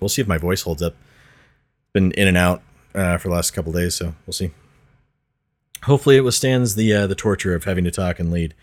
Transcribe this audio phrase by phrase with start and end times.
[0.00, 0.94] We'll see if my voice holds up.
[1.92, 2.62] Been in and out
[2.94, 4.50] uh, for the last couple days, so we'll see.
[5.84, 8.54] Hopefully, it withstands the uh, the torture of having to talk and lead.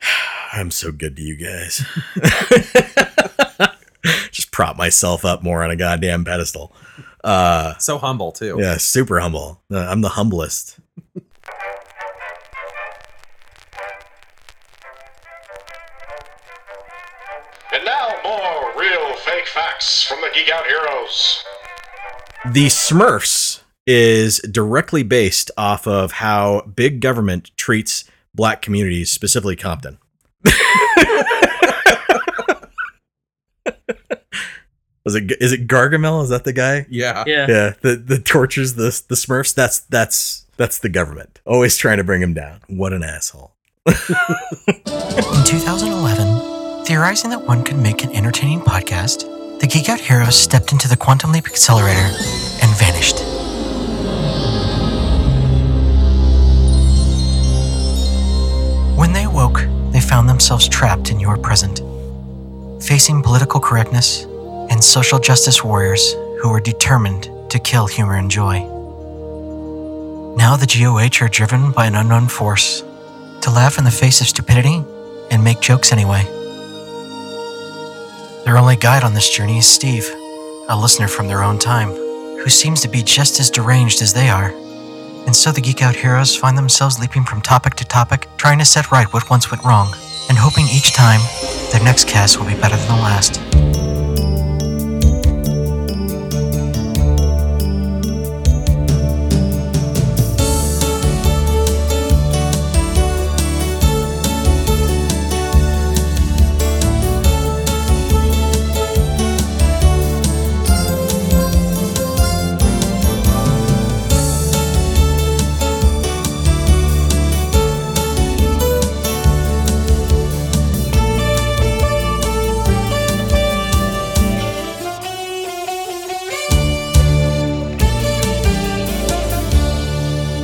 [0.52, 1.84] I'm so good to you guys.
[4.30, 6.72] Just prop myself up more on a goddamn pedestal.
[7.24, 8.56] Uh, So humble too.
[8.60, 9.60] yeah, super humble.
[9.70, 10.78] Uh, I'm the humblest.
[19.46, 21.44] Real fake facts from the Geek Out Heroes.
[22.52, 28.04] The Smurfs is directly based off of how big government treats
[28.34, 29.98] black communities, specifically Compton.
[35.04, 36.24] Was it is it Gargamel?
[36.24, 36.84] Is that the guy?
[36.90, 37.22] Yeah.
[37.26, 37.46] Yeah.
[37.48, 39.54] Yeah, the the tortures the the Smurfs.
[39.54, 42.60] That's that's that's the government always trying to bring him down.
[42.66, 43.54] What an asshole!
[43.86, 43.94] In
[45.44, 49.24] 2011, theorizing that one could make an entertaining podcast,
[49.60, 52.14] the Geek Out Heroes stepped into the Quantum Leap Accelerator
[52.62, 53.20] and vanished.
[58.98, 59.62] When they awoke,
[59.92, 61.80] they found themselves trapped in your present,
[62.82, 64.24] facing political correctness
[64.70, 68.58] and social justice warriors who were determined to kill humor and joy.
[70.36, 72.82] Now the GOH are driven by an unknown force
[73.40, 74.84] to laugh in the face of stupidity
[75.30, 76.45] and make jokes anyway.
[78.46, 80.08] Their only guide on this journey is Steve,
[80.68, 84.28] a listener from their own time, who seems to be just as deranged as they
[84.28, 84.52] are.
[85.26, 88.64] And so the Geek Out heroes find themselves leaping from topic to topic, trying to
[88.64, 89.92] set right what once went wrong,
[90.28, 91.20] and hoping each time
[91.72, 93.75] their next cast will be better than the last.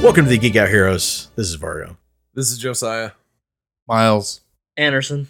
[0.03, 1.29] Welcome to the Geek Out Heroes.
[1.37, 1.97] This is Vargo,
[2.35, 3.13] This is Josiah.
[3.89, 4.41] Miles.
[4.77, 5.29] Anderson.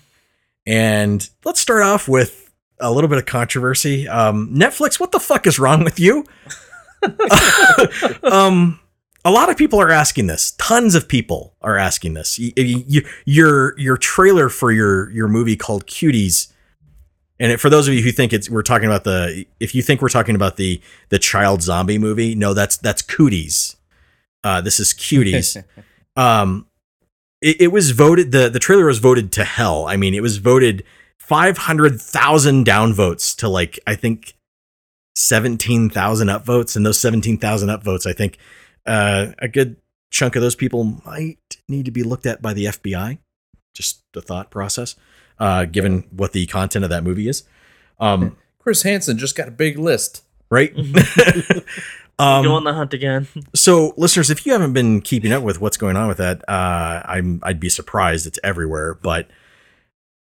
[0.67, 2.51] and let's start off with
[2.81, 4.09] a little bit of controversy.
[4.09, 6.25] Um, Netflix, what the fuck is wrong with you?
[8.23, 8.79] um,
[9.25, 10.53] a lot of people are asking this.
[10.53, 12.39] Tons of people are asking this.
[12.39, 16.53] Y- y- y- your your trailer for your your movie called Cuties.
[17.41, 19.83] And it- for those of you who think it's we're talking about the if you
[19.83, 20.81] think we're talking about the
[21.11, 23.77] the child zombie movie, no, that's that's Cooties.
[24.45, 25.63] Uh, this is Cuties.
[26.17, 26.67] um,
[27.41, 29.87] it, it was voted the the trailer was voted to hell.
[29.87, 30.85] I mean, it was voted
[31.19, 34.35] five hundred thousand downvotes to like I think
[35.15, 38.39] seventeen thousand upvotes, and those seventeen thousand upvotes, I think
[38.87, 39.77] uh, a good
[40.11, 41.39] chunk of those people might
[41.69, 43.19] need to be looked at by the FBI.
[43.75, 44.97] Just the thought process,
[45.39, 47.45] uh, given what the content of that movie is.
[47.99, 50.23] Um, Chris Hansen just got a big list.
[50.51, 50.75] right.
[52.19, 53.27] Go um, on the hunt again.
[53.55, 57.03] so, listeners, if you haven't been keeping up with what's going on with that, uh,
[57.05, 58.27] I'm I'd be surprised.
[58.27, 58.95] It's everywhere.
[58.95, 59.29] But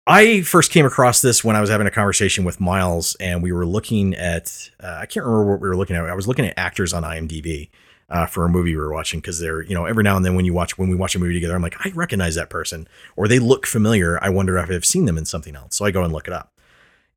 [0.07, 3.53] I first came across this when I was having a conversation with Miles, and we
[3.53, 6.05] were looking at uh, I can't remember what we were looking at.
[6.05, 7.71] I was looking at actors on IMDb
[8.11, 10.35] uh, for a movie we were watching because they're you know every now and then
[10.35, 12.89] when you watch when we watch a movie together, I'm like I recognize that person
[13.17, 14.23] or they look familiar.
[14.23, 15.77] I wonder if I've seen them in something else.
[15.77, 16.53] So I go and look it up,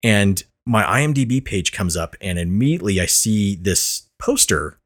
[0.03, 4.79] and my IMDb page comes up, and immediately I see this poster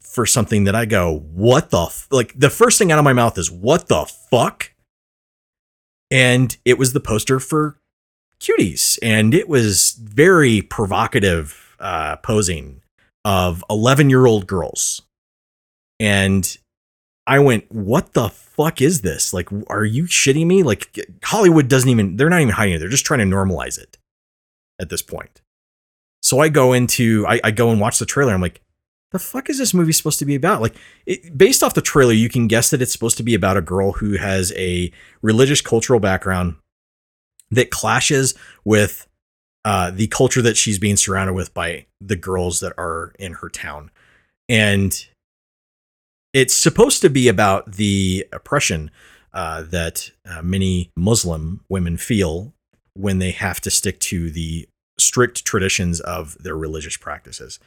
[0.00, 2.08] for something that I go, what the f-?
[2.10, 4.72] like the first thing out of my mouth is what the fuck?
[6.10, 7.78] And it was the poster for
[8.40, 8.98] cuties.
[9.02, 12.82] And it was very provocative uh posing
[13.24, 15.02] of 11 year old girls.
[15.98, 16.56] And
[17.26, 19.32] I went, what the fuck is this?
[19.32, 20.62] Like, are you shitting me?
[20.62, 22.78] Like Hollywood doesn't even they're not even hiding it.
[22.78, 23.98] They're just trying to normalize it
[24.80, 25.40] at this point.
[26.22, 28.34] So I go into I, I go and watch the trailer.
[28.34, 28.60] I'm like,
[29.12, 30.60] the fuck is this movie supposed to be about?
[30.60, 30.76] Like,
[31.06, 33.62] it, based off the trailer, you can guess that it's supposed to be about a
[33.62, 34.92] girl who has a
[35.22, 36.56] religious cultural background
[37.50, 38.34] that clashes
[38.64, 39.08] with
[39.64, 43.48] uh, the culture that she's being surrounded with by the girls that are in her
[43.48, 43.90] town.
[44.48, 45.06] And
[46.32, 48.90] it's supposed to be about the oppression
[49.34, 52.52] uh, that uh, many Muslim women feel
[52.94, 54.68] when they have to stick to the
[54.98, 57.58] strict traditions of their religious practices.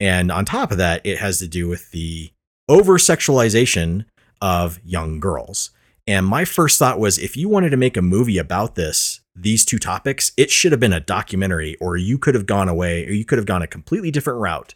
[0.00, 2.32] And on top of that, it has to do with the
[2.68, 4.06] over sexualization
[4.40, 5.70] of young girls.
[6.06, 9.64] And my first thought was if you wanted to make a movie about this, these
[9.64, 13.12] two topics, it should have been a documentary, or you could have gone away, or
[13.12, 14.74] you could have gone a completely different route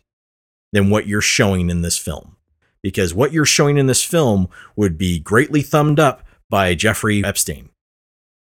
[0.72, 2.36] than what you're showing in this film.
[2.82, 7.70] Because what you're showing in this film would be greatly thumbed up by Jeffrey Epstein.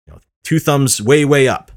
[0.06, 1.71] You know, two thumbs way, way up.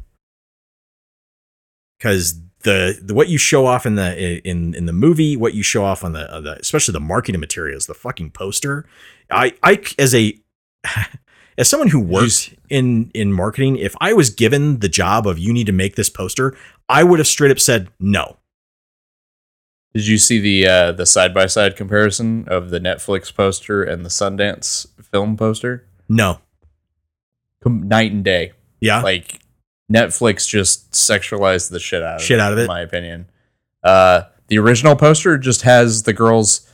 [1.99, 5.63] Because the, the what you show off in the in in the movie, what you
[5.63, 8.85] show off on the, uh, the especially the marketing materials, the fucking poster.
[9.31, 10.39] I I as a
[11.59, 15.53] as someone who works in in marketing, if I was given the job of you
[15.53, 16.57] need to make this poster,
[16.89, 18.37] I would have straight up said no.
[19.95, 24.05] Did you see the uh, the side by side comparison of the Netflix poster and
[24.05, 25.87] the Sundance film poster?
[26.09, 26.41] No.
[27.63, 28.53] Com- night and day.
[28.81, 29.03] Yeah.
[29.03, 29.41] Like
[29.91, 32.63] Netflix just sexualized the shit out of Shit it, out of it.
[32.63, 33.29] in my opinion.
[33.83, 36.69] Uh, the original poster just has the girls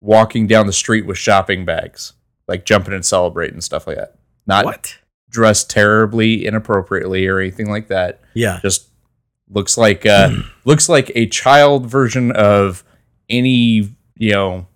[0.00, 2.12] walking down the street with shopping bags,
[2.46, 4.14] like jumping and celebrating and stuff like that.
[4.46, 4.98] Not what?
[5.30, 8.20] dressed terribly inappropriately or anything like that.
[8.34, 8.60] Yeah.
[8.62, 8.88] Just
[9.50, 10.30] looks like uh
[10.64, 12.84] looks like a child version of
[13.28, 14.66] any you know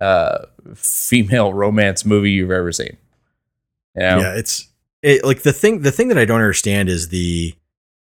[0.00, 2.96] uh female romance movie you've ever seen.
[3.94, 4.20] You know?
[4.20, 4.68] Yeah, it's
[5.02, 7.54] it, like the thing the thing that I don't understand is the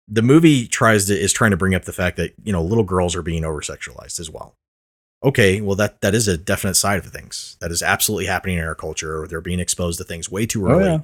[0.08, 2.84] the movie tries to is trying to bring up the fact that, you know, little
[2.84, 4.54] girls are being over sexualized as well.
[5.24, 7.56] Okay, well that that is a definite side of things.
[7.60, 9.26] That is absolutely happening in our culture.
[9.28, 10.84] They're being exposed to things way too Oh, early.
[10.84, 10.98] yeah.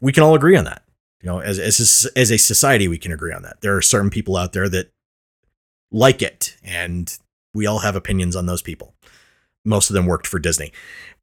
[0.00, 0.82] We can all agree on that.
[1.22, 3.60] You know, as as a, as a society we can agree on that.
[3.60, 4.90] There are certain people out there that
[5.90, 7.16] like it and
[7.54, 8.94] we all have opinions on those people.
[9.64, 10.72] Most of them worked for Disney.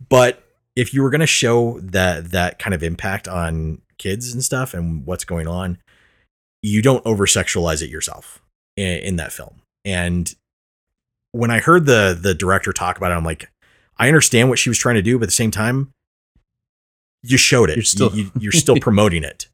[0.09, 0.43] But
[0.75, 4.73] if you were going to show that that kind of impact on kids and stuff
[4.73, 5.77] and what's going on,
[6.61, 8.41] you don't over sexualize it yourself
[8.77, 9.61] in, in that film.
[9.85, 10.33] And
[11.31, 13.49] when I heard the the director talk about it, I'm like,
[13.97, 15.91] I understand what she was trying to do, but at the same time,
[17.21, 17.75] you showed it.
[17.77, 19.47] You're still- you, you, are still promoting it.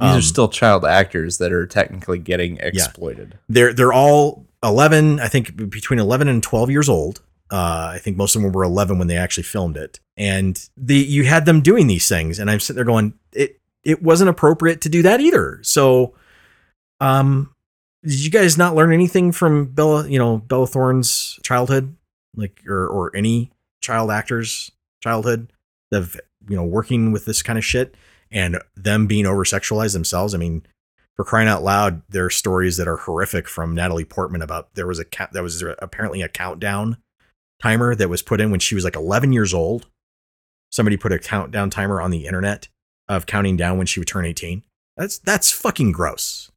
[0.00, 3.36] These Um, are still child actors that are technically getting exploited.
[3.48, 7.20] they're they're all 11 i think between 11 and 12 years old
[7.50, 10.96] uh, i think most of them were 11 when they actually filmed it and the
[10.96, 14.80] you had them doing these things and i'm sitting there going it it wasn't appropriate
[14.82, 15.60] to do that either.
[15.62, 16.14] So
[17.00, 17.54] um
[18.02, 21.94] did you guys not learn anything from bella you know bella thorne's childhood?
[22.36, 23.50] Like or or any
[23.82, 24.70] child actors
[25.02, 25.52] childhood
[25.92, 27.94] of you know working with this kind of shit
[28.30, 30.34] and them being over sexualized themselves?
[30.34, 30.66] I mean
[31.18, 34.86] for crying out loud, there are stories that are horrific from Natalie Portman about there
[34.86, 36.96] was a count that was apparently a countdown
[37.60, 39.86] timer that was put in when she was like 11 years old.
[40.70, 42.68] Somebody put a countdown timer on the internet
[43.08, 44.62] of counting down when she would turn 18.
[44.96, 46.50] That's that's fucking gross.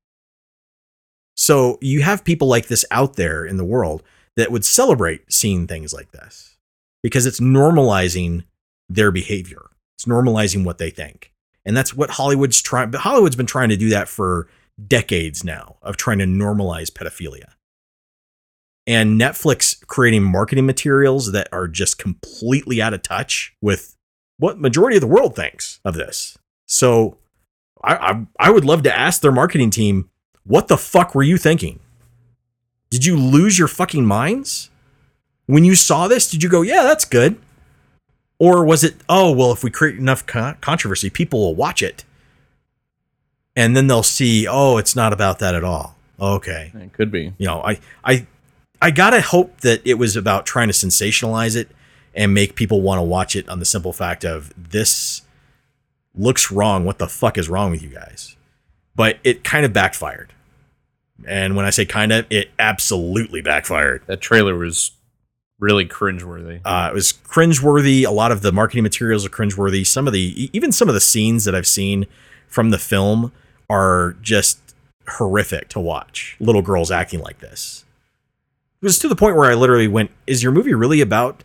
[1.35, 4.03] So you have people like this out there in the world
[4.37, 6.57] that would celebrate seeing things like this
[7.03, 8.43] because it's normalizing
[8.89, 9.69] their behavior.
[9.97, 11.31] It's normalizing what they think.
[11.65, 12.93] And that's what Hollywood's trying.
[12.93, 14.47] Hollywood's been trying to do that for
[14.87, 17.53] decades now of trying to normalize pedophilia.
[18.87, 23.95] And Netflix creating marketing materials that are just completely out of touch with
[24.37, 26.37] what majority of the world thinks of this.
[26.71, 27.17] So
[27.83, 30.09] I, I, I would love to ask their marketing team,
[30.45, 31.79] what the fuck were you thinking?
[32.89, 34.69] Did you lose your fucking minds?
[35.47, 37.37] When you saw this, did you go, yeah, that's good?
[38.39, 42.05] Or was it, oh, well, if we create enough con- controversy, people will watch it.
[43.53, 45.97] And then they'll see, oh, it's not about that at all.
[46.21, 46.71] Okay.
[46.73, 47.33] It could be.
[47.37, 48.25] You know, I I
[48.81, 51.69] I gotta hope that it was about trying to sensationalize it
[52.13, 55.23] and make people want to watch it on the simple fact of this
[56.15, 56.85] looks wrong.
[56.85, 58.35] What the fuck is wrong with you guys?
[58.95, 60.33] But it kind of backfired.
[61.25, 64.03] And when I say kind of, it absolutely backfired.
[64.07, 64.91] That trailer was
[65.59, 66.61] really cringeworthy.
[66.65, 68.05] Uh, it was cringeworthy.
[68.05, 69.85] A lot of the marketing materials are cringeworthy.
[69.85, 72.07] Some of the, even some of the scenes that I've seen
[72.47, 73.31] from the film
[73.69, 74.59] are just
[75.07, 76.35] horrific to watch.
[76.39, 77.85] Little girls acting like this.
[78.81, 81.43] It was to the point where I literally went, "Is your movie really about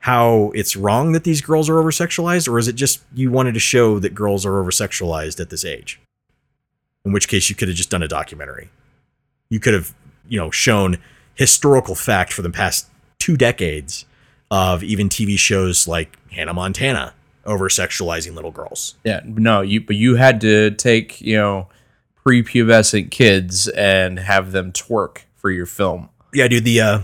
[0.00, 3.54] how it's wrong that these girls are over sexualized, or is it just you wanted
[3.54, 6.00] to show that girls are over sexualized at this age?"
[7.04, 8.70] In which case, you could have just done a documentary.
[9.48, 9.94] You could have,
[10.28, 10.98] you know, shown
[11.34, 12.86] historical fact for the past
[13.18, 14.04] two decades
[14.50, 17.14] of even TV shows like Hannah Montana
[17.44, 18.96] over sexualizing little girls.
[19.04, 21.68] Yeah, no, you but you had to take, you know,
[22.26, 26.10] prepubescent kids and have them twerk for your film.
[26.32, 27.00] Yeah, dude, the uh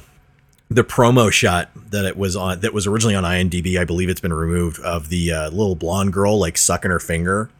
[0.68, 4.20] the promo shot that it was on that was originally on IMDb, I believe it's
[4.20, 7.50] been removed of the uh, little blonde girl like sucking her finger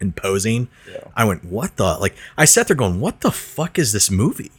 [0.00, 0.68] and posing.
[1.16, 4.52] I went, "What the?" Like I sat there going, "What the fuck is this movie?"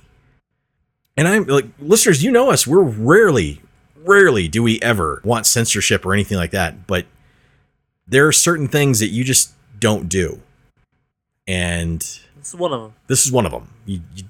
[1.17, 2.67] And I'm like, listeners, you know us.
[2.67, 3.61] We're rarely,
[4.03, 6.87] rarely do we ever want censorship or anything like that.
[6.87, 7.05] But
[8.07, 10.41] there are certain things that you just don't do.
[11.47, 12.01] And
[12.37, 12.93] It's one of them.
[13.07, 13.69] This is one of them.
[13.85, 14.23] You, you,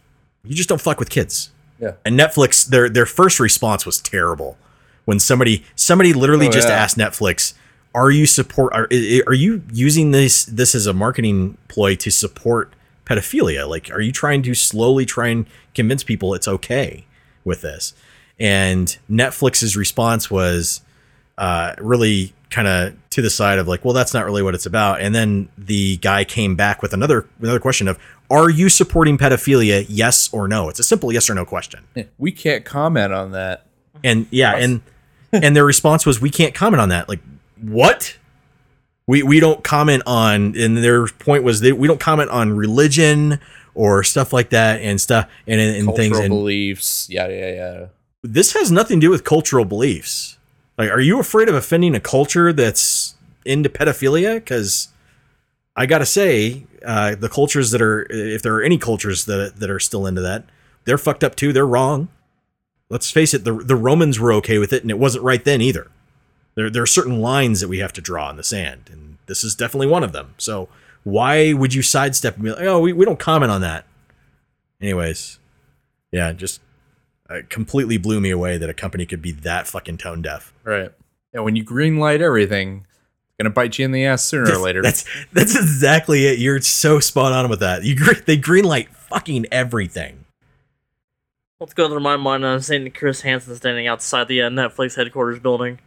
[0.44, 1.50] you just don't fuck with kids.
[1.86, 1.92] Yeah.
[2.04, 4.58] And Netflix, their their first response was terrible
[5.06, 6.76] when somebody somebody literally Oh, just yeah.
[6.76, 7.54] asked Netflix,
[7.94, 8.74] "Are you support?
[8.74, 8.88] Are,
[9.28, 12.74] are you using this this as a marketing ploy to support
[13.06, 13.68] pedophilia?
[13.70, 17.06] Like, are you trying to slowly try and convince people it's okay
[17.44, 17.94] with this?"
[18.40, 20.82] And Netflix's response was
[21.38, 24.66] uh, really kind of to the side of like, well, that's not really what it's
[24.66, 25.02] about.
[25.02, 29.86] And then the guy came back with another another question of, are you supporting pedophilia?
[29.90, 30.70] Yes or no?
[30.70, 31.84] It's a simple yes or no question.
[32.18, 33.66] We can't comment on that.
[34.06, 34.82] And yeah, and
[35.34, 37.10] and their response was, we can't comment on that.
[37.10, 37.20] Like,
[37.62, 38.18] what?
[39.06, 40.56] We we don't comment on.
[40.58, 43.42] And their point was, they, we don't comment on religion
[43.74, 46.18] or stuff like that and stuff and and, and things.
[46.18, 47.10] And beliefs.
[47.10, 47.86] Yeah, yeah, yeah.
[48.24, 50.35] this has nothing to do with cultural beliefs.
[50.78, 53.16] Like, are you afraid of offending a culture that's
[53.46, 54.36] into pedophilia?
[54.36, 54.90] Because
[55.76, 59.70] I gotta say, uh, the cultures that are, if there are any cultures that that
[59.70, 60.46] are still into that,
[60.86, 61.54] they're fucked up too.
[61.54, 62.10] They're wrong.
[62.90, 63.44] Let's face it.
[63.44, 65.90] The the Romans were okay with it, and it wasn't right then either.
[66.56, 69.44] There there are certain lines that we have to draw in the sand, and this
[69.44, 70.36] is definitely one of them.
[70.38, 70.70] So
[71.04, 73.86] why would you sidestep and be like, oh, we, we don't comment on that?
[74.82, 75.40] Anyways,
[76.12, 76.62] yeah, just
[77.30, 80.54] uh, completely blew me away that a company could be that fucking tone deaf.
[80.64, 80.92] Right.
[81.34, 82.86] And when you green light everything,
[83.28, 84.82] it's gonna bite you in the ass sooner or later.
[84.82, 86.40] That's that's exactly it.
[86.40, 87.84] You're so spot on with that.
[87.84, 90.26] You gre- they greenlight fucking everything.
[91.60, 92.46] Let's go to my mind.
[92.46, 95.80] I'm seeing Chris Hansen standing outside the uh, Netflix headquarters building,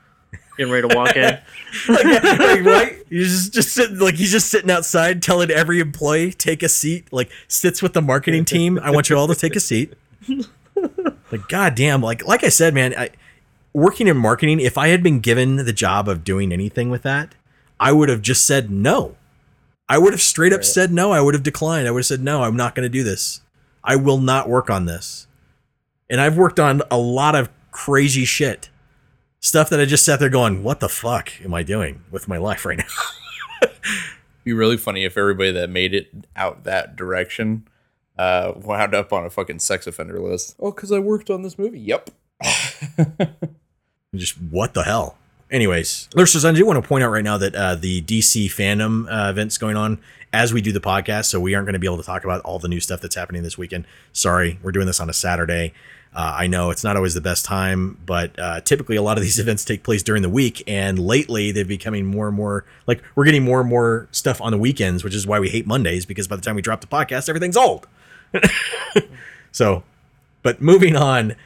[0.56, 1.22] getting ready to walk in.
[1.88, 2.96] like, like, right?
[3.08, 7.12] He's just just sitting like he's just sitting outside telling every employee take a seat.
[7.12, 8.78] Like sits with the marketing team.
[8.78, 9.94] I want you all to take a seat.
[11.30, 13.10] Like goddamn, like like I said, man, I
[13.72, 14.60] working in marketing.
[14.60, 17.34] If I had been given the job of doing anything with that,
[17.78, 19.16] I would have just said no.
[19.88, 21.12] I would have straight up said no.
[21.12, 21.88] I would have declined.
[21.88, 22.42] I would have said no.
[22.42, 23.40] I'm not going to do this.
[23.82, 25.26] I will not work on this.
[26.10, 28.68] And I've worked on a lot of crazy shit
[29.40, 32.38] stuff that I just sat there going, "What the fuck am I doing with my
[32.38, 33.68] life right now?"
[34.44, 37.68] be really funny if everybody that made it out that direction
[38.18, 40.56] uh, wound up on a fucking sex offender list.
[40.58, 41.80] Oh, because I worked on this movie.
[41.80, 42.10] Yep.
[44.14, 45.16] just what the hell.
[45.50, 49.06] Anyways, listeners, I do want to point out right now that uh, the DC fandom
[49.10, 49.98] uh, event's going on
[50.30, 52.42] as we do the podcast, so we aren't going to be able to talk about
[52.42, 53.86] all the new stuff that's happening this weekend.
[54.12, 55.72] Sorry, we're doing this on a Saturday.
[56.14, 59.22] Uh, I know it's not always the best time, but uh, typically a lot of
[59.24, 63.02] these events take place during the week, and lately they're becoming more and more like
[63.14, 66.04] we're getting more and more stuff on the weekends, which is why we hate Mondays
[66.04, 67.86] because by the time we drop the podcast, everything's old.
[69.52, 69.82] so,
[70.42, 71.36] but moving on,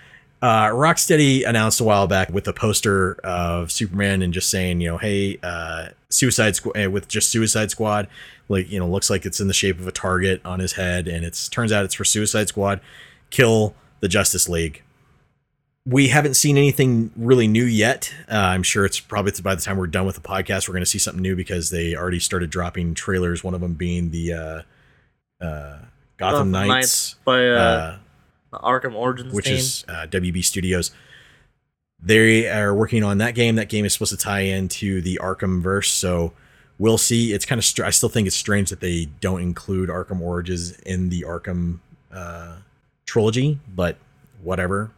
[0.43, 4.89] uh, Rocksteady announced a while back with a poster of Superman and just saying, you
[4.89, 8.09] know, hey, uh, Suicide Squad with just Suicide Squad,
[8.49, 11.07] like you know, looks like it's in the shape of a target on his head,
[11.07, 12.81] and it's turns out it's for Suicide Squad,
[13.31, 14.83] kill the Justice League.
[15.87, 18.13] We haven't seen anything really new yet.
[18.31, 20.85] Uh, I'm sure it's probably by the time we're done with the podcast, we're going
[20.85, 23.43] to see something new because they already started dropping trailers.
[23.43, 25.79] One of them being the uh, uh,
[26.31, 27.99] Gotham, Knights, by uh,
[28.53, 29.57] uh, Arkham Origins which team.
[29.57, 30.91] is uh, WB Studios.
[32.05, 33.57] They are working on that game.
[33.57, 36.33] That game is supposed to tie into the Arkham verse, so
[36.79, 37.33] we'll see.
[37.33, 40.73] It's kind of str- I still think it's strange that they don't include Arkham Origins
[40.81, 41.79] in the Arkham
[42.13, 42.57] uh,
[43.07, 43.97] trilogy, but
[44.43, 44.91] whatever.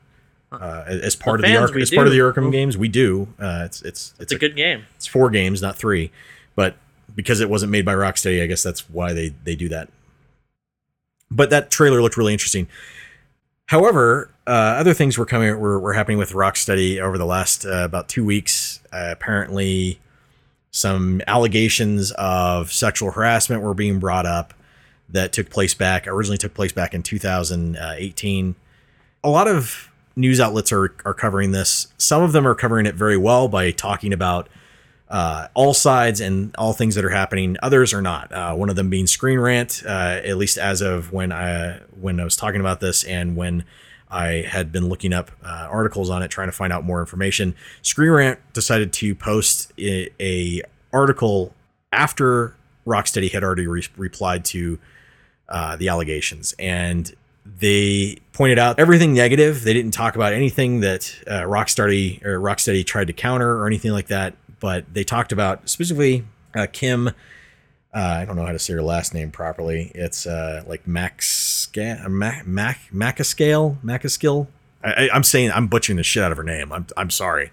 [0.50, 2.32] Uh, as part of the fans, Ark- we as part of the do.
[2.32, 3.28] Arkham games, we do.
[3.38, 4.84] Uh, it's it's it's a good game.
[4.96, 6.10] it's four games, not three.
[6.54, 6.76] But
[7.14, 9.88] because it wasn't made by Rocksteady, I guess that's why they they do that.
[11.30, 12.68] But that trailer looked really interesting.
[13.66, 17.84] However, uh, other things were coming were, were happening with Rocksteady over the last uh,
[17.84, 18.80] about two weeks.
[18.92, 19.98] Uh, apparently,
[20.70, 24.52] some allegations of sexual harassment were being brought up
[25.08, 28.54] that took place back originally took place back in 2018.
[29.22, 31.88] A lot of news outlets are are covering this.
[31.96, 34.48] Some of them are covering it very well by talking about
[35.14, 37.56] uh, all sides and all things that are happening.
[37.62, 38.32] Others are not.
[38.32, 42.18] Uh, one of them being Screen Rant, uh, at least as of when I when
[42.18, 43.64] I was talking about this and when
[44.10, 47.54] I had been looking up uh, articles on it, trying to find out more information.
[47.80, 51.54] Screen Rant decided to post a, a article
[51.92, 54.80] after Rocksteady had already re- replied to
[55.48, 59.62] uh, the allegations, and they pointed out everything negative.
[59.62, 63.92] They didn't talk about anything that uh, Rocksteady or Rocksteady tried to counter or anything
[63.92, 64.34] like that.
[64.64, 67.08] But they talked about specifically uh, Kim.
[67.08, 67.12] Uh,
[67.92, 69.92] I don't know how to say her last name properly.
[69.94, 74.46] It's uh, like Max Mac Mac Macascale Macaskill.
[74.82, 76.72] I, I'm saying I'm butchering the shit out of her name.
[76.72, 77.52] I'm I'm sorry,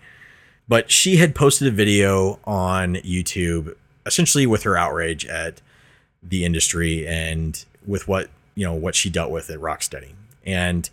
[0.70, 3.76] but she had posted a video on YouTube
[4.06, 5.60] essentially with her outrage at
[6.24, 10.14] the industry and with what you know what she dealt with at Rocksteady.
[10.46, 10.90] And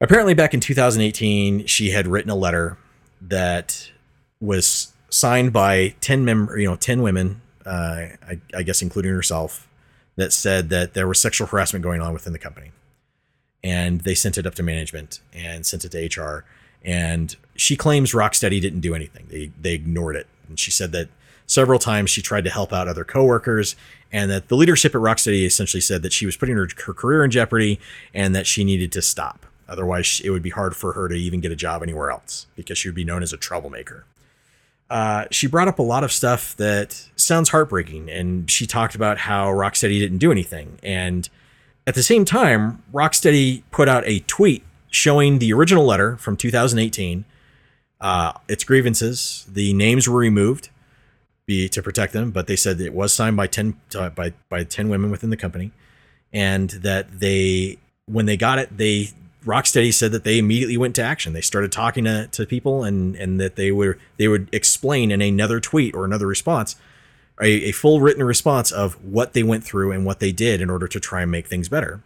[0.00, 2.78] apparently, back in 2018, she had written a letter
[3.20, 3.90] that
[4.40, 9.68] was signed by 10 member, you know, 10 women, uh, I, I guess including herself,
[10.16, 12.72] that said that there was sexual harassment going on within the company.
[13.62, 16.44] And they sent it up to management and sent it to HR.
[16.84, 19.26] And she claims Rocksteady didn't do anything.
[19.30, 20.26] They they ignored it.
[20.48, 21.08] And she said that
[21.46, 23.74] several times she tried to help out other coworkers
[24.12, 27.24] and that the leadership at Rocksteady essentially said that she was putting her, her career
[27.24, 27.80] in jeopardy
[28.12, 29.46] and that she needed to stop.
[29.68, 32.76] Otherwise, it would be hard for her to even get a job anywhere else because
[32.76, 34.04] she would be known as a troublemaker.
[34.90, 39.18] Uh, she brought up a lot of stuff that sounds heartbreaking, and she talked about
[39.18, 40.78] how Rocksteady didn't do anything.
[40.82, 41.28] And
[41.86, 47.24] at the same time, Rocksteady put out a tweet showing the original letter from 2018,
[48.00, 49.46] uh, its grievances.
[49.50, 50.68] The names were removed
[51.46, 54.64] be to protect them, but they said it was signed by 10 uh, by by
[54.64, 55.72] 10 women within the company,
[56.32, 59.10] and that they when they got it, they
[59.44, 61.32] Rocksteady said that they immediately went to action.
[61.32, 65.20] They started talking to, to people and and that they were they would explain in
[65.20, 66.76] another tweet or another response
[67.40, 70.70] a, a full written response of what they went through and what they did in
[70.70, 72.00] order to try and make things better.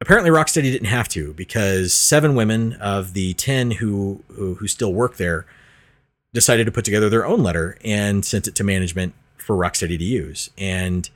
[0.00, 4.92] Apparently, Rocksteady didn't have to because seven women of the ten who who, who still
[4.92, 5.46] work there
[6.32, 10.04] decided to put together their own letter and sent it to management for Rocksteady to
[10.04, 10.50] use.
[10.58, 11.08] And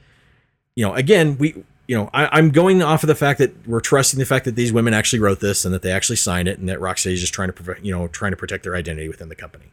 [0.75, 3.81] you know, again, we you know, I, am going off of the fact that we're
[3.81, 6.59] trusting the fact that these women actually wrote this and that they actually signed it,
[6.59, 9.31] and that Rocksteady is just trying to, you know, trying to protect their identity within
[9.31, 9.65] the company.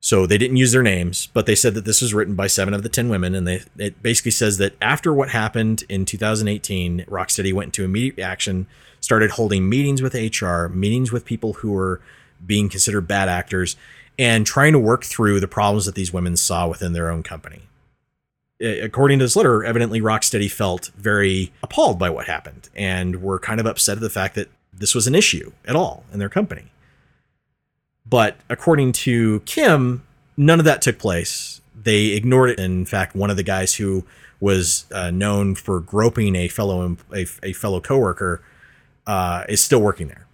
[0.00, 2.74] So they didn't use their names, but they said that this was written by seven
[2.74, 7.04] of the ten women, and they it basically says that after what happened in 2018,
[7.06, 8.66] Rocksteady went into immediate action,
[8.98, 12.00] started holding meetings with HR, meetings with people who were
[12.44, 13.76] being considered bad actors,
[14.18, 17.68] and trying to work through the problems that these women saw within their own company
[18.60, 23.60] according to this letter, evidently Rocksteady felt very appalled by what happened and were kind
[23.60, 26.70] of upset at the fact that this was an issue at all in their company.
[28.06, 30.02] But according to Kim,
[30.36, 31.60] none of that took place.
[31.80, 32.58] They ignored it.
[32.58, 34.04] In fact, one of the guys who
[34.40, 38.42] was uh, known for groping a fellow a, a fellow coworker
[39.06, 40.26] uh, is still working there.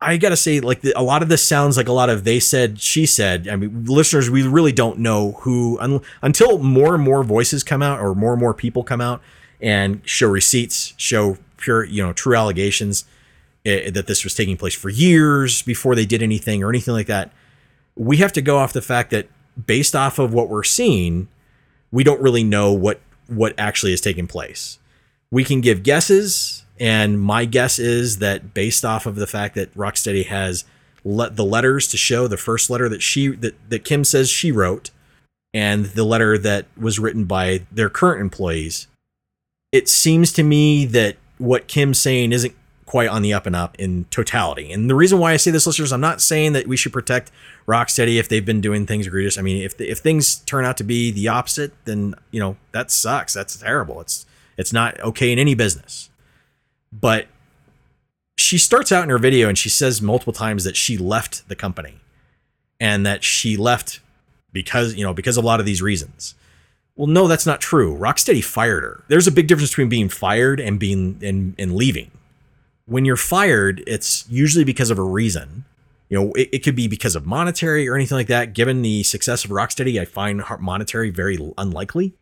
[0.00, 2.38] I gotta say, like the, a lot of this sounds like a lot of they
[2.38, 3.48] said, she said.
[3.48, 7.82] I mean, listeners, we really don't know who un, until more and more voices come
[7.82, 9.22] out or more and more people come out
[9.60, 13.06] and show receipts, show pure, you know, true allegations
[13.64, 17.06] eh, that this was taking place for years before they did anything or anything like
[17.06, 17.32] that.
[17.94, 19.28] We have to go off the fact that
[19.66, 21.28] based off of what we're seeing,
[21.90, 24.78] we don't really know what what actually is taking place.
[25.30, 29.74] We can give guesses and my guess is that based off of the fact that
[29.74, 30.64] Rocksteady has
[31.04, 34.50] let the letters to show the first letter that she that, that Kim says she
[34.50, 34.90] wrote
[35.54, 38.88] and the letter that was written by their current employees,
[39.72, 43.74] it seems to me that what Kim's saying isn't quite on the up and up
[43.78, 44.72] in totality.
[44.72, 47.32] And the reason why I say this, listeners, I'm not saying that we should protect
[47.66, 49.38] Rocksteady if they've been doing things egregious.
[49.38, 52.90] I mean, if if things turn out to be the opposite, then you know that
[52.90, 53.34] sucks.
[53.34, 54.00] That's terrible.
[54.00, 56.10] It's it's not okay in any business.
[56.98, 57.26] But
[58.38, 61.56] she starts out in her video and she says multiple times that she left the
[61.56, 61.96] company
[62.80, 64.00] and that she left
[64.52, 66.34] because, you know, because of a lot of these reasons.
[66.94, 67.96] Well, no, that's not true.
[67.96, 69.04] Rocksteady fired her.
[69.08, 72.10] There's a big difference between being fired and being and, and leaving.
[72.86, 75.64] When you're fired, it's usually because of a reason.
[76.08, 78.54] You know, it, it could be because of monetary or anything like that.
[78.54, 82.14] Given the success of Rocksteady, I find monetary very unlikely.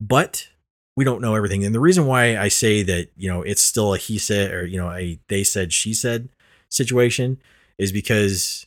[0.00, 0.48] But
[0.96, 1.64] we don't know everything.
[1.64, 4.66] And the reason why I say that, you know, it's still a he said or,
[4.66, 6.30] you know, a they said, she said
[6.68, 7.38] situation
[7.78, 8.66] is because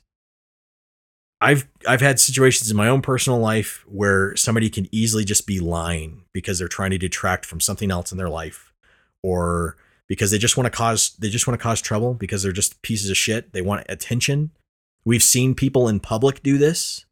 [1.41, 5.59] I've I've had situations in my own personal life where somebody can easily just be
[5.59, 8.73] lying because they're trying to detract from something else in their life
[9.23, 12.51] or because they just want to cause they just want to cause trouble because they're
[12.51, 13.53] just pieces of shit.
[13.53, 14.51] They want attention.
[15.05, 17.05] We've seen people in public do this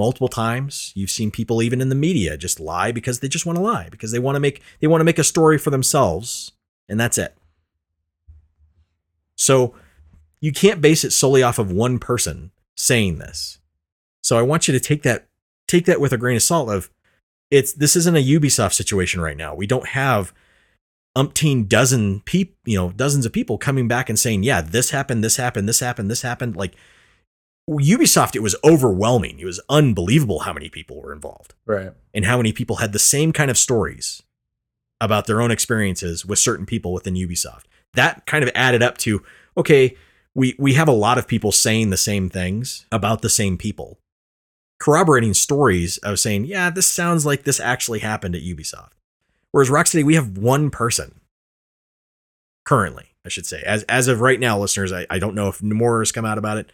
[0.00, 0.92] multiple times.
[0.96, 3.88] You've seen people even in the media just lie because they just want to lie
[3.90, 6.52] because they want to make they want to make a story for themselves
[6.88, 7.36] and that's it.
[9.36, 9.74] So
[10.40, 13.58] you can't base it solely off of one person saying this.
[14.22, 15.28] So I want you to take that
[15.68, 16.90] take that with a grain of salt of
[17.50, 19.54] it's this isn't a Ubisoft situation right now.
[19.54, 20.32] We don't have
[21.14, 25.22] umpteen dozen people, you know, dozens of people coming back and saying, "Yeah, this happened,
[25.22, 26.74] this happened, this happened, this happened." Like
[27.78, 29.38] Ubisoft, it was overwhelming.
[29.38, 31.54] It was unbelievable how many people were involved.
[31.66, 31.92] Right.
[32.12, 34.22] And how many people had the same kind of stories
[35.00, 37.64] about their own experiences with certain people within Ubisoft.
[37.94, 39.22] That kind of added up to,
[39.56, 39.96] okay,
[40.34, 43.98] we, we have a lot of people saying the same things about the same people,
[44.78, 48.92] corroborating stories of saying, yeah, this sounds like this actually happened at Ubisoft.
[49.52, 51.20] Whereas Rocksteady, we have one person
[52.64, 53.62] currently, I should say.
[53.66, 56.38] As as of right now, listeners, I, I don't know if more has come out
[56.38, 56.70] about it.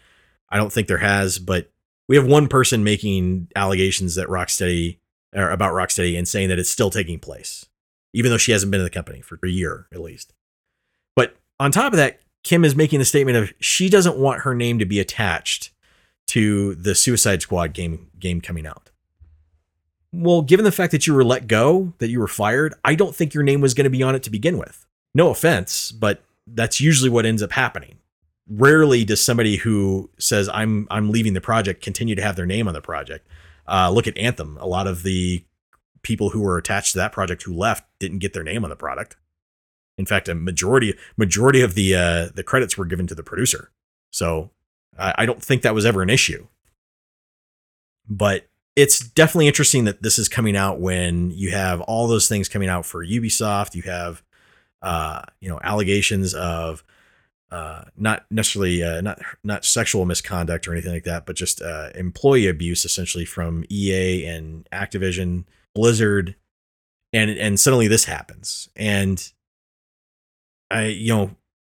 [0.49, 1.71] I don't think there has, but
[2.09, 4.99] we have one person making allegations that Rocksteady
[5.35, 7.67] or about Rocksteady and saying that it's still taking place,
[8.13, 10.33] even though she hasn't been in the company for a year at least.
[11.15, 14.55] But on top of that, Kim is making the statement of she doesn't want her
[14.55, 15.71] name to be attached
[16.29, 18.91] to the Suicide Squad game game coming out.
[20.13, 23.15] Well, given the fact that you were let go, that you were fired, I don't
[23.15, 24.87] think your name was going to be on it to begin with.
[25.15, 27.99] No offense, but that's usually what ends up happening.
[28.49, 32.69] Rarely does somebody who says I'm I'm leaving the project continue to have their name
[32.69, 33.27] on the project.
[33.67, 34.57] Uh, look at Anthem.
[34.61, 35.45] A lot of the
[36.03, 38.77] people who were attached to that project who left didn't get their name on the
[38.77, 39.17] product.
[39.99, 43.73] In fact, a majority majority of the uh, the credits were given to the producer.
[44.11, 44.51] So
[44.99, 46.47] I, I don't think that was ever an issue.
[48.09, 52.49] But it's definitely interesting that this is coming out when you have all those things
[52.49, 53.75] coming out for Ubisoft.
[53.75, 54.23] You have,
[54.83, 56.85] uh, you know, allegations of
[57.51, 61.91] uh, not necessarily uh, not not sexual misconduct or anything like that, but just uh,
[61.95, 66.35] employee abuse, essentially from EA and Activision, Blizzard,
[67.13, 69.33] and and suddenly this happens, and
[70.71, 71.23] I you know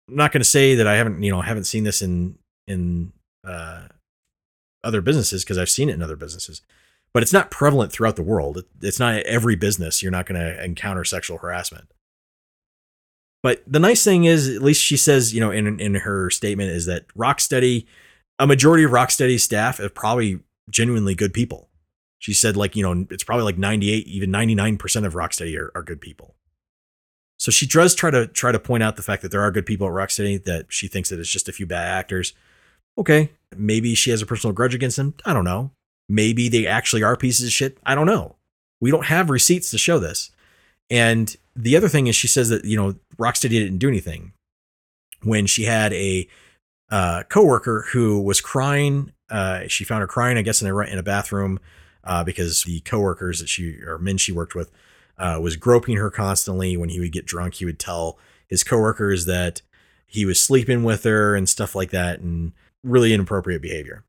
[0.10, 3.14] I'm not going to say that I haven't you know haven't seen this in in
[3.48, 3.88] uh,
[4.84, 6.62] other businesses because I've seen it in other businesses,
[7.14, 8.58] but it's not prevalent throughout the world.
[8.58, 11.88] It, it's not every business you're not going to encounter sexual harassment.
[13.44, 16.70] But the nice thing is, at least she says, you know, in in her statement,
[16.72, 17.86] is that Rocksteady,
[18.38, 21.70] a majority of Rocksteady's staff are probably genuinely good people.
[22.20, 25.82] She said, like, you know, it's probably like 98, even 99% of Rocksteady are, are
[25.82, 26.36] good people.
[27.40, 29.66] So she does try to try to point out the fact that there are good
[29.66, 32.34] people at Rocksteady, that she thinks that it's just a few bad actors.
[32.96, 35.16] Okay, maybe she has a personal grudge against them.
[35.26, 35.72] I don't know.
[36.08, 37.80] Maybe they actually are pieces of shit.
[37.84, 38.36] I don't know.
[38.80, 40.30] We don't have receipts to show this.
[40.92, 44.34] And the other thing is, she says that you know Rocksteady didn't do anything
[45.24, 46.28] when she had a
[46.90, 49.14] uh, coworker who was crying.
[49.30, 51.60] Uh, she found her crying, I guess, in a in a bathroom
[52.04, 54.72] uh, because the coworkers that she or men she worked with
[55.18, 56.76] uh, was groping her constantly.
[56.78, 59.62] When he would get drunk, he would tell his coworkers that
[60.06, 64.04] he was sleeping with her and stuff like that, and really inappropriate behavior.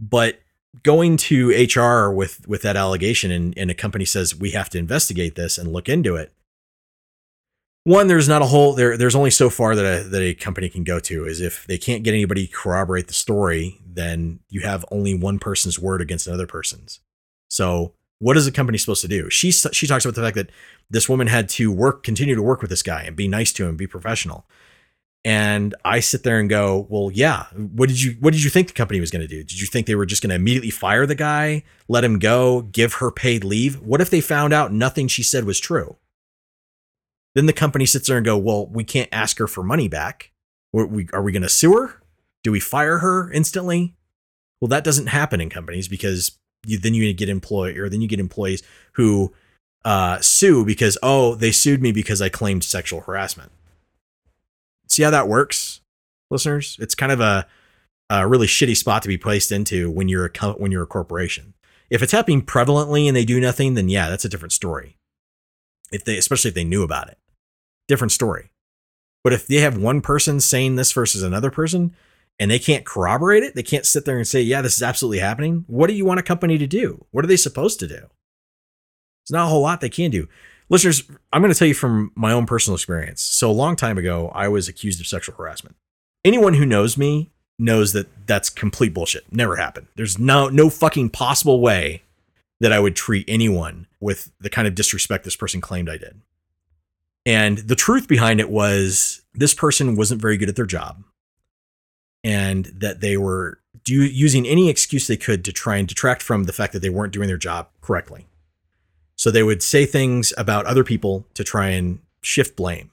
[0.00, 0.40] But
[0.82, 4.78] going to HR with with that allegation and, and a company says we have to
[4.78, 6.32] investigate this and look into it.
[7.84, 8.96] One, there's not a whole there.
[8.96, 11.26] There's only so far that a that a company can go to.
[11.26, 15.38] Is if they can't get anybody to corroborate the story, then you have only one
[15.38, 17.00] person's word against another person's.
[17.48, 19.28] So what is a company supposed to do?
[19.30, 20.50] She she talks about the fact that
[20.88, 23.66] this woman had to work, continue to work with this guy and be nice to
[23.66, 24.46] him, be professional.
[25.24, 27.46] And I sit there and go, well, yeah.
[27.54, 29.44] What did you What did you think the company was going to do?
[29.44, 32.62] Did you think they were just going to immediately fire the guy, let him go,
[32.62, 33.80] give her paid leave?
[33.80, 35.96] What if they found out nothing she said was true?
[37.34, 40.32] Then the company sits there and go, well, we can't ask her for money back.
[40.74, 42.02] Are we, are we going to sue her?
[42.42, 43.94] Do we fire her instantly?
[44.60, 48.08] Well, that doesn't happen in companies because you, then you get employee or then you
[48.08, 49.32] get employees who
[49.84, 53.50] uh, sue because oh they sued me because I claimed sexual harassment.
[54.92, 55.80] See how that works,
[56.30, 56.76] listeners?
[56.78, 57.46] It's kind of a,
[58.10, 60.86] a really shitty spot to be placed into when you're a co- when you're a
[60.86, 61.54] corporation.
[61.88, 64.98] If it's happening prevalently and they do nothing, then yeah, that's a different story.
[65.92, 67.16] If they, especially if they knew about it,
[67.88, 68.50] different story.
[69.24, 71.96] But if they have one person saying this versus another person,
[72.38, 75.20] and they can't corroborate it, they can't sit there and say, yeah, this is absolutely
[75.20, 75.64] happening.
[75.68, 77.06] What do you want a company to do?
[77.12, 78.08] What are they supposed to do?
[79.24, 80.28] It's not a whole lot they can do
[80.72, 83.22] listeners, I'm going to tell you from my own personal experience.
[83.22, 85.76] So a long time ago, I was accused of sexual harassment.
[86.24, 89.30] Anyone who knows me knows that that's complete bullshit.
[89.30, 89.86] Never happened.
[89.94, 92.02] There's no no fucking possible way
[92.60, 96.20] that I would treat anyone with the kind of disrespect this person claimed I did.
[97.26, 101.04] And the truth behind it was this person wasn't very good at their job
[102.24, 106.44] and that they were do, using any excuse they could to try and detract from
[106.44, 108.26] the fact that they weren't doing their job correctly.
[109.22, 112.90] So they would say things about other people to try and shift blame.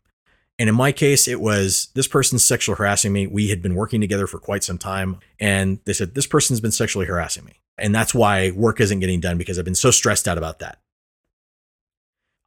[0.59, 3.25] And in my case, it was this person's sexual harassing me.
[3.25, 5.21] We had been working together for quite some time.
[5.39, 7.53] And they said, this person's been sexually harassing me.
[7.79, 10.77] And that's why work isn't getting done because I've been so stressed out about that.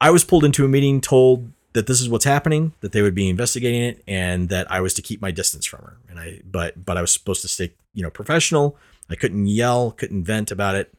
[0.01, 3.17] I was pulled into a meeting, told that this is what's happening, that they would
[3.17, 5.97] be investigating it, and that I was to keep my distance from her.
[6.09, 8.77] And I, but, but I was supposed to stay, you know, professional.
[9.11, 10.95] I couldn't yell, couldn't vent about it.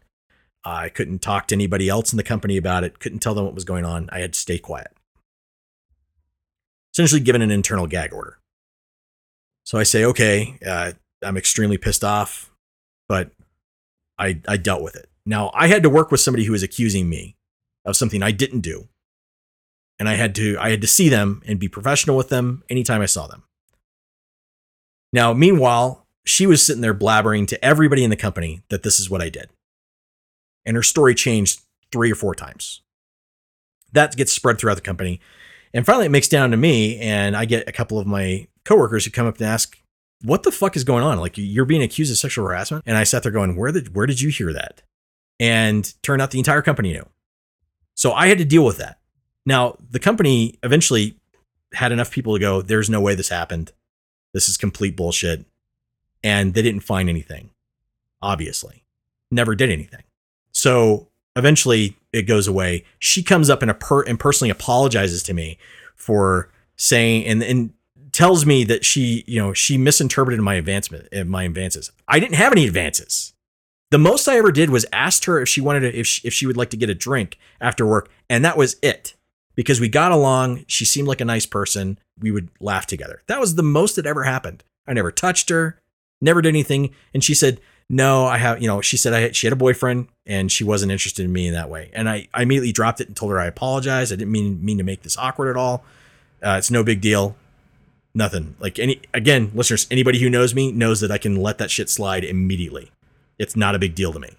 [0.65, 3.55] I couldn't talk to anybody else in the company about it, couldn't tell them what
[3.55, 4.09] was going on.
[4.11, 4.91] I had to stay quiet.
[6.93, 8.39] Essentially, given an internal gag order.
[9.65, 12.51] So I say, okay, uh, I'm extremely pissed off,
[13.09, 13.31] but
[14.19, 15.09] I, I dealt with it.
[15.25, 17.35] Now, I had to work with somebody who was accusing me
[17.85, 18.89] of something I didn't do.
[19.99, 23.01] and I had to I had to see them and be professional with them anytime
[23.01, 23.43] I saw them.
[25.11, 29.09] Now, meanwhile, she was sitting there blabbering to everybody in the company that this is
[29.09, 29.49] what I did.
[30.65, 32.81] And her story changed three or four times.
[33.91, 35.19] That gets spread throughout the company.
[35.73, 39.05] And finally, it makes down to me, and I get a couple of my coworkers
[39.05, 39.79] who come up and ask,
[40.21, 41.19] "What the fuck is going on?
[41.19, 44.05] Like you're being accused of sexual harassment?" And I sat there going, "Where did where
[44.05, 44.81] did you hear that?"
[45.39, 47.07] And turned out the entire company knew.
[47.95, 48.99] So I had to deal with that.
[49.45, 51.17] Now the company eventually
[51.73, 53.71] had enough people to go, "There's no way this happened.
[54.33, 55.45] This is complete bullshit,"
[56.23, 57.49] and they didn't find anything.
[58.21, 58.85] Obviously,
[59.29, 60.03] never did anything.
[60.53, 62.85] So eventually it goes away.
[62.99, 65.57] She comes up and, per- and personally apologizes to me
[65.95, 67.73] for saying and, and
[68.11, 71.91] tells me that she, you know, she misinterpreted my advancement, uh, my advances.
[72.07, 73.33] I didn't have any advances.
[73.91, 76.33] The most I ever did was asked her if she wanted to, if she, if
[76.33, 79.15] she would like to get a drink after work, and that was it.
[79.55, 81.99] Because we got along, she seemed like a nice person.
[82.19, 83.21] We would laugh together.
[83.27, 84.63] That was the most that ever happened.
[84.87, 85.79] I never touched her,
[86.21, 89.35] never did anything, and she said, no, I have, you know, she said I had,
[89.35, 91.91] she had a boyfriend and she wasn't interested in me in that way.
[91.93, 94.11] And I, I immediately dropped it and told her I apologize.
[94.11, 95.83] I didn't mean mean to make this awkward at all.
[96.41, 97.35] Uh, it's no big deal.
[98.15, 98.55] Nothing.
[98.59, 101.89] Like any again, listeners, anybody who knows me knows that I can let that shit
[101.89, 102.91] slide immediately.
[103.37, 104.29] It's not a big deal to me.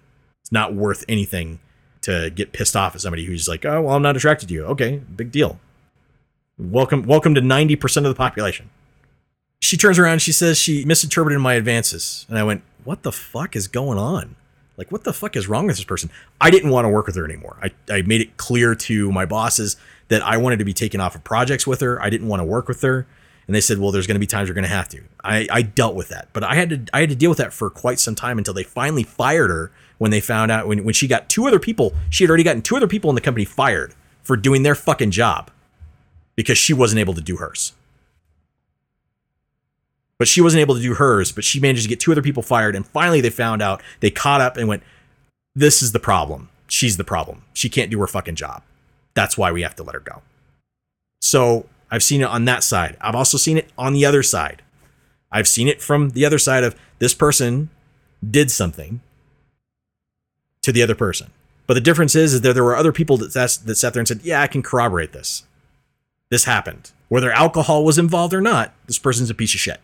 [0.41, 1.59] It's not worth anything
[2.01, 4.65] to get pissed off at somebody who's like, "Oh, well, I'm not attracted to you."
[4.65, 5.59] Okay, big deal.
[6.57, 8.69] Welcome welcome to 90% of the population.
[9.59, 12.25] She turns around and she says she misinterpreted my advances.
[12.29, 14.35] And I went, what the fuck is going on?
[14.77, 16.09] Like, what the fuck is wrong with this person?
[16.39, 17.57] I didn't want to work with her anymore.
[17.61, 19.77] I, I made it clear to my bosses
[20.09, 22.01] that I wanted to be taken off of projects with her.
[22.01, 23.07] I didn't want to work with her.
[23.47, 25.01] And they said, well, there's going to be times you're going to have to.
[25.23, 27.53] I, I dealt with that, but I had to I had to deal with that
[27.53, 30.93] for quite some time until they finally fired her when they found out when, when
[30.93, 33.45] she got two other people, she had already gotten two other people in the company
[33.45, 33.93] fired
[34.23, 35.51] for doing their fucking job
[36.35, 37.73] because she wasn't able to do hers
[40.17, 41.31] but she wasn't able to do hers.
[41.31, 43.81] But she managed to get two other people fired, and finally they found out.
[43.99, 44.83] They caught up and went,
[45.55, 46.49] "This is the problem.
[46.67, 47.43] She's the problem.
[47.53, 48.63] She can't do her fucking job.
[49.13, 50.21] That's why we have to let her go."
[51.21, 52.97] So I've seen it on that side.
[53.01, 54.61] I've also seen it on the other side.
[55.31, 57.69] I've seen it from the other side of this person
[58.27, 59.01] did something
[60.61, 61.31] to the other person.
[61.67, 64.07] But the difference is, is that there were other people that, that sat there and
[64.07, 65.43] said, "Yeah, I can corroborate this.
[66.29, 66.91] This happened.
[67.09, 69.79] Whether alcohol was involved or not, this person's a piece of shit."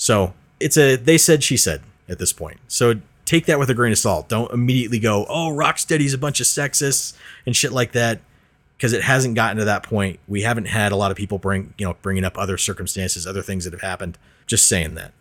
[0.00, 2.58] So it's a they said she said at this point.
[2.68, 2.94] So
[3.26, 4.30] take that with a grain of salt.
[4.30, 7.12] Don't immediately go, oh, Rocksteady's a bunch of sexists
[7.44, 8.20] and shit like that,
[8.78, 10.18] because it hasn't gotten to that point.
[10.26, 13.42] We haven't had a lot of people bring you know bringing up other circumstances, other
[13.42, 14.16] things that have happened.
[14.46, 15.12] Just saying that.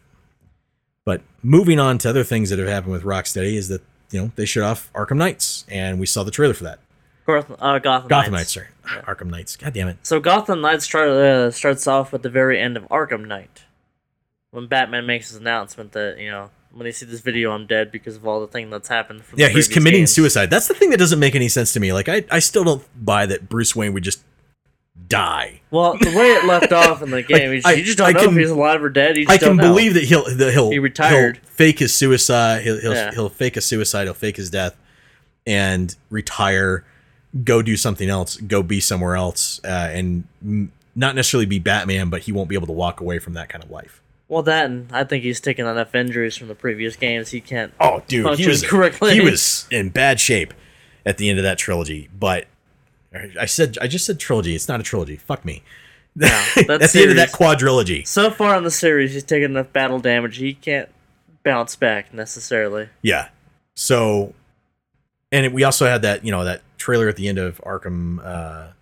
[1.04, 4.32] But moving on to other things that have happened with Rocksteady is that you know
[4.38, 6.80] they shut off Arkham Knights, and we saw the trailer for that.
[7.28, 8.56] Gotham, uh, Gotham, Gotham Knights.
[8.56, 9.58] Knights, sorry, Arkham Knights.
[9.58, 9.98] God damn it.
[10.04, 13.64] So Gotham Knights start, uh, starts off with the very end of Arkham Knight,
[14.52, 17.92] when Batman makes his announcement that you know when they see this video, I'm dead
[17.92, 19.24] because of all the thing that's happened.
[19.24, 20.14] From the Yeah, he's committing games.
[20.14, 20.50] suicide.
[20.50, 21.92] That's the thing that doesn't make any sense to me.
[21.94, 24.24] Like I, I still don't buy that Bruce Wayne would just
[25.08, 25.62] die.
[25.72, 28.08] Well, the way it left off in the game, you, just, I- you just don't
[28.08, 29.18] I know can- if he's alive or dead.
[29.28, 29.64] I can know.
[29.64, 31.38] believe that he'll that he'll He retired.
[31.38, 32.62] he'll fake his suicide.
[32.64, 33.12] He'll he'll, Yeah.
[33.14, 34.04] he'll fake a suicide.
[34.04, 34.76] He'll fake his death
[35.48, 36.86] and retire.
[37.44, 38.38] Go do something else.
[38.38, 42.56] Go be somewhere else, uh, and mm, not necessarily be Batman, but he won't be
[42.56, 44.02] able to walk away from that kind of life.
[44.30, 47.32] Well, that and I think he's taking enough injuries from the previous games.
[47.32, 47.74] He can't.
[47.80, 49.16] Oh, dude, he was correctly.
[49.16, 50.54] he was in bad shape
[51.06, 52.10] at the end of that trilogy.
[52.18, 52.46] But
[53.40, 54.56] I said I just said trilogy.
[54.56, 55.18] It's not a trilogy.
[55.18, 55.64] Fuck me.
[56.16, 58.06] No, at that's the end of that quadrilogy.
[58.06, 60.38] So far in the series, he's taken enough battle damage.
[60.38, 60.90] He can't
[61.44, 62.90] bounce back necessarily.
[63.02, 63.30] Yeah.
[63.76, 64.34] So,
[65.32, 68.24] and it, we also had that you know that trailer at the end of Arkham
[68.24, 68.74] uh,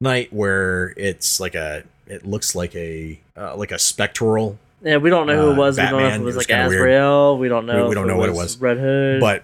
[0.00, 5.10] Knight where it's like a it looks like a uh, like a spectral, Yeah, we
[5.10, 5.76] don't know who Uh, it was.
[5.78, 7.38] we don't know if it was it was like kinda weird.
[7.40, 7.82] We don't know.
[7.84, 8.56] We- we don't know what it was.
[8.58, 9.20] Red Hood.
[9.20, 9.42] but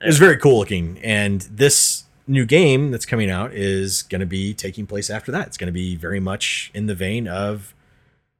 [0.00, 0.98] it was very cool looking.
[1.02, 5.46] And this new game that's coming out is going to be taking place after that.
[5.48, 7.74] It's going to be very much in the vein of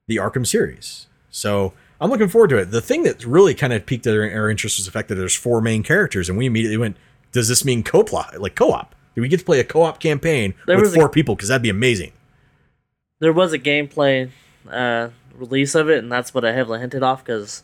[0.08, 1.06] the Arkham series.
[1.30, 2.70] So I'm looking forward to it.
[2.70, 5.34] The thing that really kind of piqued our, our interest was the fact that there's
[5.36, 6.96] four main characters, and we immediately went,
[7.32, 8.94] "Does this mean co-plot, like co-op?
[9.14, 11.34] Do we get to play a co-op campaign There with was a- four people?
[11.36, 12.12] Because that'd be amazing."
[13.20, 14.30] there was a gameplay
[14.70, 17.62] uh, release of it, and that's what I heavily hinted off because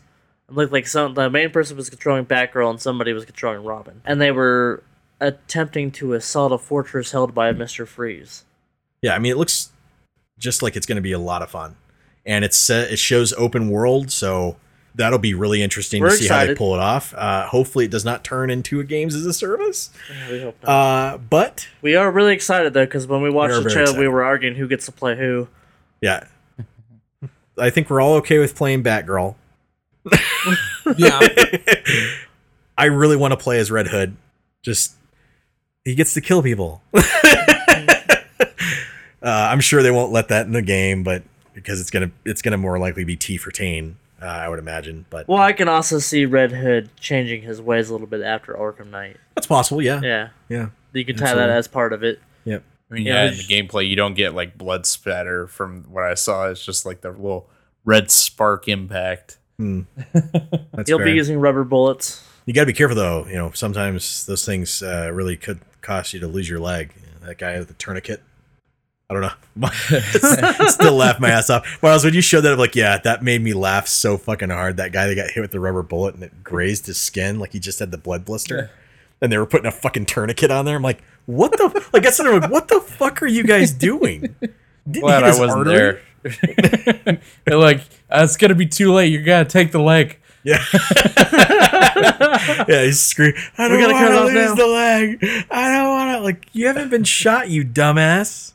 [0.49, 4.01] it looked like some the main person was controlling Batgirl and somebody was controlling Robin,
[4.05, 4.83] and they were
[5.19, 8.45] attempting to assault a fortress held by Mister Freeze.
[9.01, 9.71] Yeah, I mean, it looks
[10.37, 11.75] just like it's going to be a lot of fun,
[12.25, 14.57] and it's set, it shows open world, so
[14.95, 17.13] that'll be really interesting We're to see how they pull it off.
[17.13, 19.91] Uh, hopefully, it does not turn into a games as a service.
[20.09, 20.69] Yeah, we hope not.
[20.69, 24.07] Uh, but we are really excited though, because when we watched are the trailer, we
[24.07, 25.47] were arguing who gets to play who.
[26.01, 26.25] yeah,
[27.59, 29.35] I think we're all okay with playing Batgirl.
[30.97, 31.19] Yeah.
[32.77, 34.15] I really want to play as Red Hood.
[34.63, 34.95] Just
[35.85, 36.81] he gets to kill people.
[36.93, 37.01] uh,
[39.21, 42.57] I'm sure they won't let that in the game, but because it's gonna it's gonna
[42.57, 45.05] more likely be T for Teen, uh, I would imagine.
[45.09, 48.53] But Well, I can also see Red Hood changing his ways a little bit after
[48.53, 49.17] Arkham Knight.
[49.35, 49.81] that's possible.
[49.81, 50.69] Yeah, Yeah, yeah.
[50.93, 51.47] you can tie Absolutely.
[51.49, 52.19] that as part of it.
[52.89, 52.91] Yep.
[52.91, 55.83] I mean, Yeah, yeah, in it's- the gameplay, you don't get like blood spatter from
[55.89, 56.47] what I saw.
[56.49, 57.49] It's just like the little
[57.85, 59.37] red spark impact.
[59.59, 61.05] That's He'll fair.
[61.05, 62.25] be using rubber bullets.
[62.45, 63.25] You got to be careful though.
[63.27, 66.93] You know, sometimes those things uh, really could cost you to lose your leg.
[67.21, 68.23] That guy with the tourniquet.
[69.11, 69.69] I don't know.
[70.67, 71.81] Still laugh my ass off.
[71.81, 74.77] Miles, when you showed that, I'm like, yeah, that made me laugh so fucking hard.
[74.77, 77.51] That guy that got hit with the rubber bullet and it grazed his skin like
[77.51, 78.69] he just had the blood blister.
[79.21, 80.75] And they were putting a fucking tourniquet on there.
[80.75, 81.85] I'm like, what the?
[81.93, 84.21] Like I said, I'm like, what the fuck are you guys doing?
[84.89, 85.99] Didn't Glad I wasn't artery?
[86.23, 87.21] there.
[87.45, 89.11] They're like, uh, it's gonna be too late.
[89.11, 90.19] You gotta take the leg.
[90.43, 90.63] Yeah.
[92.67, 93.39] yeah, he's screaming.
[93.59, 95.45] I don't gotta want to lose now." the leg.
[95.51, 96.23] I don't want to.
[96.23, 98.53] Like, you haven't been shot, you dumbass.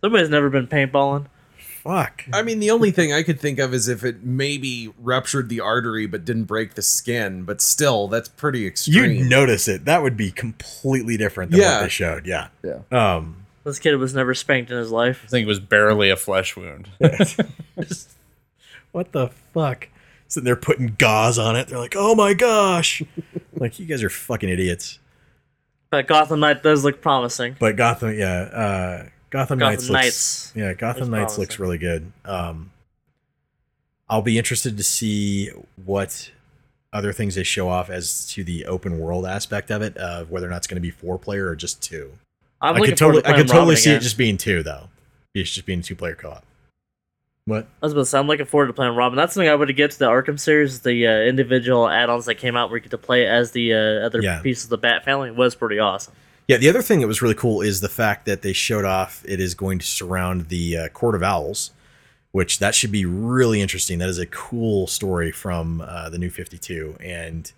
[0.00, 1.26] Somebody's never been paintballing.
[1.86, 2.24] Fuck.
[2.32, 5.60] I mean, the only thing I could think of is if it maybe ruptured the
[5.60, 7.44] artery but didn't break the skin.
[7.44, 9.12] But still, that's pretty extreme.
[9.12, 9.84] You'd notice it.
[9.84, 11.76] That would be completely different than Yeah.
[11.76, 12.26] what they showed.
[12.26, 12.48] Yeah.
[12.64, 12.80] Yeah.
[12.90, 13.46] Um.
[13.64, 15.22] This kid was never spanked in his life.
[15.24, 16.88] I think it was barely a flesh wound.
[18.92, 19.88] What the fuck?
[20.28, 21.68] Sitting there putting gauze on it.
[21.68, 23.02] They're like, oh my gosh.
[23.54, 24.98] like, you guys are fucking idiots.
[25.90, 27.56] But Gotham Knight does look promising.
[27.60, 28.40] But Gotham, yeah.
[28.40, 30.46] Uh, Gotham, Gotham Knights.
[30.46, 32.12] Looks, Yeah, Gotham Knights looks really good.
[32.24, 32.70] Um,
[34.08, 35.50] I'll be interested to see
[35.84, 36.30] what
[36.92, 40.46] other things they show off as to the open world aspect of it, uh, whether
[40.46, 42.12] or not it's going to be four player or just two.
[42.60, 44.00] I'm I could totally, to I could totally Robin see again.
[44.00, 44.88] it just being two though.
[45.34, 46.44] It's just being two player co op.
[47.44, 47.66] What?
[47.82, 49.16] I was about to say, I'm looking forward to playing Robin.
[49.16, 50.80] That's something I would get to the Arkham series.
[50.80, 54.06] The uh, individual add-ons that came out where you get to play as the uh,
[54.06, 54.40] other Yeah.
[54.40, 56.14] pieces of the Bat family was pretty awesome.
[56.48, 59.24] Yeah, the other thing that was really cool is the fact that they showed off
[59.26, 61.72] it is going to surround the uh, Court of Owls,
[62.30, 63.98] which that should be really interesting.
[63.98, 67.50] That is a cool story from uh, the New Fifty Two, and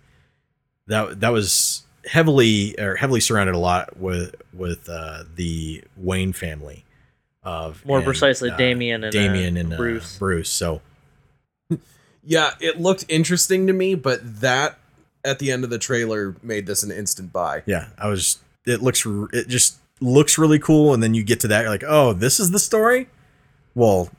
[0.87, 6.85] that that was heavily or heavily surrounded a lot with with uh, the Wayne family
[7.43, 10.17] of More and, precisely, uh, Damian and Damian uh, and uh, Bruce.
[10.17, 10.49] Bruce.
[10.49, 10.81] So
[12.23, 14.77] Yeah, it looked interesting to me, but that
[15.23, 17.63] at the end of the trailer made this an instant buy.
[17.65, 18.39] yeah, I was.
[18.65, 19.05] It looks.
[19.33, 22.39] It just looks really cool, and then you get to that, you're like, oh, this
[22.39, 23.07] is the story.
[23.75, 24.09] Well,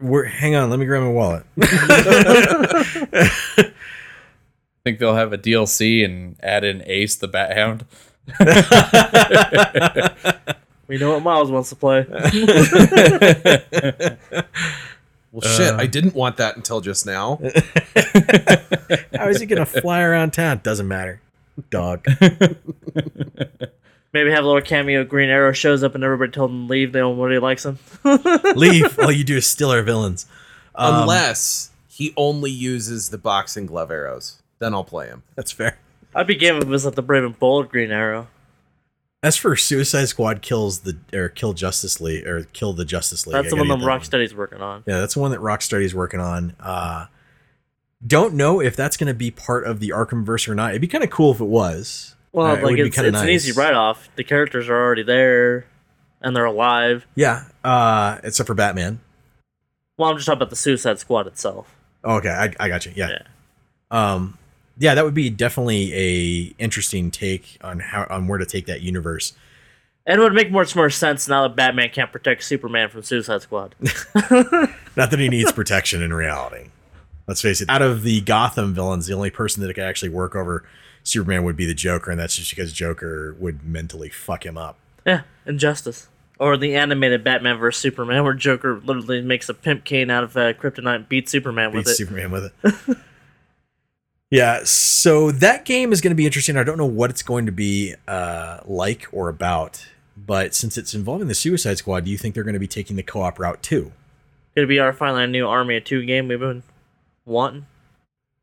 [0.00, 0.70] we're hang on.
[0.70, 1.44] Let me grab my wallet.
[1.60, 3.58] i
[4.84, 7.84] think they'll have a DLC and add in Ace the Bat Hound.
[10.88, 12.06] We know what Miles wants to play.
[15.30, 15.86] Well, shit, I uh.
[15.86, 17.38] didn't want that until just now.
[19.14, 20.60] How is he gonna fly around town?
[20.62, 21.20] Doesn't matter.
[21.70, 22.04] Dog.
[24.12, 25.04] Maybe have a little cameo.
[25.04, 26.92] Green Arrow shows up and everybody told him to leave.
[26.92, 27.78] They don't really likes him.
[28.56, 28.98] Leave.
[28.98, 30.26] All you do is steal our villains.
[30.74, 34.42] Um, Unless he only uses the boxing glove arrows.
[34.60, 35.24] Then I'll play him.
[35.34, 35.78] That's fair.
[36.14, 38.28] I'd be game if it was like the brave and bold Green Arrow.
[39.22, 43.34] As for Suicide Squad kills the or kill Justice League or kill the Justice League.
[43.34, 44.84] That's I the one gotta that get that Rocksteady's working on.
[44.86, 46.54] Yeah, that's the one that Rocksteady's working on.
[46.60, 47.06] Uh,
[48.06, 50.70] don't know if that's going to be part of the Arkhamverse or not.
[50.70, 52.14] It'd be kind of cool if it was.
[52.32, 54.08] Well, Uh, like would be it's, kinda an easy write off.
[54.16, 55.66] The characters are already there,
[56.20, 57.06] and they're alive.
[57.14, 59.00] Yeah, uh, except for Batman.
[59.96, 61.74] Well, I'm just talking about the Suicide Squad itself.
[62.04, 62.92] Oh, okay, I, I got you.
[62.94, 63.08] Yeah.
[63.10, 63.18] Yeah.
[63.90, 64.38] Um,
[64.78, 68.80] yeah, that would be definitely a interesting take on how on where to take that
[68.82, 69.32] universe.
[70.06, 73.42] And it would make much more sense now that Batman can't protect Superman from Suicide
[73.42, 73.74] Squad.
[74.96, 76.68] Not that he needs protection in reality.
[77.28, 77.68] Let's face it.
[77.68, 80.64] Out of the Gotham villains, the only person that could actually work over
[81.04, 84.78] Superman would be the Joker, and that's just because Joker would mentally fuck him up.
[85.06, 86.08] yeah, Injustice.
[86.38, 90.36] Or the animated Batman vs Superman, where Joker literally makes a pimp cane out of
[90.36, 91.94] uh, kryptonite and beats Superman with beats it.
[91.96, 92.96] Superman with it.
[94.30, 96.56] yeah, so that game is going to be interesting.
[96.56, 99.84] I don't know what it's going to be uh, like or about,
[100.16, 102.96] but since it's involving the Suicide Squad, do you think they're going to be taking
[102.96, 103.92] the co-op route too?
[104.54, 106.62] Could it be our finally new Army of Two game we've been
[107.28, 107.66] wanting?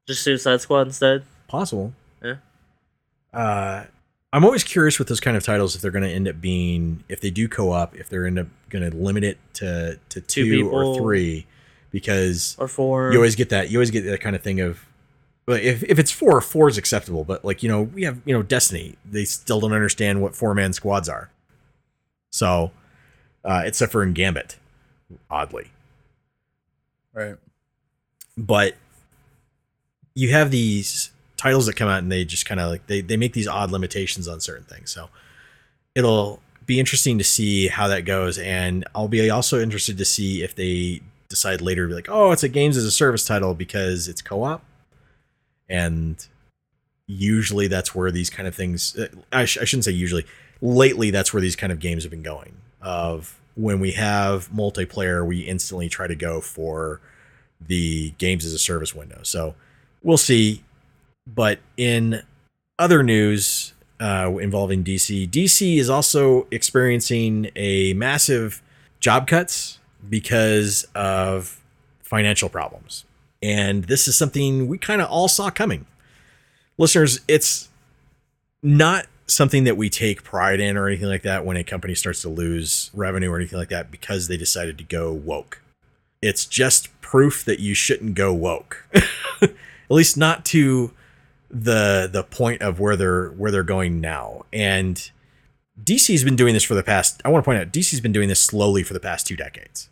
[0.07, 1.23] Just Suicide Squad instead?
[1.47, 1.93] Possible.
[2.23, 2.36] Yeah.
[3.33, 3.86] Uh,
[4.31, 7.03] I'm always curious with those kind of titles if they're going to end up being
[7.09, 10.61] if they do co-op if they're end up going to limit it to to two,
[10.61, 11.45] Two or three
[11.91, 13.11] because or four.
[13.11, 14.86] you always get that you always get that kind of thing of
[15.47, 18.33] well, if, if it's four four is acceptable but like you know we have you
[18.33, 21.29] know destiny they still don't understand what four man squads are
[22.31, 22.71] so
[23.45, 24.57] uh except for in gambit
[25.29, 25.69] oddly
[27.13, 27.36] Right.
[28.38, 28.75] But
[30.13, 33.17] you have these titles that come out and they just kind of like they, they
[33.17, 34.91] make these odd limitations on certain things.
[34.91, 35.09] So
[35.93, 40.43] it'll be interesting to see how that goes and i'll be also interested to see
[40.43, 43.53] if they decide later to be like oh it's a games as a service title
[43.53, 44.63] because it's co-op.
[45.67, 46.25] And
[47.07, 50.25] usually that's where these kind of things uh, I, sh- I shouldn't say usually
[50.61, 52.57] lately that's where these kind of games have been going.
[52.81, 57.01] Of when we have multiplayer we instantly try to go for
[57.68, 59.20] the games as a service window.
[59.24, 59.55] So
[60.03, 60.63] we'll see.
[61.28, 62.22] But in
[62.78, 68.61] other news uh, involving dc dc is also experiencing a massive
[68.99, 71.61] job cuts because of
[72.03, 73.05] financial problems.
[73.41, 75.86] And this is something we kind of all saw coming.
[76.78, 77.70] Listeners it's
[78.61, 82.22] not something that we take pride in or anything like that when a company starts
[82.22, 85.61] to lose revenue or anything like that because they decided to go woke.
[86.22, 88.86] It's just proof that you shouldn't go woke.
[89.41, 89.53] At
[89.88, 90.91] least not to
[91.49, 94.43] the the point of where they're where they're going now.
[94.51, 95.09] And
[95.82, 98.28] DC's been doing this for the past I want to point out DC's been doing
[98.28, 99.88] this slowly for the past two decades.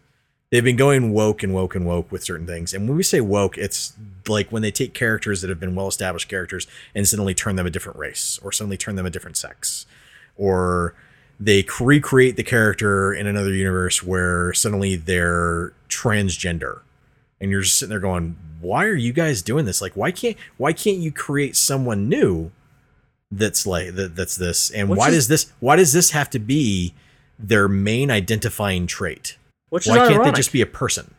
[0.50, 2.74] They've been going woke and woke and woke with certain things.
[2.74, 3.94] And when we say woke, it's
[4.28, 7.66] like when they take characters that have been well established characters and suddenly turn them
[7.66, 9.86] a different race or suddenly turn them a different sex.
[10.36, 10.94] Or
[11.40, 16.82] they recreate the character in another universe where suddenly they're transgender.
[17.44, 19.82] And you're just sitting there going, why are you guys doing this?
[19.82, 22.52] Like, why can't why can't you create someone new
[23.32, 24.72] that's like that, that's this?
[24.72, 26.94] And Which why is- does this why does this have to be
[27.38, 29.38] their main identifying trait?
[29.70, 31.14] which is Why can't ironic, they just be a person?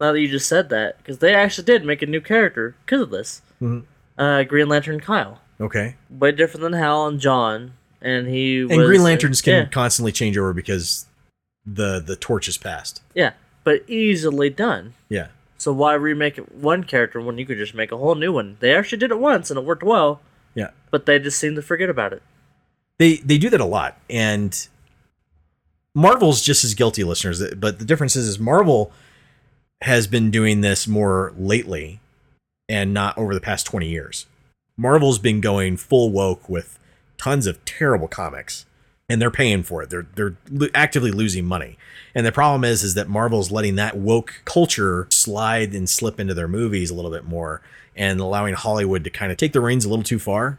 [0.00, 3.00] now that you just said that, because they actually did make a new character because
[3.00, 3.40] of this.
[3.62, 3.84] Mhm.
[4.18, 5.96] Uh, Green Lantern Kyle, Okay.
[6.10, 7.72] way different than Hal and John,
[8.02, 11.06] and he And was, Green Lanterns can yeah, constantly change over because
[11.66, 13.02] the the torch is passed.
[13.14, 13.32] yeah,
[13.64, 14.92] but easily done.
[15.08, 15.28] Yeah.
[15.64, 18.58] So why remake one character when you could just make a whole new one?
[18.60, 20.20] They actually did it once and it worked well,
[20.54, 20.72] Yeah.
[20.90, 22.22] but they just seem to forget about it.
[22.98, 24.54] They they do that a lot, and
[25.94, 27.42] Marvel's just as guilty, listeners.
[27.54, 28.92] But the difference is, is Marvel
[29.80, 31.98] has been doing this more lately,
[32.68, 34.26] and not over the past twenty years.
[34.76, 36.78] Marvel's been going full woke with
[37.16, 38.66] tons of terrible comics,
[39.08, 39.90] and they're paying for it.
[39.90, 40.36] They're they're
[40.74, 41.78] actively losing money.
[42.14, 46.34] And the problem is, is that Marvel's letting that woke culture slide and slip into
[46.34, 47.60] their movies a little bit more,
[47.96, 50.58] and allowing Hollywood to kind of take the reins a little too far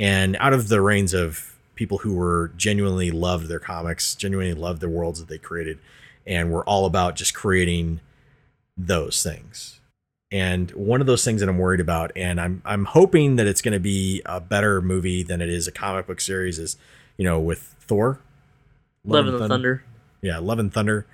[0.00, 4.80] and out of the reins of people who were genuinely loved their comics, genuinely loved
[4.80, 5.78] the worlds that they created,
[6.26, 8.00] and were all about just creating
[8.76, 9.78] those things.
[10.32, 13.60] And one of those things that I'm worried about, and I'm I'm hoping that it's
[13.60, 16.78] going to be a better movie than it is a comic book series, is
[17.20, 18.18] you know with Thor,
[19.04, 19.84] Love and and the Thunder.
[20.22, 21.06] yeah, Love and Thunder,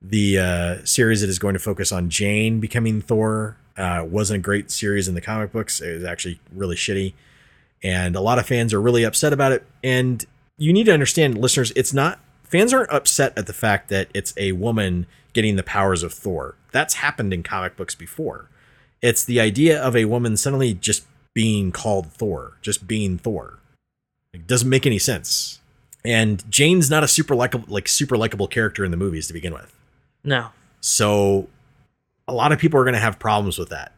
[0.00, 4.42] the uh, series that is going to focus on Jane becoming Thor, uh, wasn't a
[4.42, 5.82] great series in the comic books.
[5.82, 7.12] It was actually really shitty,
[7.82, 9.66] and a lot of fans are really upset about it.
[9.84, 10.24] And
[10.56, 14.32] you need to understand, listeners, it's not fans aren't upset at the fact that it's
[14.38, 16.54] a woman getting the powers of Thor.
[16.72, 18.48] That's happened in comic books before.
[19.02, 23.58] It's the idea of a woman suddenly just being called Thor, just being Thor.
[24.36, 25.60] It doesn't make any sense.
[26.04, 29.52] And Jane's not a super likable like super likable character in the movies to begin
[29.52, 29.74] with.
[30.22, 30.50] No.
[30.80, 31.48] So
[32.28, 33.92] a lot of people are going to have problems with that.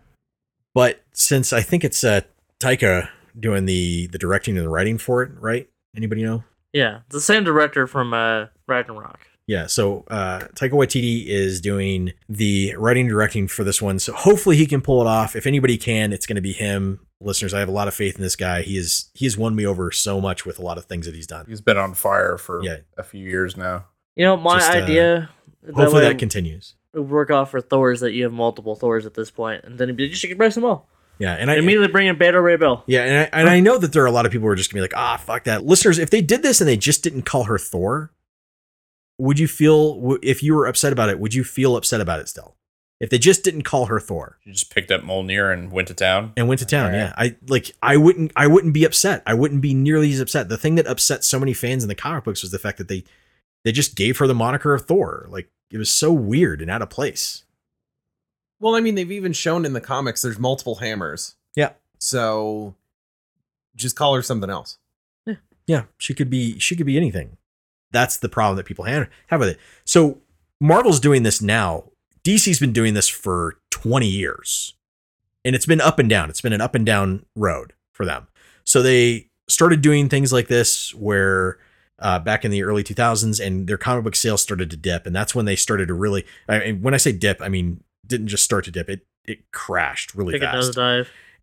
[0.75, 2.23] But since I think it's uh,
[2.61, 3.09] Taika
[3.39, 5.69] doing the the directing and the writing for it, right?
[5.97, 6.45] Anybody know?
[6.73, 7.01] Yeah.
[7.11, 9.21] The same director from uh, Ragnarok.
[9.49, 13.99] Yeah, so uh, Taika Waititi is doing the writing and directing for this one.
[13.99, 15.35] So hopefully he can pull it off.
[15.35, 17.01] If anybody can, it's going to be him.
[17.21, 18.63] Listeners, I have a lot of faith in this guy.
[18.63, 21.15] He is he has won me over so much with a lot of things that
[21.15, 21.47] he's done.
[21.49, 22.79] He's been on fire for Yeah.
[22.97, 23.87] a few years now.
[24.15, 25.31] You know, my Just, uh, idea.
[25.67, 26.75] Hopefully way that continues.
[26.95, 29.97] would work off for Thors that you have multiple Thors at this point, and then
[29.99, 30.89] you should embrace them all.
[31.19, 32.85] Yeah, and I Immediately bring in Beta Ray Bill.
[32.87, 34.57] Yeah, and I, and I know that there are a lot of people who are
[34.57, 35.65] just gonna be like, ah, fuck that.
[35.67, 38.13] Listeners, if they did this and they just didn't call her Thor,
[39.19, 41.19] would you feel if you were upset about it?
[41.19, 42.55] Would you feel upset about it still?
[43.01, 45.95] If they just didn't call her Thor You just picked up Mjolnir and went to
[45.95, 46.33] town.
[46.37, 46.99] and went to town, Alright.
[47.01, 49.23] yeah, I like I wouldn't I wouldn't be upset.
[49.27, 50.49] I wouldn't be nearly as upset.
[50.49, 52.89] The thing that upset so many fans in the comic books was the fact that
[52.89, 53.05] they
[53.65, 55.27] they just gave her the moniker of Thor.
[55.31, 57.45] Like it was so weird and out of place.
[58.61, 61.37] Well, I mean, they've even shown in the comics there's multiple hammers.
[61.55, 61.73] Yeah.
[62.01, 62.75] So
[63.77, 64.79] just call her something else.
[65.27, 65.35] Yeah,
[65.69, 65.83] Yeah.
[65.99, 67.37] she could be she could be anything.
[67.93, 69.59] That's the problem that people ha- have with it.
[69.85, 70.19] So
[70.61, 71.85] Marvel's doing this now.
[72.29, 74.75] DC's been doing this for 20 years.
[75.47, 76.29] And it's been up and down.
[76.29, 78.27] It's been an up and down road for them.
[78.65, 81.59] So they started doing things like this where
[82.01, 85.17] uh, back in the early 2000s and their comic book sales started to dip and
[85.17, 88.29] that's when they started to really I mean, when I say dip, I mean didn't
[88.29, 88.91] just start to dip.
[88.91, 90.75] It it crashed really Take a fast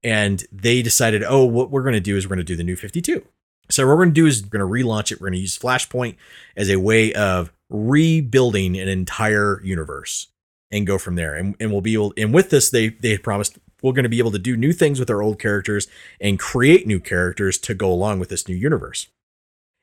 [0.03, 2.63] and they decided, oh, what we're going to do is we're going to do the
[2.63, 3.25] new 52.
[3.71, 5.19] So what we're going to do is we're going to relaunch it.
[5.19, 6.15] We're going to use Flashpoint
[6.55, 10.27] as a way of rebuilding an entire universe
[10.75, 11.35] and go from there.
[11.35, 14.19] And, and we'll be able, and with this, they they promised we're going to be
[14.19, 15.87] able to do new things with our old characters
[16.19, 19.07] and create new characters to go along with this new universe.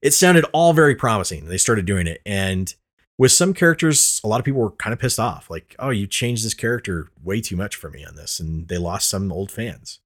[0.00, 1.46] It sounded all very promising.
[1.46, 2.74] They started doing it, and
[3.18, 5.48] with some characters, a lot of people were kind of pissed off.
[5.48, 8.78] Like, oh, you changed this character way too much for me on this, and they
[8.78, 10.00] lost some old fans.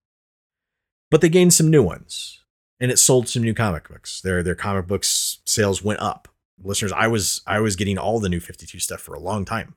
[1.10, 2.44] But they gained some new ones,
[2.78, 4.20] and it sold some new comic books.
[4.20, 6.28] Their their comic books sales went up.
[6.62, 9.74] Listeners, I was I was getting all the new 52 stuff for a long time.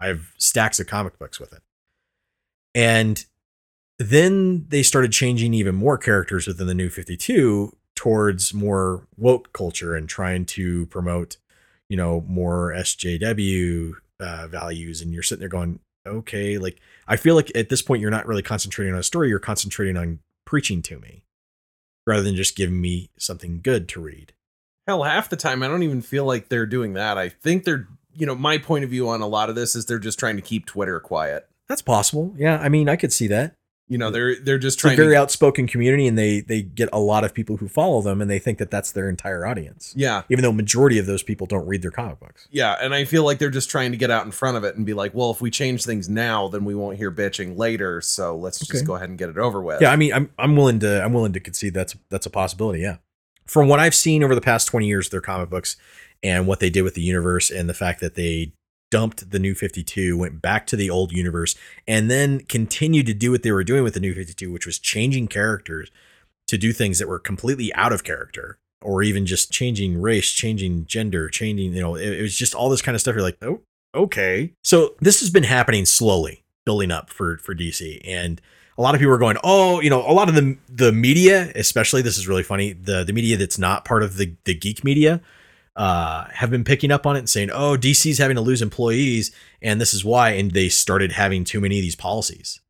[0.00, 1.62] I have stacks of comic books with it.
[2.74, 3.24] And
[3.98, 9.94] then they started changing even more characters within the new 52 towards more woke culture
[9.94, 11.36] and trying to promote,
[11.88, 15.02] you know, more SJW uh, values.
[15.02, 18.26] And you're sitting there going, okay, like I feel like at this point you're not
[18.26, 21.24] really concentrating on a story, you're concentrating on preaching to me
[22.06, 24.32] rather than just giving me something good to read.
[24.86, 27.18] Hell, half the time I don't even feel like they're doing that.
[27.18, 29.86] I think they're, you know, my point of view on a lot of this is
[29.86, 31.48] they're just trying to keep Twitter quiet.
[31.68, 32.34] That's possible.
[32.36, 33.54] Yeah, I mean, I could see that.
[33.90, 36.62] You know, they're they're just It's a trying very to outspoken community, and they they
[36.62, 39.44] get a lot of people who follow them, and they think that that's their entire
[39.44, 39.92] audience.
[39.96, 40.22] Yeah.
[40.28, 42.46] Even though majority of those people don't read their comic books.
[42.52, 44.76] Yeah, and I feel like they're just trying to get out in front of it
[44.76, 48.00] and be like, well, if we change things now, then we won't hear bitching later.
[48.00, 49.82] So let's just go ahead and get it over with.
[49.82, 52.82] Yeah, I mean, I'm I'm willing to I'm willing to concede that's that's a possibility.
[52.82, 52.98] Yeah,
[53.44, 55.76] from what I've seen over the past 20 years, of their comic books
[56.22, 58.52] and what they did with the universe, and the fact that they
[58.90, 61.54] dumped the new 52, went back to the old universe,
[61.86, 64.78] and then continued to do what they were doing with the new 52, which was
[64.78, 65.90] changing characters
[66.48, 70.86] to do things that were completely out of character, or even just changing race, changing
[70.86, 71.72] gender, changing.
[71.74, 73.14] You know, it, it was just all this kind of stuff.
[73.14, 73.60] You're like, oh,
[73.94, 74.52] okay.
[74.64, 78.40] So this has been happening slowly, building up for for DC, and
[78.76, 81.52] a lot of people are going, oh, you know, a lot of the the media,
[81.54, 84.82] especially this is really funny, the the media that's not part of the the geek
[84.82, 85.20] media,
[85.80, 89.34] uh, have been picking up on it and saying, oh, DC's having to lose employees,
[89.62, 92.60] and this is why, and they started having too many of these policies,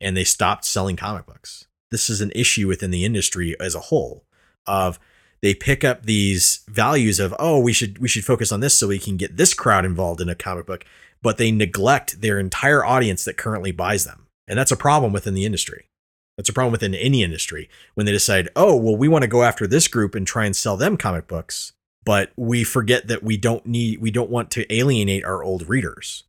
[0.00, 1.66] and they stopped selling comic books.
[1.90, 4.24] This is an issue within the industry as a whole
[4.68, 5.00] of
[5.42, 8.86] they pick up these values of oh we should we should focus on this so
[8.86, 10.84] we can get this crowd involved in a comic book
[11.22, 15.32] but they neglect their entire audience that currently buys them and that's a problem within
[15.32, 15.88] the industry
[16.36, 19.42] that's a problem within any industry when they decide oh well we want to go
[19.42, 21.72] after this group and try and sell them comic books
[22.04, 26.24] but we forget that we don't need we don't want to alienate our old readers.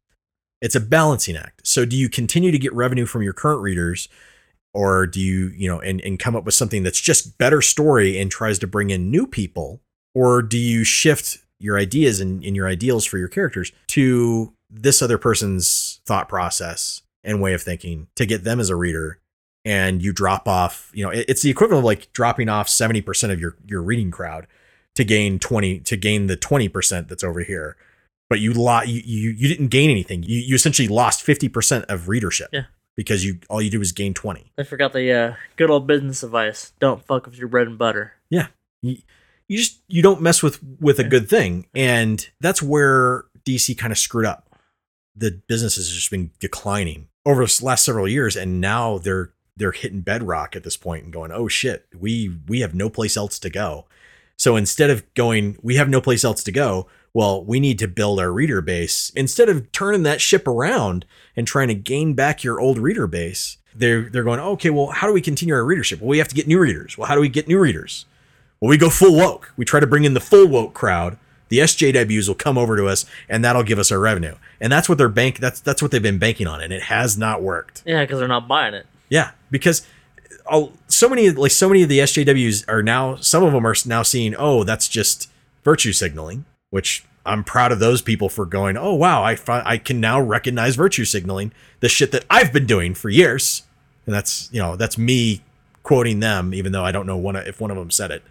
[0.62, 1.66] It's a balancing act.
[1.66, 4.08] So do you continue to get revenue from your current readers
[4.74, 8.20] or do you you know and, and come up with something that's just better story
[8.20, 9.82] and tries to bring in new people?
[10.14, 15.02] Or do you shift your ideas and, and your ideals for your characters to this
[15.02, 19.20] other person's thought process and way of thinking to get them as a reader
[19.64, 23.32] and you drop off you know it- it's the equivalent of like dropping off 70%
[23.32, 24.48] of your your reading crowd
[25.02, 27.76] to gain 20 to gain the 20% that's over here
[28.30, 32.08] but you lot you, you you didn't gain anything you, you essentially lost 50% of
[32.08, 32.64] readership Yeah.
[32.96, 36.24] because you all you do is gain 20 I forgot the uh, good old business
[36.24, 36.72] advice.
[36.80, 38.14] Don't fuck with your bread and butter.
[38.30, 38.48] Yeah.
[38.82, 38.98] You,
[39.48, 41.66] you just you don't mess with with a good thing.
[41.76, 44.48] And that's where DC kind of screwed up.
[45.16, 49.74] The business has just been declining over the last several years and now they're they're
[49.74, 53.38] hitting bedrock at this point and going, "Oh shit, we we have no place else
[53.40, 53.86] to go."
[54.42, 57.88] So instead of going, "We have no place else to go," well, we need to
[57.88, 59.12] build our reader base.
[59.16, 63.58] Instead of turning that ship around and trying to gain back your old reader base,
[63.76, 66.02] they're they're going, okay, well, how do we continue our readership?
[66.02, 66.98] Well, we have to get new readers.
[66.98, 68.08] Well, how do we get new readers?
[68.60, 69.54] Well, we go full woke.
[69.58, 71.20] We try to bring in the full woke crowd.
[71.50, 74.38] The SJWs will come over to us, and that'll give us our revenue.
[74.60, 75.38] And that's what they're bank.
[75.38, 77.84] That's that's what they've been banking on, and it has not worked.
[77.86, 78.88] Yeah, because they're not buying it.
[79.08, 79.86] Yeah, because
[80.50, 83.16] I'll, so many like so many of the SJWs are now.
[83.16, 85.30] Some of them are now seeing, oh, that's just
[85.64, 90.00] virtue signaling, which I'm proud of those people for going, oh wow, I I can
[90.00, 93.64] now recognize virtue signaling, the shit that I've been doing for years,
[94.06, 95.42] and that's you know that's me
[95.84, 98.24] quoting them, even though I don't know one if one of them said it,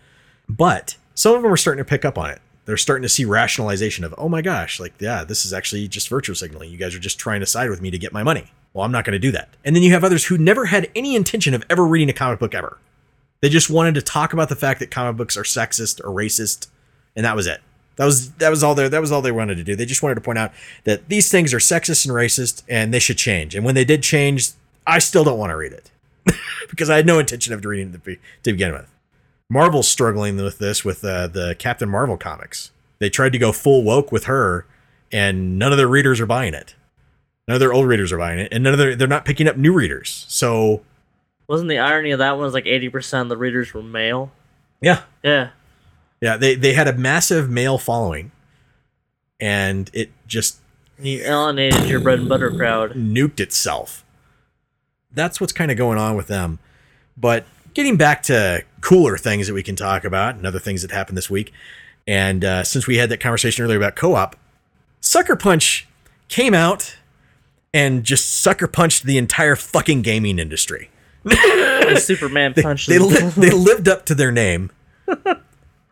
[0.49, 2.41] but some of them are starting to pick up on it.
[2.65, 6.09] They're starting to see rationalization of, oh my gosh, like yeah, this is actually just
[6.09, 6.71] virtue signaling.
[6.71, 8.53] You guys are just trying to side with me to get my money.
[8.73, 9.49] Well, I'm not going to do that.
[9.65, 12.39] And then you have others who never had any intention of ever reading a comic
[12.39, 12.79] book ever.
[13.41, 16.69] They just wanted to talk about the fact that comic books are sexist or racist,
[17.17, 17.61] and that was it.
[17.97, 19.77] That was that was all they that was all they wanted to do.
[19.77, 20.53] They just wanted to point out
[20.85, 23.55] that these things are sexist and racist, and they should change.
[23.55, 24.51] And when they did change,
[24.87, 25.91] I still don't want to read it
[26.71, 28.91] because I had no intention of reading it to, to begin with.
[29.51, 32.71] Marvel's struggling with this with uh, the Captain Marvel comics.
[33.01, 34.67] They tried to go full woke with her,
[35.11, 36.75] and none of their readers are buying it.
[37.51, 39.49] None of their old readers are buying it, and none of their they're not picking
[39.49, 40.25] up new readers.
[40.29, 40.83] So
[41.49, 44.31] Wasn't the irony of that one was like eighty percent of the readers were male?
[44.81, 45.49] yeah, Yeah.
[46.21, 48.31] yeah, they they had a massive male following,
[49.41, 50.59] and it just
[51.03, 52.93] You alienated your bread and butter crowd.
[52.93, 54.05] nuked itself.
[55.11, 56.61] That's what's kind of going on with them.
[57.17, 60.93] But getting back to cooler things that we can talk about and other things that
[60.93, 61.53] happened this week,
[62.07, 64.37] and uh, since we had that conversation earlier about co-op,
[65.01, 65.89] Sucker Punch
[66.29, 66.95] came out
[67.73, 70.91] and just sucker punched the entire fucking gaming industry.
[71.97, 72.87] Superman They, punches.
[72.87, 74.71] they, li- they lived up to their name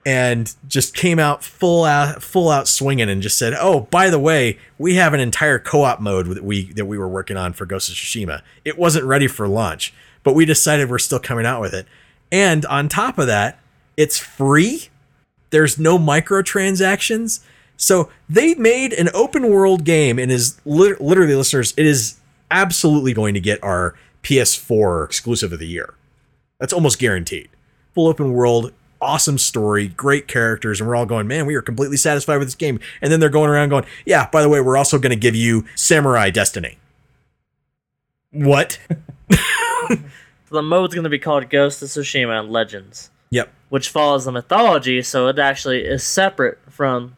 [0.07, 4.19] and just came out full out full out swinging and just said, "Oh, by the
[4.19, 7.67] way, we have an entire co-op mode that we that we were working on for
[7.67, 8.43] Ghost of Tsushima.
[8.65, 11.87] It wasn't ready for launch, but we decided we're still coming out with it.
[12.33, 13.59] And on top of that,
[13.97, 14.89] it's free.
[15.51, 17.41] There's no microtransactions.
[17.79, 22.19] So they made an open world game and is lit- literally listeners, it is
[22.51, 25.95] absolutely going to get our PS4 exclusive of the year.
[26.59, 27.49] That's almost guaranteed.
[27.95, 31.97] Full open world, awesome story, great characters, and we're all going, man, we are completely
[31.97, 32.81] satisfied with this game.
[33.01, 35.37] And then they're going around going, yeah, by the way, we're also going to give
[35.37, 36.79] you Samurai Destiny.
[38.33, 38.79] What?
[40.51, 43.51] the mode's going to be called Ghost of Tsushima and Legends, Yep.
[43.69, 47.17] which follows the mythology, so it actually is separate from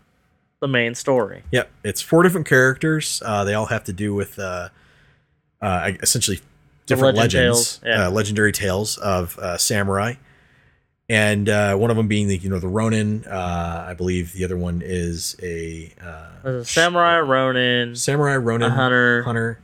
[0.61, 1.43] the main story.
[1.51, 1.71] Yep.
[1.85, 3.23] It's four different characters.
[3.25, 4.69] Uh, they all have to do with uh,
[5.61, 6.41] uh, essentially
[6.87, 8.07] different legend legends, tales, yeah.
[8.07, 10.15] uh, legendary tales of uh, samurai.
[11.09, 13.25] And uh, one of them being the you know the Ronin.
[13.25, 18.75] Uh, I believe the other one is a uh, a samurai, Ronin, samurai Ronin a
[18.75, 19.59] hunter, hunter,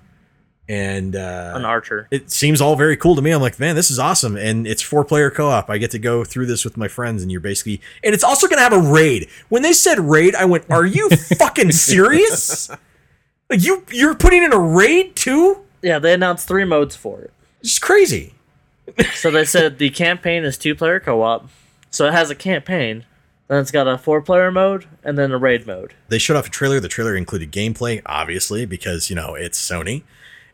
[0.69, 2.09] and uh, an archer.
[2.11, 3.31] it seems all very cool to me.
[3.31, 5.71] I'm like, man, this is awesome, and it's four player co op.
[5.71, 8.49] I get to go through this with my friends, and you're basically, and it's also
[8.49, 9.29] gonna have a raid.
[9.49, 11.09] When they said raid, I went, are you
[11.39, 12.71] fucking serious?
[13.49, 15.63] Like you, you're putting in a raid too?
[15.83, 17.33] Yeah, they announced three modes for it.
[17.61, 18.35] It's crazy.
[19.15, 21.49] So they said the campaign is two player co op.
[21.91, 23.05] So it has a campaign.
[23.49, 25.95] Then it's got a four player mode and then a raid mode.
[26.09, 26.81] They showed off a trailer.
[26.81, 30.03] The trailer included gameplay, obviously, because you know it's Sony,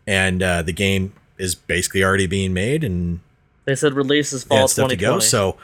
[0.07, 3.20] and uh, the game is basically already being made, and
[3.64, 5.16] They said release is yeah, fall stuff to 2020.
[5.16, 5.20] go.
[5.20, 5.57] So,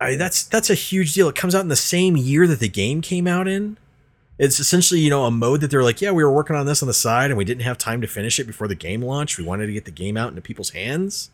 [0.00, 1.28] I that's that's a huge deal.
[1.28, 3.76] It comes out in the same year that the game came out in.
[4.38, 6.82] It's essentially you know a mode that they're like, yeah, we were working on this
[6.82, 9.36] on the side, and we didn't have time to finish it before the game launch.
[9.38, 11.30] We wanted to get the game out into people's hands.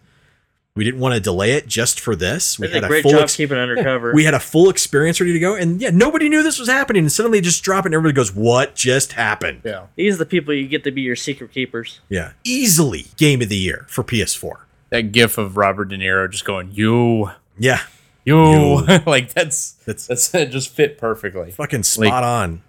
[0.76, 2.58] We didn't want to delay it just for this.
[2.58, 4.12] We they did had a a great full job ex- keeping it undercover.
[4.12, 7.04] we had a full experience ready to go, and yeah, nobody knew this was happening,
[7.04, 9.86] and suddenly just drop it, and everybody goes, "What just happened?" Yeah.
[9.94, 12.00] These are the people you get to be your secret keepers.
[12.08, 14.62] Yeah, easily game of the year for PS4.
[14.90, 17.78] That gif of Robert De Niro just going, you, Yeah,
[18.24, 18.36] you.
[18.36, 18.76] You.
[19.06, 21.52] like that's That's- that's that just fit perfectly.
[21.52, 22.62] fucking spot Like- on.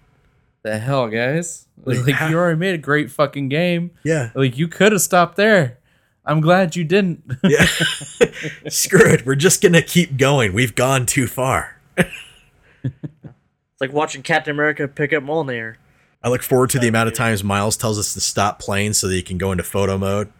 [0.62, 1.66] The hell, guys?
[1.84, 3.90] Like, Like, you already made a great fucking game.
[4.04, 5.78] Yeah, Like you could have stopped there.
[6.26, 7.24] I'm glad you didn't.
[7.44, 7.64] yeah.
[8.68, 9.24] Screw it.
[9.24, 10.52] We're just gonna keep going.
[10.52, 11.80] We've gone too far.
[11.96, 15.76] It's like watching Captain America pick up Mjolnir.
[16.22, 19.06] I look forward to the amount of times Miles tells us to stop playing so
[19.06, 20.32] that he can go into photo mode.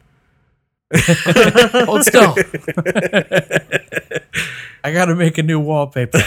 [0.95, 2.35] Hold still.
[4.85, 6.21] I got to make a new wallpaper.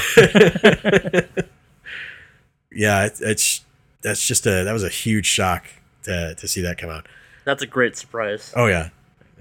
[2.71, 3.61] Yeah, it's, it's
[4.01, 5.65] that's just a that was a huge shock
[6.03, 7.07] to to see that come out.
[7.45, 8.53] That's a great surprise.
[8.55, 8.89] Oh yeah,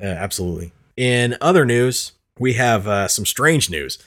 [0.01, 0.73] yeah absolutely.
[0.97, 3.99] In other news, we have uh, some strange news.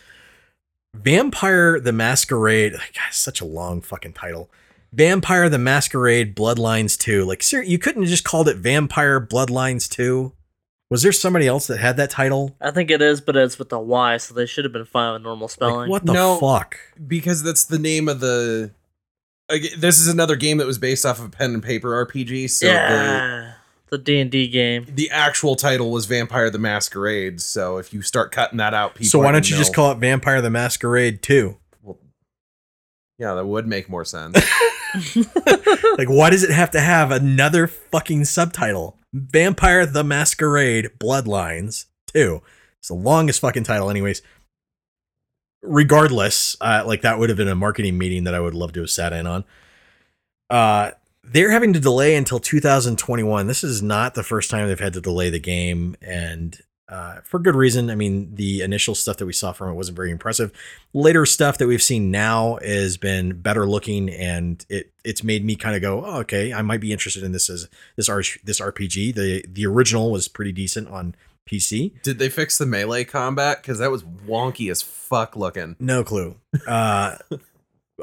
[0.95, 2.73] Vampire the Masquerade.
[2.73, 4.49] God, such a long fucking title.
[4.93, 7.23] Vampire the Masquerade Bloodlines 2.
[7.23, 10.33] Like, sir, you couldn't have just called it Vampire Bloodlines 2.
[10.89, 12.57] Was there somebody else that had that title?
[12.59, 15.13] I think it is, but it's with a Y, so they should have been fine
[15.13, 15.89] with normal Like, spelling.
[15.89, 16.37] what the No.
[16.37, 16.75] fuck?
[17.07, 18.71] because that's the name of the.
[19.49, 22.49] Ag- This is another game that was based off of a pen and paper RPG.
[22.49, 23.53] So yeah, the
[23.97, 24.85] D and D game.
[24.85, 27.41] the the actual title was Vampire the Masquerade.
[27.41, 29.07] So if you start cutting that out, people.
[29.07, 31.57] so why don't gonna you just call it Vampire the Masquerade 2?
[33.17, 34.35] Yeah, that would make more sense.
[35.97, 38.97] like, why does it have to have another fucking subtitle?
[39.13, 42.41] Vampire the Masquerade Bloodlines 2.
[42.79, 44.21] It's the longest fucking title, anyways.
[45.61, 48.79] Regardless, uh, like that would have been a marketing meeting that I would love to
[48.79, 49.43] have sat in on.
[50.49, 50.91] Uh,
[51.23, 53.47] they're having to delay until 2021.
[53.47, 56.59] This is not the first time they've had to delay the game, and
[56.89, 57.89] uh, for good reason.
[57.89, 60.51] I mean, the initial stuff that we saw from it wasn't very impressive.
[60.93, 65.55] Later stuff that we've seen now has been better looking, and it it's made me
[65.55, 68.59] kind of go, oh, okay, I might be interested in this as this R- this
[68.59, 69.15] RPG.
[69.15, 71.15] The the original was pretty decent on
[71.49, 72.01] PC.
[72.01, 73.61] Did they fix the melee combat?
[73.61, 75.75] Because that was wonky as fuck looking.
[75.79, 76.35] No clue.
[76.67, 77.17] Uh,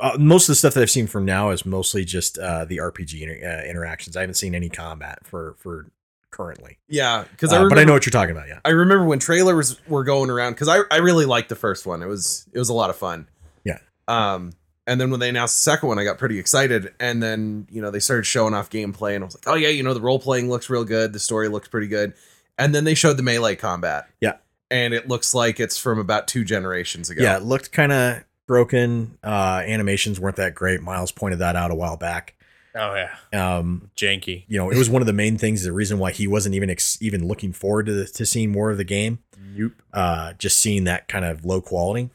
[0.00, 2.78] uh, most of the stuff that I've seen from now is mostly just uh, the
[2.78, 4.16] RPG inter- uh, interactions.
[4.16, 5.90] I haven't seen any combat for for
[6.30, 6.78] currently.
[6.88, 8.48] Yeah, because Uh, I remember, but I know what you're talking about.
[8.48, 8.60] Yeah.
[8.64, 12.02] I remember when trailers were going around because I, I really liked the first one.
[12.02, 13.28] It was it was a lot of fun.
[13.64, 13.78] Yeah.
[14.06, 14.52] Um,
[14.86, 16.94] and then when they announced the second one, I got pretty excited.
[17.00, 19.68] And then you know they started showing off gameplay, and I was like, oh yeah,
[19.68, 22.14] you know the role playing looks real good, the story looks pretty good.
[22.58, 24.08] And then they showed the melee combat.
[24.20, 24.34] Yeah.
[24.70, 27.22] And it looks like it's from about two generations ago.
[27.22, 29.16] Yeah, it looked kind of broken.
[29.22, 30.82] Uh, animations weren't that great.
[30.82, 32.34] Miles pointed that out a while back.
[32.74, 34.44] Oh yeah, Um, janky.
[34.48, 35.62] you know, it was one of the main things.
[35.64, 38.70] The reason why he wasn't even ex- even looking forward to the, to seeing more
[38.70, 39.20] of the game.
[39.54, 39.72] Nope.
[39.92, 42.10] Uh, just seeing that kind of low quality.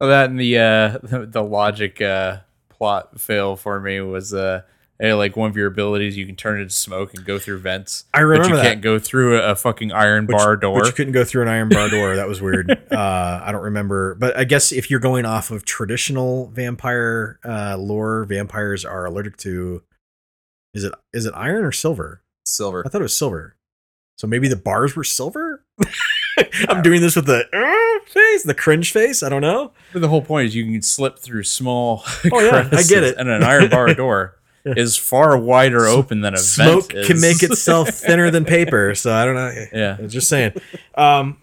[0.00, 4.62] Well, that and the uh the, the logic uh plot fail for me was uh
[5.02, 8.04] hey, like one of your abilities you can turn into smoke and go through vents.
[8.14, 8.62] I But remember you that.
[8.62, 10.78] can't go through a, a fucking iron Which- bar door.
[10.80, 12.16] But you couldn't go through an iron bar door.
[12.16, 12.70] That was weird.
[12.92, 14.14] uh, I don't remember.
[14.14, 19.36] But I guess if you're going off of traditional vampire uh, lore, vampires are allergic
[19.38, 19.82] to.
[20.74, 22.22] Is it is it iron or silver?
[22.46, 22.82] Silver.
[22.86, 23.56] I thought it was silver.
[24.18, 25.64] So maybe the bars were silver.
[26.68, 29.22] I'm doing this with the uh, face, the cringe face.
[29.22, 29.72] I don't know.
[29.92, 33.16] But the whole point is you can slip through small Oh, yeah, I get it.
[33.18, 34.41] and an iron bar door Yeah.
[34.64, 38.94] Is far wider open than a Smoke vent can make itself thinner than paper.
[38.94, 39.52] So I don't know.
[39.72, 39.96] Yeah.
[39.98, 40.52] I'm just saying.
[40.94, 41.42] Um,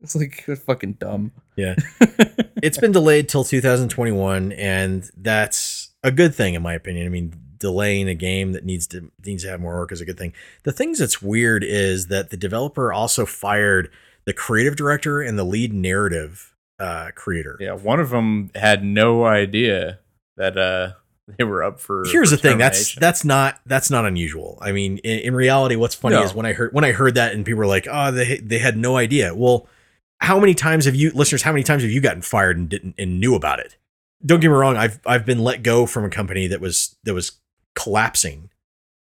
[0.00, 1.32] It's like fucking dumb.
[1.56, 1.74] Yeah.
[2.62, 7.06] it's been delayed till 2021 and that's a good thing in my opinion.
[7.06, 10.04] I mean, delaying a game that needs to needs to have more work is a
[10.04, 10.32] good thing.
[10.62, 13.90] The things that's weird is that the developer also fired
[14.24, 17.56] the creative director and the lead narrative uh creator.
[17.58, 19.98] Yeah, one of them had no idea
[20.36, 20.92] that uh
[21.38, 22.04] they were up for.
[22.06, 24.58] Here's for the thing that's that's not that's not unusual.
[24.60, 26.22] I mean, in, in reality what's funny No.
[26.22, 28.58] is when I heard when I heard that and people were like, "Oh, they they
[28.58, 29.66] had no idea." Well,
[30.20, 32.94] how many times have you listeners, how many times have you gotten fired and didn't
[32.98, 33.76] and knew about it?
[34.24, 37.14] Don't get me wrong, I've I've been let go from a company that was that
[37.14, 37.32] was
[37.74, 38.50] collapsing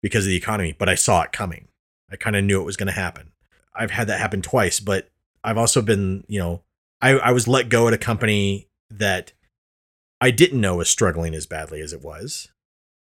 [0.03, 1.67] because of the economy, but I saw it coming.
[2.11, 3.31] I kind of knew it was going to happen.
[3.73, 5.09] I've had that happen twice, but
[5.43, 6.61] I've also been, you know,
[7.01, 9.31] I, I was let go at a company that
[10.21, 12.49] I didn't know was struggling as badly as it was.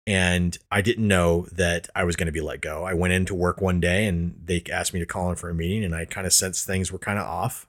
[0.08, 2.84] And I didn't know that I was going to be let go.
[2.84, 5.54] I went into work one day and they asked me to call in for a
[5.54, 7.68] meeting, and I kind of sensed things were kind of off.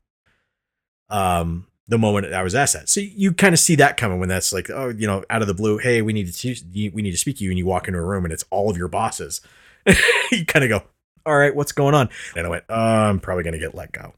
[1.11, 4.31] Um, the moment I was asked that, so you kind of see that coming when
[4.31, 7.03] that's like, oh, you know, out of the blue, hey, we need to see, we
[7.03, 8.79] need to speak to you, and you walk into a room and it's all of
[8.79, 9.43] your bosses.
[10.33, 10.85] you kind of go,
[11.27, 12.09] all right, what's going on?
[12.35, 14.15] And I went, oh, I'm probably going to get let go.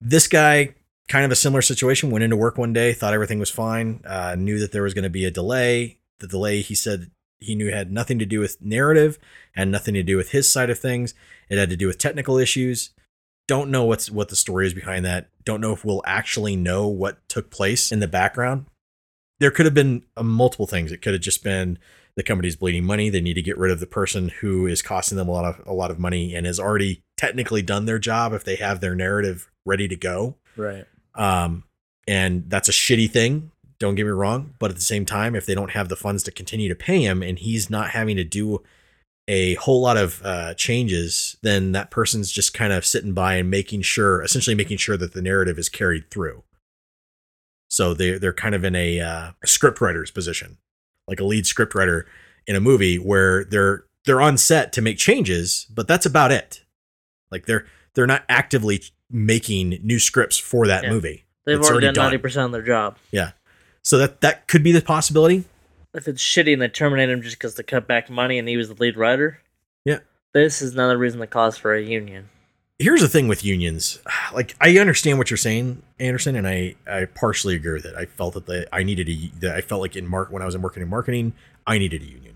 [0.00, 0.74] This guy,
[1.08, 4.36] kind of a similar situation, went into work one day, thought everything was fine, uh,
[4.38, 5.98] knew that there was going to be a delay.
[6.20, 9.18] The delay, he said, he knew had nothing to do with narrative,
[9.52, 11.14] had nothing to do with his side of things.
[11.48, 12.90] It had to do with technical issues.
[13.46, 15.30] Don't know what's what the story is behind that.
[15.44, 18.66] Don't know if we'll actually know what took place in the background.
[19.40, 20.92] There could have been uh, multiple things.
[20.92, 21.78] It could have just been
[22.16, 23.08] the company's bleeding money.
[23.08, 25.66] They need to get rid of the person who is costing them a lot of
[25.66, 28.96] a lot of money and has already technically done their job if they have their
[28.96, 30.36] narrative ready to go.
[30.56, 30.84] right.
[31.18, 31.64] Um,
[32.06, 33.50] and that's a shitty thing.
[33.78, 36.22] Don't get me wrong, but at the same time, if they don't have the funds
[36.24, 38.62] to continue to pay him, and he's not having to do
[39.28, 43.50] a whole lot of uh, changes, then that person's just kind of sitting by and
[43.50, 46.42] making sure, essentially making sure that the narrative is carried through.
[47.68, 50.56] So they they're kind of in a, uh, a script writer's position,
[51.06, 52.06] like a lead script writer
[52.46, 56.64] in a movie where they're they're on set to make changes, but that's about it.
[57.30, 60.90] Like they're they're not actively making new scripts for that Yeah.
[60.90, 61.24] movie.
[61.46, 62.98] They've It's already, already done ninety percent of their job.
[63.10, 63.30] Yeah,
[63.82, 65.44] so that that could be the possibility.
[65.94, 68.56] If it's shitty and they terminate him just because they cut back money and he
[68.58, 69.40] was the lead writer,
[69.86, 70.00] Yeah.
[70.34, 72.28] this is another reason to cause for a union.
[72.78, 73.98] Here's the thing with unions.
[74.34, 77.94] Like I understand what you're saying, Anderson, and I I partially agree with it.
[77.96, 80.44] I felt that the, I needed a that I felt like in mark when I
[80.44, 81.32] was in working in marketing,
[81.66, 82.34] I needed a union.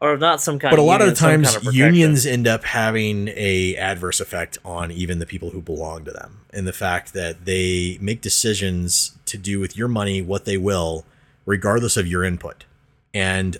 [0.00, 2.62] Or not some kind But a lot of the times kind of unions end up
[2.62, 6.42] having a adverse effect on even the people who belong to them.
[6.50, 11.04] And the fact that they make decisions to do with your money what they will,
[11.46, 12.64] regardless of your input.
[13.12, 13.56] And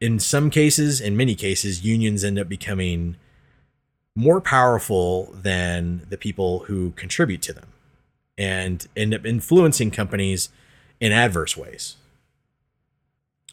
[0.00, 3.16] in some cases, in many cases, unions end up becoming
[4.16, 7.68] more powerful than the people who contribute to them
[8.36, 10.48] and end up influencing companies
[11.00, 11.97] in adverse ways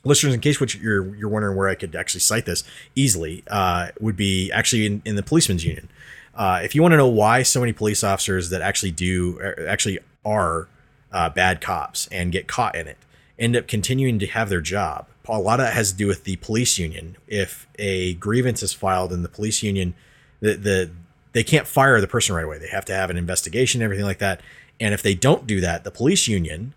[0.05, 2.63] listeners, in case which you're you're wondering where I could actually cite this
[2.95, 5.89] easily, uh, would be actually in, in the policemen's union.
[6.33, 9.67] Uh, if you want to know why so many police officers that actually do er,
[9.67, 10.67] actually are
[11.11, 12.97] uh, bad cops and get caught in it
[13.37, 16.23] end up continuing to have their job, a lot of that has to do with
[16.23, 17.17] the police union.
[17.27, 19.93] If a grievance is filed in the police union,
[20.39, 20.91] the, the
[21.33, 22.59] they can't fire the person right away.
[22.59, 24.41] They have to have an investigation, and everything like that.
[24.79, 26.73] And if they don't do that, the police union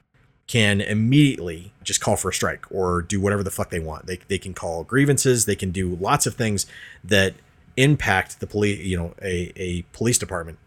[0.49, 4.07] can immediately just call for a strike or do whatever the fuck they want.
[4.07, 5.45] They, they can call grievances.
[5.45, 6.67] They can do lots of things
[7.05, 7.35] that
[7.77, 10.59] impact the police, you know, a, a police department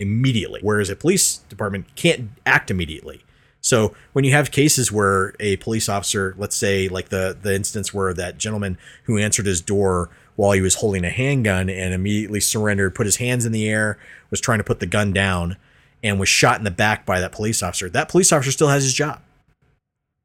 [0.00, 0.60] immediately.
[0.62, 3.22] Whereas a police department can't act immediately.
[3.60, 7.92] So when you have cases where a police officer, let's say like the the instance
[7.92, 12.40] where that gentleman who answered his door while he was holding a handgun and immediately
[12.40, 13.98] surrendered, put his hands in the air,
[14.30, 15.58] was trying to put the gun down,
[16.02, 17.88] and was shot in the back by that police officer.
[17.88, 19.20] That police officer still has his job.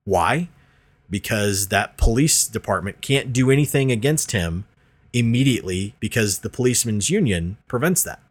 [0.03, 0.49] Why?
[1.09, 4.65] Because that police department can't do anything against him
[5.13, 8.21] immediately because the policeman's union prevents that.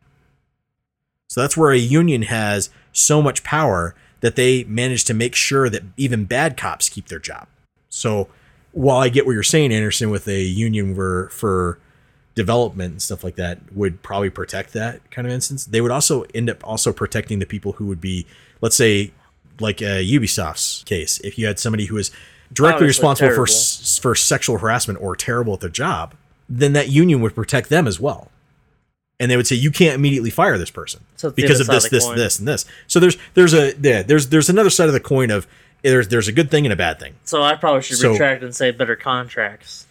[1.28, 5.68] So that's where a union has so much power that they manage to make sure
[5.68, 7.49] that even bad cops keep their job.
[7.88, 8.28] So
[8.72, 11.78] while I get what you're saying, Anderson, with a union for for
[12.35, 15.64] development and stuff like that would probably protect that kind of instance.
[15.66, 18.26] They would also end up also protecting the people who would be,
[18.61, 19.12] let's say,
[19.61, 21.20] like a Ubisoft's case.
[21.20, 22.11] If you had somebody who was
[22.53, 23.53] directly responsible for terrible.
[23.53, 26.14] s- for sexual harassment or terrible at their job,
[26.49, 28.30] then that union would protect them as well.
[29.20, 32.05] And they would say you can't immediately fire this person So because of this, this,
[32.05, 32.16] coin.
[32.16, 32.64] this, and this.
[32.89, 35.47] So there's there's a yeah, there's there's another side of the coin of
[35.82, 37.14] there's there's a good thing and a bad thing.
[37.24, 39.87] So I probably should So- retract and say better contracts.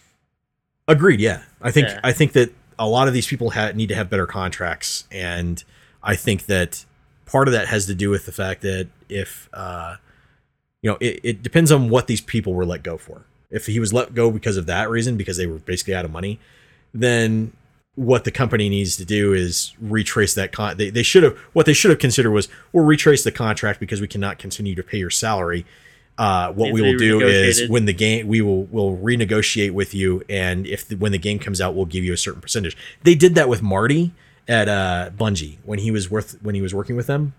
[0.86, 1.20] Agreed.
[1.20, 2.00] Yeah, I think Yeah.
[2.04, 5.62] I think that a lot of these people ha- need to have better contracts, and
[6.02, 6.84] I think that
[7.26, 9.96] part of that has to do with the fact that if uh,
[10.82, 13.24] you know, it, it depends on what these people were let go for.
[13.50, 16.10] If he was let go because of that reason, because they were basically out of
[16.10, 16.38] money,
[16.92, 17.52] then
[17.94, 20.76] what the company needs to do is retrace that con.
[20.76, 24.00] They, they should have what they should have considered was we'll retrace the contract because
[24.00, 25.64] we cannot continue to pay your salary.
[26.16, 30.22] Uh, what we will do is when the game we will will renegotiate with you,
[30.28, 32.76] and if the, when the game comes out, we'll give you a certain percentage.
[33.02, 34.12] They did that with Marty
[34.46, 37.34] at uh, Bungie when he was worth when he was working with them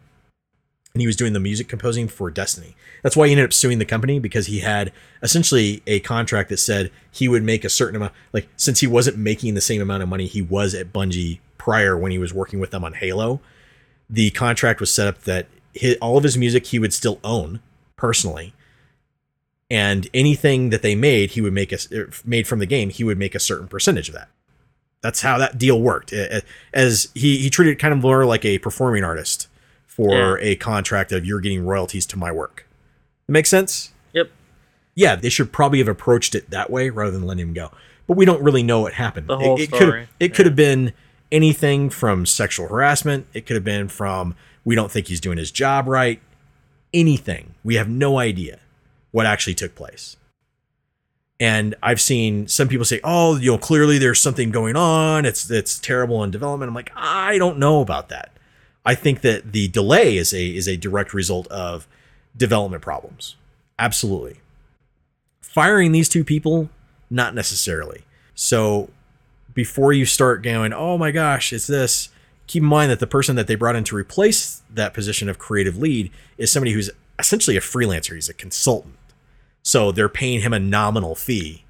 [0.95, 2.73] and he was doing the music composing for Destiny.
[3.03, 6.57] That's why he ended up suing the company because he had essentially a contract that
[6.57, 8.13] said he would make a certain amount.
[8.31, 11.97] Like since he wasn't making the same amount of money he was at Bungie prior
[11.97, 13.41] when he was working with them on Halo,
[14.09, 17.59] the contract was set up that his, all of his music he would still own
[17.97, 18.53] personally,
[19.69, 23.03] and anything that they made he would make a er, made from the game he
[23.03, 24.29] would make a certain percentage of that.
[25.01, 26.13] That's how that deal worked.
[26.73, 29.47] As he he treated it kind of more like a performing artist
[29.85, 32.67] for a contract of you're getting royalties to my work.
[33.27, 33.93] That makes sense?
[34.13, 34.29] Yep.
[34.93, 37.71] Yeah, they should probably have approached it that way rather than letting him go.
[38.07, 39.27] But we don't really know what happened.
[39.27, 40.93] The whole it, it could story, have it could have been
[41.31, 43.27] anything from sexual harassment.
[43.33, 46.19] It could have been from we don't think he's doing his job right.
[46.93, 47.55] Anything.
[47.63, 48.59] We have no idea
[49.15, 50.17] what actually took place.
[51.39, 55.25] And I've seen some people say, "Oh, you know, clearly there's something going on.
[55.25, 58.33] It's it's terrible in development." I'm like, I don't know about that.
[58.85, 61.87] I think that the delay is a is a direct result of
[62.35, 63.37] development problems.
[63.79, 64.41] Absolutely.
[65.39, 66.69] Firing these two people,
[67.09, 68.03] not necessarily.
[68.33, 68.89] So
[69.53, 72.09] before you start going, oh my gosh, it's this,
[72.47, 75.39] keep in mind that the person that they brought in to replace that position of
[75.39, 78.15] creative lead is somebody who's essentially a freelancer.
[78.15, 78.95] He's a consultant.
[79.65, 81.63] So they're paying him a nominal fee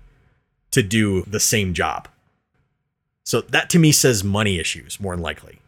[0.71, 2.09] to do the same job.
[3.23, 5.59] So that to me says money issues more than likely.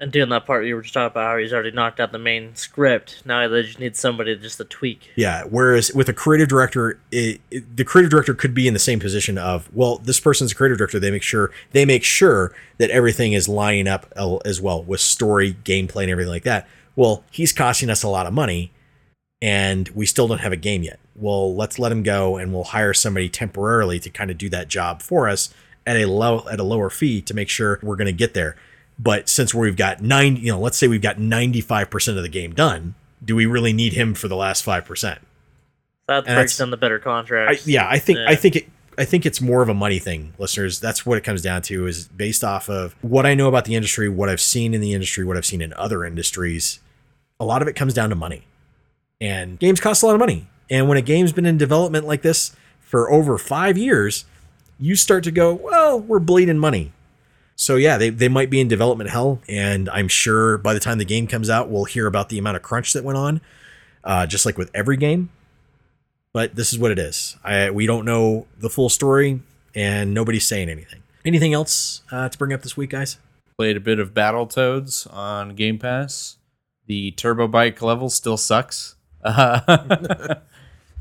[0.00, 2.18] And doing that part you were just talking about how he's already knocked out the
[2.18, 3.20] main script.
[3.26, 5.10] Now they just need somebody to just to tweak.
[5.16, 5.44] Yeah.
[5.44, 8.98] Whereas with a creative director, it, it- the creative director could be in the same
[8.98, 10.98] position of, well, this person's a creative director.
[10.98, 14.10] They make sure they make sure that everything is lining up
[14.46, 16.66] as well with story, gameplay, and everything like that.
[16.96, 18.72] Well, he's costing us a lot of money,
[19.42, 20.98] and we still don't have a game yet.
[21.16, 24.68] Well, let's let him go, and we'll hire somebody temporarily to kind of do that
[24.68, 25.52] job for us
[25.86, 28.56] at a low at a lower fee to make sure we're going to get there.
[28.98, 32.22] But since we've got nine, you know, let's say we've got ninety five percent of
[32.22, 32.94] the game done,
[33.24, 35.20] do we really need him for the last five percent?
[36.06, 37.66] That And breaks that's- down the better I, contracts.
[37.66, 40.80] yeah, I think I think it I think it's more of a money thing, listeners.
[40.80, 43.74] That's what it comes down to is based off of what I know about the
[43.74, 46.80] industry, what I've seen in the industry, what I've seen in other industries.
[47.38, 48.44] A lot of it comes down to money.
[49.22, 50.48] And games cost a lot of money.
[50.70, 54.24] And when a game's been in development like this for over 5 years,
[54.78, 56.92] you start to go, "Well, we're bleeding money."
[57.56, 60.96] So yeah, they, they might be in development hell, and I'm sure by the time
[60.96, 63.40] the game comes out, we'll hear about the amount of crunch that went on,
[64.04, 65.28] uh, just like with every game
[66.32, 67.36] but this is what it is.
[67.42, 69.40] I we don't know the full story,
[69.74, 71.02] and nobody's saying anything.
[71.24, 73.18] Anything else uh, to bring up this week, guys?
[73.58, 76.38] Played a bit of Battletoads on Game Pass.
[76.86, 78.96] The Turbo Bike level still sucks.
[79.22, 79.60] Uh,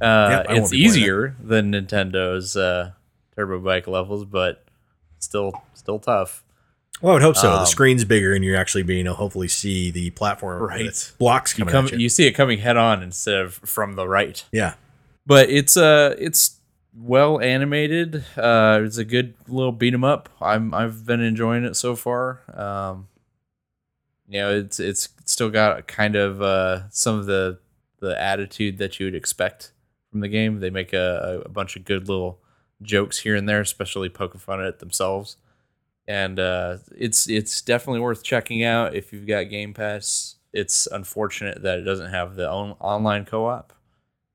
[0.01, 2.91] uh, it's easier than Nintendo's uh,
[3.35, 4.63] Turbo Bike levels, but
[5.19, 6.43] still still tough.
[7.01, 7.49] Well, I would hope so.
[7.51, 10.61] Um, the screen's bigger, and you're actually being able to hopefully see the platform.
[10.61, 11.13] Right.
[11.17, 12.03] Blocks You coming come, you.
[12.03, 14.43] you see it coming head on instead of from the right.
[14.51, 14.73] Yeah.
[15.25, 16.57] but it's uh it's
[16.93, 18.25] well animated.
[18.35, 20.27] Uh, it's a good little beat 'em up.
[20.41, 22.41] I'm I've been enjoying it so far.
[22.53, 23.07] Um,
[24.27, 27.59] you know, it's it's still got kind of uh some of the
[28.01, 29.71] the attitude that you would expect
[30.11, 30.59] from the game.
[30.59, 32.39] They make a, a bunch of good little
[32.81, 35.37] jokes here and there, especially poking fun at it themselves.
[36.07, 40.35] And uh, it's it's definitely worth checking out if you've got Game Pass.
[40.51, 43.73] It's unfortunate that it doesn't have the on- online co-op,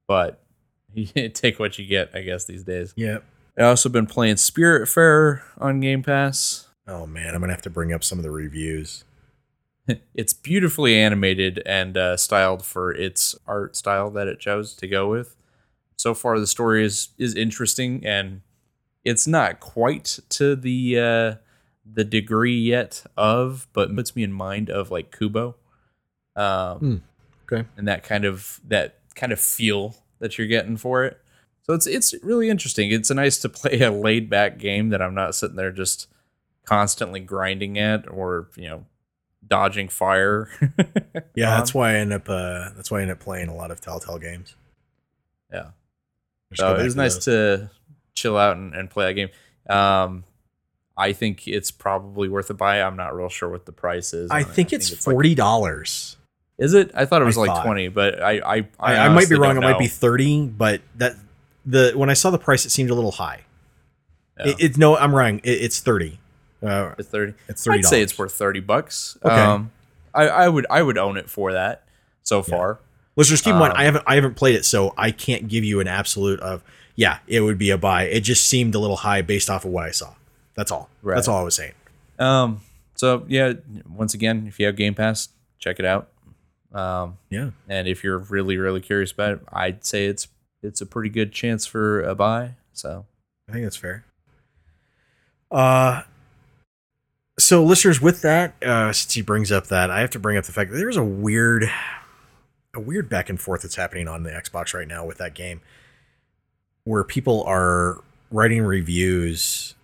[0.07, 0.41] but
[0.95, 2.95] you take what you get, I guess, these days.
[2.97, 3.25] Yep.
[3.59, 6.68] I've also been playing Spiritfarer on Game Pass.
[6.87, 9.05] Oh man, I'm gonna have to bring up some of the reviews.
[10.14, 15.09] it's beautifully animated and uh, styled for its art style that it chose to go
[15.09, 15.37] with.
[15.97, 18.40] So far, the story is is interesting, and
[19.05, 21.34] it's not quite to the uh,
[21.90, 25.57] the degree yet of, but puts me in mind of like Kubo,
[26.36, 26.97] um, Hmm.
[27.53, 27.68] Okay.
[27.76, 31.20] and that kind of that kind of feel that you're getting for it.
[31.62, 32.90] So it's it's really interesting.
[32.90, 36.09] It's nice to play a laid back game that I'm not sitting there just
[36.66, 38.84] constantly grinding at or you know
[39.47, 40.49] dodging fire.
[41.36, 41.59] Yeah, on.
[41.59, 42.28] that's why I end up.
[42.28, 44.55] Uh, that's why I end up playing a lot of Telltale games.
[46.59, 46.74] Yeah.
[46.74, 47.24] So it was to nice those.
[47.24, 47.70] to
[48.14, 49.28] chill out and, and play that game.
[49.68, 50.24] Um,
[50.96, 52.80] I think it's probably worth a buy.
[52.82, 54.30] I'm not real sure what the price is.
[54.30, 54.55] I on it.
[54.55, 56.16] think it's like- forty dollars.
[56.59, 56.90] is it?
[56.94, 57.64] I thought it was I like thought.
[57.64, 59.57] twenty, but I I I, I, I might be wrong.
[59.57, 61.16] It might be thirty, but that
[61.66, 63.40] the when I saw the price, it seemed a little high.
[64.38, 64.48] Yeah.
[64.48, 65.38] It, it, no, I'm wrong.
[65.44, 66.18] It, it's thirty.
[66.62, 67.34] Uh, It's thirty.
[67.48, 67.78] it's thirty.
[67.80, 69.18] I'd say it's worth thirty bucks.
[69.24, 69.34] Okay.
[69.34, 69.70] Um,
[70.14, 71.84] I, I would I would own it for that
[72.22, 72.78] so far.
[73.17, 75.62] Listeners, keep in mind, Um, I haven't I haven't played it, so I can't give
[75.65, 76.62] you an absolute of
[76.97, 78.05] yeah, it would be a buy.
[78.05, 80.15] It just seemed a little high based off of what I saw.
[80.55, 80.89] That's all.
[81.03, 81.15] Right.
[81.17, 81.73] That's all I was saying.
[82.19, 82.61] Um,
[82.95, 83.55] so yeah,
[83.89, 86.09] once again, if you have Game Pass, check it out.
[86.73, 87.51] Um, Yeah.
[87.69, 90.27] and if you're really really curious about it, I'd say it's
[90.62, 92.55] it's a pretty good chance for a buy.
[92.73, 93.07] So
[93.49, 94.05] I think that's fair.
[95.51, 96.03] Uh
[97.39, 100.45] so listeners with that, uh since he brings up that, I have to bring up
[100.45, 101.71] the fact that there's a weird
[102.75, 105.61] a weird back and forth that's happening on the Xbox right now with that game
[106.85, 109.75] where people are writing reviews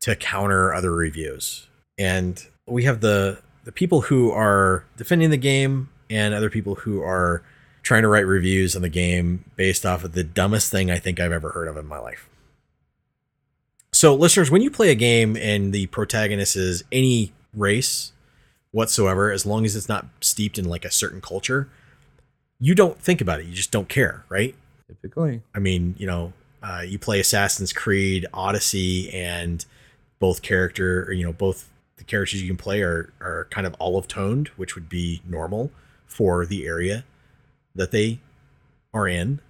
[0.00, 1.68] to counter other reviews.
[1.98, 7.02] And we have the the people who are defending the game and other people who
[7.02, 7.42] are
[7.82, 11.20] trying to write reviews on the game based off of the dumbest thing I think
[11.20, 12.28] I've ever heard of in my life.
[13.92, 18.12] So, listeners, when you play a game and the protagonist is any race
[18.70, 21.68] whatsoever, as long as it's not steeped in like a certain culture,
[22.60, 23.46] you don't think about it.
[23.46, 24.54] You just don't care, right?
[24.88, 26.32] typically, I mean, you know,
[26.62, 29.64] uh, you play Assassin's Creed Odyssey, and
[30.18, 33.76] both character, or, you know, both the characters you can play are are kind of
[33.78, 35.70] olive toned, which would be normal
[36.06, 37.04] for the area
[37.74, 38.18] that they
[38.94, 39.40] are in,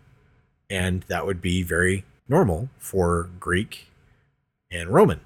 [0.68, 3.86] and that would be very normal for Greek
[4.70, 5.20] and Roman.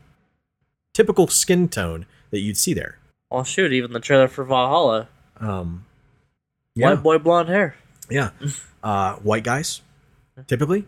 [0.93, 2.99] Typical skin tone that you'd see there.
[3.30, 3.72] Oh shoot!
[3.72, 5.09] Even the trailer for Valhalla,
[5.41, 5.87] Um,
[6.75, 7.75] yeah, white boy, blonde hair.
[8.11, 8.31] yeah,
[8.83, 9.81] uh, white guys
[10.47, 10.87] typically.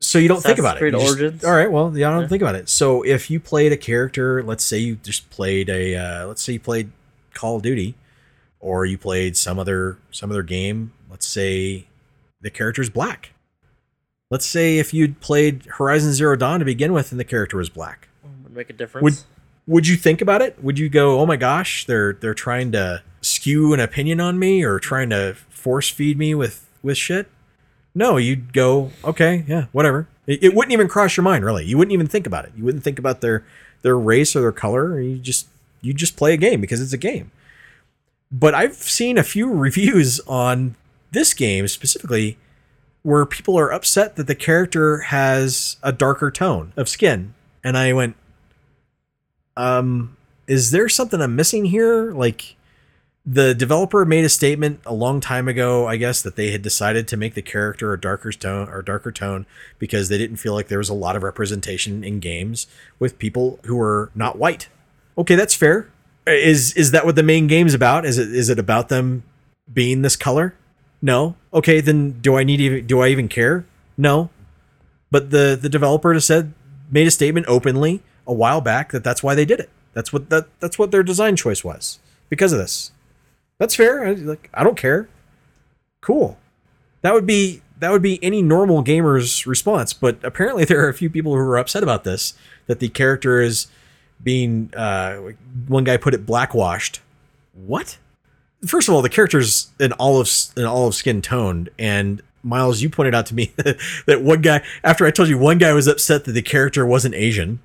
[0.00, 0.80] So you don't think about it.
[0.80, 1.44] Creed You just- Origins.
[1.44, 1.70] all right.
[1.70, 2.28] Well, yeah, I don't Yeah.
[2.28, 2.68] think about it.
[2.68, 6.52] So if you played a character, let's say you just played a, uh, let's say
[6.54, 6.92] you played
[7.34, 7.94] Call of Duty,
[8.60, 10.92] or you played some other some other game.
[11.10, 11.86] Let's say
[12.40, 13.32] the character's black.
[14.30, 17.68] Let's say if you'd played Horizon Zero Dawn to begin with, and the character was
[17.68, 18.08] black.
[18.44, 19.02] Would make a difference.
[19.02, 19.16] Would
[19.66, 20.62] would you think about it?
[20.62, 24.62] Would you go, "Oh my gosh, they're they're trying to skew an opinion on me
[24.62, 27.28] or trying to force feed me with with shit?"
[27.94, 31.64] No, you'd go, "Okay, yeah, whatever." It, it wouldn't even cross your mind, really.
[31.64, 32.52] You wouldn't even think about it.
[32.56, 33.44] You wouldn't think about their
[33.82, 35.00] their race or their color.
[35.00, 35.48] You just
[35.80, 37.30] you just play a game because it's a game.
[38.30, 40.76] But I've seen a few reviews on
[41.10, 42.36] this game specifically
[43.02, 47.32] where people are upset that the character has a darker tone of skin.
[47.64, 48.16] And I went,
[49.56, 50.16] um,
[50.46, 52.12] is there something I'm missing here?
[52.12, 52.56] Like,
[53.30, 57.06] the developer made a statement a long time ago, I guess, that they had decided
[57.08, 59.44] to make the character a darker tone or darker tone
[59.78, 62.66] because they didn't feel like there was a lot of representation in games
[62.98, 64.70] with people who were not white.
[65.18, 65.90] Okay, that's fair.
[66.26, 68.06] Is is that what the main game's about?
[68.06, 69.24] Is it is it about them
[69.70, 70.54] being this color?
[71.02, 71.36] No.
[71.52, 73.66] Okay, then do I need even do I even care?
[73.98, 74.30] No.
[75.10, 76.54] But the the developer said
[76.90, 79.68] made a statement openly a while back that that's why they did it.
[79.92, 81.98] That's what that that's what their design choice was
[82.30, 82.90] because of this.
[83.58, 84.06] That's fair.
[84.06, 85.08] I, like I don't care.
[86.00, 86.38] Cool.
[87.02, 90.94] That would be that would be any normal gamer's response, but apparently there are a
[90.94, 92.34] few people who are upset about this
[92.66, 93.66] that the character is
[94.22, 95.32] being uh
[95.66, 97.00] one guy put it blackwashed.
[97.54, 97.98] What?
[98.66, 103.16] First of all, the character's an olive an olive skin toned and Miles, you pointed
[103.16, 103.52] out to me
[104.06, 107.14] that one guy after I told you one guy was upset that the character wasn't
[107.14, 107.60] Asian.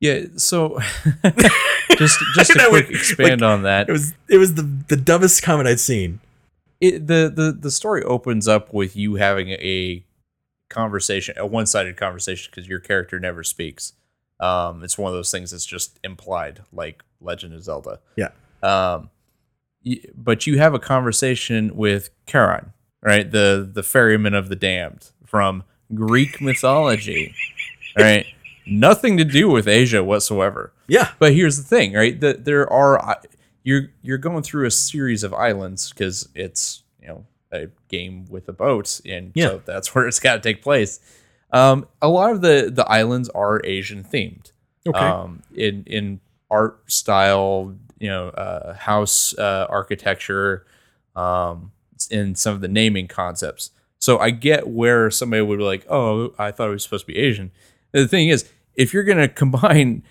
[0.00, 0.78] Yeah, so
[1.98, 3.88] just just to quick expand like, on that.
[3.88, 6.20] It was it was the the dumbest comment I'd seen.
[6.80, 10.04] it, the the the story opens up with you having a
[10.70, 13.92] conversation, a one sided conversation, because your character never speaks.
[14.38, 18.00] Um, it's one of those things that's just implied, like Legend of Zelda.
[18.16, 18.30] Yeah.
[18.62, 19.10] Um,
[19.84, 22.72] y- but you have a conversation with Charon,
[23.02, 23.30] right?
[23.30, 27.34] The the ferryman of the damned from Greek mythology,
[27.98, 28.24] right?
[28.70, 30.72] Nothing to do with Asia whatsoever.
[30.86, 31.10] Yeah.
[31.18, 32.18] But here's the thing, right?
[32.20, 33.20] That there are
[33.64, 38.48] you're you're going through a series of islands because it's you know a game with
[38.48, 39.46] a boat, and Yeah.
[39.48, 41.00] so that's where it's got to take place.
[41.52, 44.52] Um, a lot of the the islands are Asian themed.
[44.88, 44.98] Okay.
[44.98, 50.64] Um, in in art style, you know, uh, house uh, architecture,
[51.16, 51.72] um,
[52.10, 53.72] in some of the naming concepts.
[53.98, 57.12] So I get where somebody would be like, "Oh, I thought it was supposed to
[57.12, 57.50] be Asian."
[57.92, 60.02] The thing is, if you're gonna combine,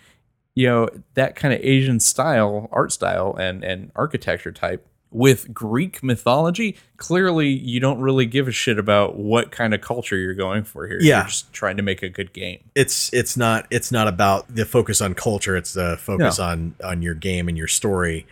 [0.56, 6.04] you know, that kind of Asian style, art style, and and architecture type with Greek
[6.04, 10.64] mythology, clearly you don't really give a shit about what kind of culture you're going
[10.64, 11.00] for here.
[11.02, 11.22] Yeah.
[11.22, 12.60] You're just trying to make a good game.
[12.76, 15.58] it's it's not it's not about the focus on culture.
[15.58, 16.46] It's the focus No.
[16.46, 18.28] on on your game and your story.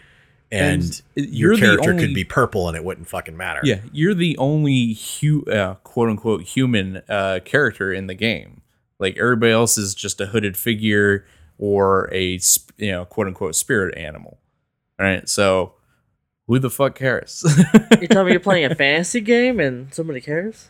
[0.50, 3.60] And, And your character only- could be purple and it wouldn't fucking matter.
[3.64, 8.57] Yeah, you're the only hu- uh, quote unquote human uh, character in the game.
[9.00, 11.26] Like everybody else is just a hooded figure
[11.58, 12.40] or a
[12.78, 14.38] you know quote unquote spirit animal.
[15.00, 15.74] All right, so
[16.48, 17.44] who the fuck cares,
[18.02, 20.70] You tell me you're playing a fantasy game and somebody cares?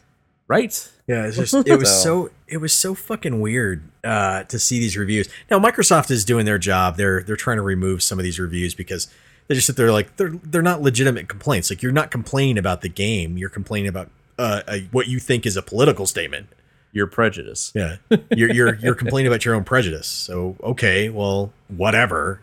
[0.49, 0.89] right?
[1.07, 4.80] Yeah, it's just it was So- so it was so fucking weird uh, to see
[4.80, 5.28] these reviews.
[5.51, 6.95] Now Microsoft is doing their job.
[6.97, 9.07] They're they're trying to remove some of these reviews because
[9.47, 11.69] they just sit there like they're they're not legitimate complaints.
[11.69, 13.38] Like you're not complaining about the game.
[13.38, 14.09] You're complaining about
[14.39, 16.47] uh, a, what you think is a political statement.
[16.91, 17.71] Your prejudice.
[17.75, 17.97] Yeah,
[18.31, 20.07] you're you're you're complaining about your own prejudice.
[20.07, 22.41] So okay, well, whatever.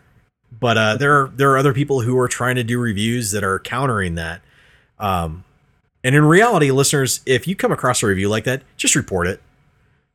[0.59, 3.43] But uh, there are there are other people who are trying to do reviews that
[3.43, 4.41] are countering that.
[4.99, 5.43] Um,
[6.03, 9.41] and in reality, listeners, if you come across a review like that, just report it.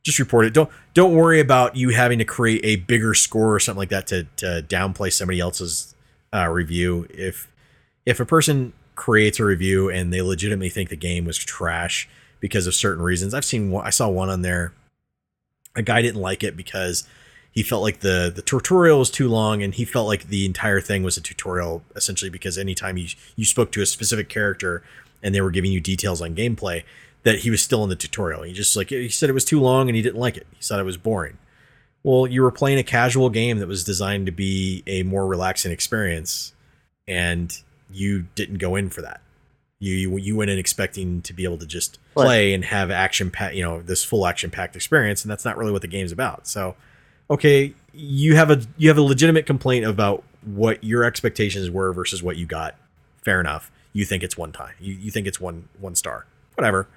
[0.03, 0.53] Just report it.
[0.53, 4.07] Don't don't worry about you having to create a bigger score or something like that
[4.07, 5.93] to to downplay somebody else's
[6.33, 7.07] uh, review.
[7.09, 7.51] If
[8.05, 12.09] if a person creates a review and they legitimately think the game was trash
[12.41, 14.73] because of certain reasons, I've seen one, I saw one on there.
[15.73, 17.07] A guy didn't like it because
[17.51, 20.81] he felt like the the tutorial was too long and he felt like the entire
[20.81, 24.83] thing was a tutorial essentially because anytime you you spoke to a specific character
[25.21, 26.83] and they were giving you details on gameplay
[27.23, 28.43] that he was still in the tutorial.
[28.43, 30.47] He just like he said it was too long and he didn't like it.
[30.57, 31.37] He thought it was boring.
[32.03, 35.71] Well you were playing a casual game that was designed to be a more relaxing
[35.71, 36.53] experience
[37.07, 37.57] and
[37.89, 39.21] you didn't go in for that
[39.81, 42.53] you you, you went in expecting to be able to just Play.
[42.53, 45.73] and have action pack you know this full action packed experience and that's not really
[45.73, 46.75] what the game's about so
[47.31, 52.21] okay, you have a you have a legitimate complaint about what your expectations were versus
[52.21, 52.75] what you got.
[53.23, 53.71] Fair enough.
[53.93, 54.73] You think it's one time.
[54.79, 56.27] You you think it's one one star.
[56.55, 56.87] Whatever.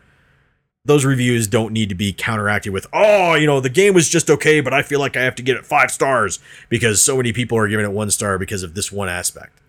[0.87, 4.29] Those reviews don't need to be counteracted with, oh, you know, the game was just
[4.29, 7.33] okay, but I feel like I have to get it five stars because so many
[7.33, 9.63] people are giving it one star because of this one aspect.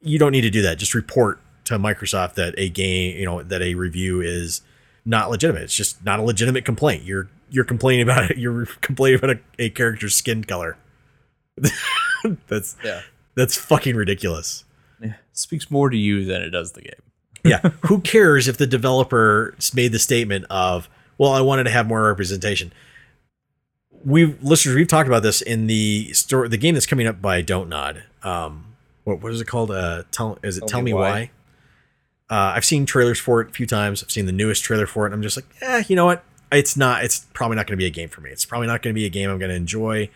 [0.00, 0.78] You don't need to do that.
[0.78, 4.62] Just report to Microsoft that a game, you know, that a review is
[5.04, 5.62] not legitimate.
[5.62, 7.04] It's just not a legitimate complaint.
[7.04, 8.38] You're you're complaining about it.
[8.38, 10.76] You're complaining about a, a character's skin color.
[12.48, 13.02] that's Yeah.
[13.34, 14.64] that's fucking ridiculous.
[15.00, 16.92] Yeah, it speaks more to you than it does the game.
[17.44, 21.86] Yeah, who cares if the developer made the statement of, "Well, I wanted to have
[21.86, 22.72] more representation."
[24.04, 27.42] We've listeners, we've talked about this in the store, the game that's coming up by
[27.42, 28.02] Don't Nod.
[28.24, 28.74] Um,
[29.04, 29.70] what what is it called?
[29.70, 31.30] Uh, tell is it Tell, Me Why?
[32.28, 34.02] Uh, I've seen trailers for it a few times.
[34.02, 35.12] I've seen the newest trailer for it.
[35.12, 36.24] I'm just like, eh, you know what?
[36.50, 37.04] It's not.
[37.04, 38.30] It's probably not going to be a game for me.
[38.30, 40.10] It's probably not going to be a game I'm going to enjoy.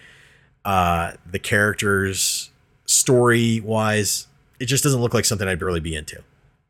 [0.65, 2.51] Uh, the characters,
[2.87, 4.27] story wise,
[4.59, 6.23] it just doesn't look like something I'd really be into.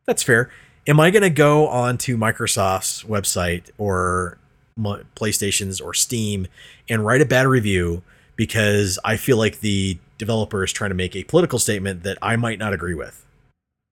[0.05, 0.49] That's fair.
[0.87, 4.37] Am I going to go onto Microsoft's website or
[4.79, 6.47] PlayStation's or Steam
[6.89, 8.01] and write a bad review
[8.35, 12.35] because I feel like the developer is trying to make a political statement that I
[12.35, 13.25] might not agree with?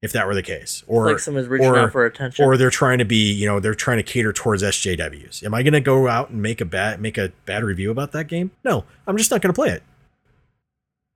[0.02, 2.46] If that were the case, or like someone's reaching or- out for attention.
[2.46, 5.44] or they're trying to be, you know, they're trying to cater towards SJWs.
[5.44, 8.14] Am I going to go out and make a bad make a bad review about
[8.14, 8.52] that game?
[8.64, 9.84] No, I'm just not going to play it.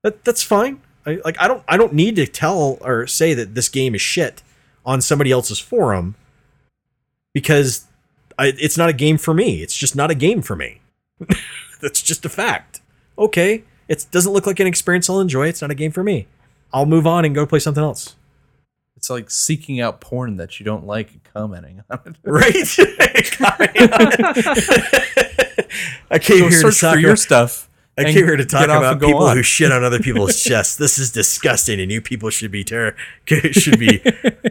[0.03, 0.81] That that's fine.
[1.05, 4.01] I, like I don't I don't need to tell or say that this game is
[4.01, 4.43] shit
[4.85, 6.15] on somebody else's forum
[7.33, 7.85] because
[8.37, 9.61] I, it's not a game for me.
[9.61, 10.81] It's just not a game for me.
[11.81, 12.81] That's just a fact.
[13.17, 15.47] Okay, it doesn't look like an experience I'll enjoy.
[15.47, 16.27] It's not a game for me.
[16.73, 18.15] I'll move on and go play something else.
[19.03, 22.15] It's like seeking out porn that you don't like and commenting on it.
[22.23, 22.55] Right?
[26.09, 27.69] I came Go here to talk for your about, stuff.
[27.97, 29.35] I came here to talk about people on.
[29.35, 30.77] who shit on other people's chests.
[30.77, 32.95] This is disgusting, and you people should be ter-
[33.51, 34.01] should be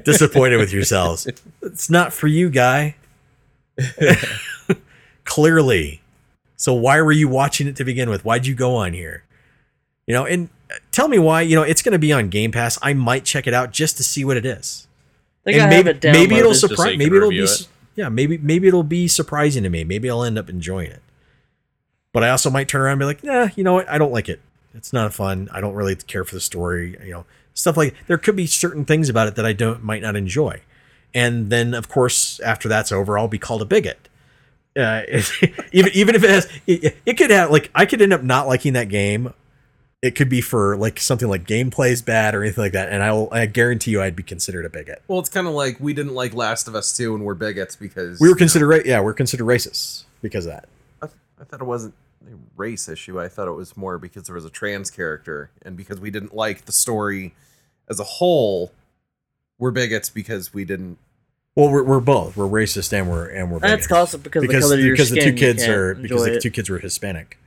[0.04, 1.26] disappointed with yourselves.
[1.62, 2.96] It's not for you, guy.
[5.24, 6.02] Clearly.
[6.56, 8.26] So why were you watching it to begin with?
[8.26, 9.24] Why'd you go on here?
[10.06, 10.50] You know, and
[10.90, 11.42] tell me why.
[11.42, 12.78] You know, it's going to be on Game Pass.
[12.82, 14.86] I might check it out just to see what it is.
[15.44, 16.96] I think I and have maybe it maybe it'll Just so surprise.
[16.98, 17.68] Maybe it'll be it.
[17.96, 18.08] yeah.
[18.08, 19.84] Maybe maybe it'll be surprising to me.
[19.84, 21.02] Maybe I'll end up enjoying it.
[22.12, 23.88] But I also might turn around and be like, nah, you know what?
[23.88, 24.40] I don't like it.
[24.74, 25.48] It's not fun.
[25.52, 26.96] I don't really care for the story.
[27.04, 27.24] You know,
[27.54, 30.60] stuff like there could be certain things about it that I don't might not enjoy.
[31.14, 34.08] And then of course after that's over, I'll be called a bigot.
[34.76, 35.02] Uh,
[35.72, 38.46] even even if it has, it, it could have like I could end up not
[38.46, 39.34] liking that game.
[40.02, 43.12] It could be for like something like gameplay's bad or anything like that, and I
[43.12, 45.00] will I guarantee you I'd be considered a bigot.
[45.06, 47.76] Well, it's kind of like we didn't like Last of Us 2 and we're bigots
[47.76, 50.68] because We were you know, considered ra- yeah, we're considered racists because of that.
[51.00, 51.06] I,
[51.40, 51.94] I thought it wasn't
[52.26, 53.20] a race issue.
[53.20, 56.34] I thought it was more because there was a trans character and because we didn't
[56.34, 57.34] like the story
[57.88, 58.72] as a whole.
[59.58, 60.98] We're bigots because we didn't.
[61.54, 63.92] Well, we're, we're both we're racist and we're and we're That's bigots.
[63.92, 65.24] also because, because the color of your because skin.
[65.24, 66.42] the two kids are because the it.
[66.42, 67.38] two kids were Hispanic,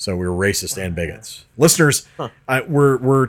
[0.00, 1.44] so we were racist and bigots.
[1.58, 2.30] Listeners, Huh.
[2.48, 3.28] I, we're we're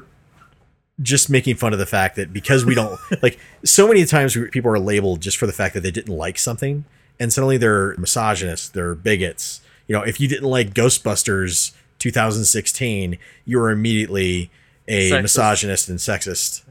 [1.02, 4.48] just making fun of the fact that because we don't like so many times we-
[4.50, 6.86] people are labeled just for the fact that they didn't like something,
[7.20, 9.60] and suddenly they're misogynists, they're bigots.
[9.88, 14.50] You know, if you didn't like Ghostbusters 2016, you were immediately
[14.88, 15.22] a Sexist.
[15.24, 16.64] misogynist and sexist,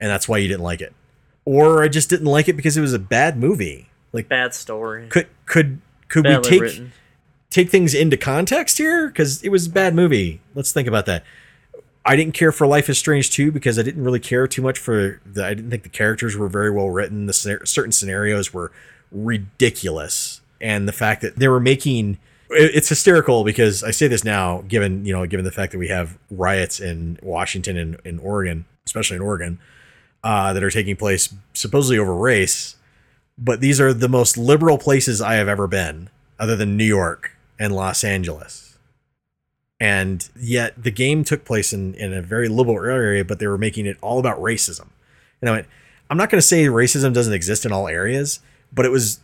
[0.00, 0.92] and that's why you didn't like it.
[1.44, 3.88] Or I just didn't like it because it was a bad movie.
[4.12, 5.08] Like Bad story.
[5.08, 6.92] could could could we take written.
[7.50, 9.08] Take things into context here?
[9.08, 10.40] Because it was a bad movie.
[10.54, 11.24] Let's think about that.
[12.04, 14.78] I didn't care for life is strange 2 because i didn't really care too much
[14.78, 17.26] for the i didn't think the characters were very well written.
[17.26, 18.72] The certain scenarios were
[19.12, 20.40] ridiculous.
[20.62, 22.18] And the fact that they were making
[22.50, 25.78] it- it's hysterical because i say this now given you know given the fact that
[25.78, 29.58] we have riots in washington and in oregon especially in oregon
[30.24, 32.76] uh, that are taking place supposedly over race.
[33.38, 37.36] But these are the most liberal places I have ever been, other than New York
[37.60, 38.78] and Los Angeles.
[39.78, 43.56] And yet the game took place in, in a very liberal area, but they were
[43.58, 44.88] making it all about racism.
[45.40, 45.66] And I went,
[46.10, 48.40] I'm not going to say racism doesn't exist in all areas,
[48.72, 49.20] but it was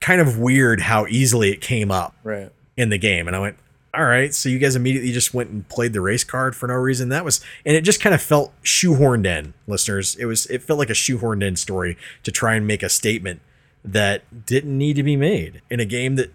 [0.00, 2.50] kind of weird how easily it came up Right.
[2.76, 3.28] in the game.
[3.28, 3.56] And I went,
[3.94, 6.74] all right, so you guys immediately just went and played the race card for no
[6.74, 7.10] reason.
[7.10, 10.16] That was, and it just kind of felt shoehorned in, listeners.
[10.16, 13.40] It was, it felt like a shoehorned in story to try and make a statement
[13.84, 16.32] that didn't need to be made in a game that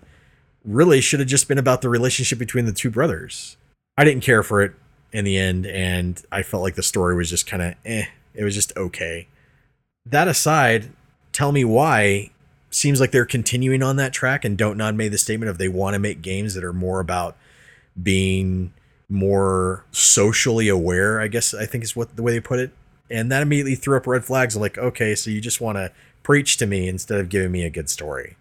[0.68, 3.58] really should have just been about the relationship between the two brothers.
[3.98, 4.74] I didn't care for it
[5.12, 8.06] in the end, and I felt like the story was just kind of eh.
[8.36, 9.28] It was just okay.
[10.06, 10.92] That aside,
[11.32, 12.30] tell me why
[12.70, 15.70] seems like they're continuing on that track and Don't Nod made the statement of they
[15.70, 17.36] want to make games that are more about
[18.02, 18.74] being
[19.10, 22.72] more socially aware i guess i think is what the way they put it
[23.10, 25.92] and that immediately threw up red flags of like okay so you just want to
[26.24, 28.36] preach to me instead of giving me a good story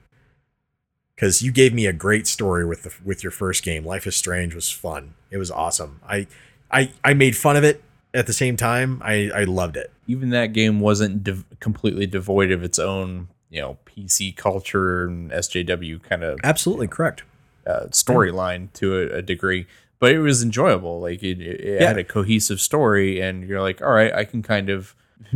[1.17, 3.85] because you gave me a great story with the, with your first game.
[3.85, 5.15] Life is strange was fun.
[5.31, 6.01] It was awesome.
[6.09, 6.27] I
[6.71, 7.83] i i made fun of it
[8.15, 9.01] at the same time.
[9.05, 9.91] I i loved it.
[10.07, 15.31] Even that game wasn't dev- completely devoid of its own, you know, PC culture and
[15.33, 17.25] SJW kind of absolutely correct.
[17.67, 19.67] uh, storyline to a, a degree,
[19.99, 21.01] but it was enjoyable.
[21.01, 21.89] Like it, it it Yeah.
[21.89, 24.95] had a cohesive story, and you're like, all right, I can kind of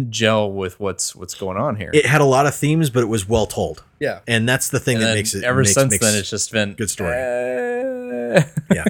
[0.09, 1.91] gel with what's what's going on here.
[1.93, 4.21] it had a lot of themes but it was well told yeah.
[4.29, 6.53] and that's the thing And that makes it ever makes, since makes, then, it's just
[6.53, 7.13] been good story.
[7.15, 8.45] eh.
[8.73, 8.85] yeah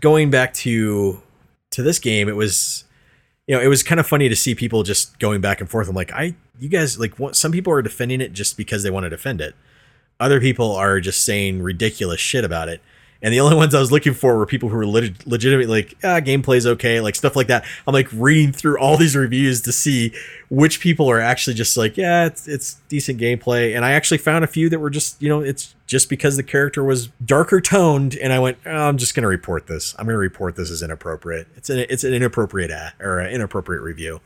[0.00, 1.20] going back to
[1.70, 2.84] to this game it was
[3.46, 5.88] you know it was kind of funny to see people just going back and forth
[5.88, 8.90] i'm like i you guys like what some people are defending it just because they
[8.90, 9.54] want to defend it
[10.20, 12.80] other people are just saying ridiculous shit about it
[13.26, 15.98] and the only ones i was looking for were people who were leg- legitimately like
[16.04, 17.64] ah gameplay's okay like stuff like that.
[17.86, 20.14] I'm like reading through all these reviews to see
[20.48, 23.74] which people are actually just like yeah it's it's decent gameplay.
[23.74, 26.42] And i actually found a few that were just you know it's just because the
[26.42, 29.94] character was darker toned and i went oh, i'm just to report this.
[29.98, 31.48] I'm to report this as inappropriate.
[31.56, 34.20] It's an it's an inappropriate ad, or an inappropriate review.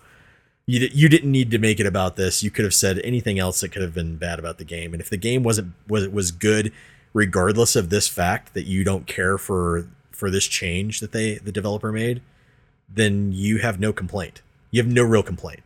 [0.66, 2.42] You, you didn't need to make it about this.
[2.42, 4.92] You could have said anything else that could have been bad about the game.
[4.92, 6.72] And if the game wasn't was was good
[7.12, 11.52] regardless of this fact that you don't care for for this change that they the
[11.52, 12.20] developer made
[12.92, 14.42] then you have no complaint.
[14.70, 15.62] You have no real complaint.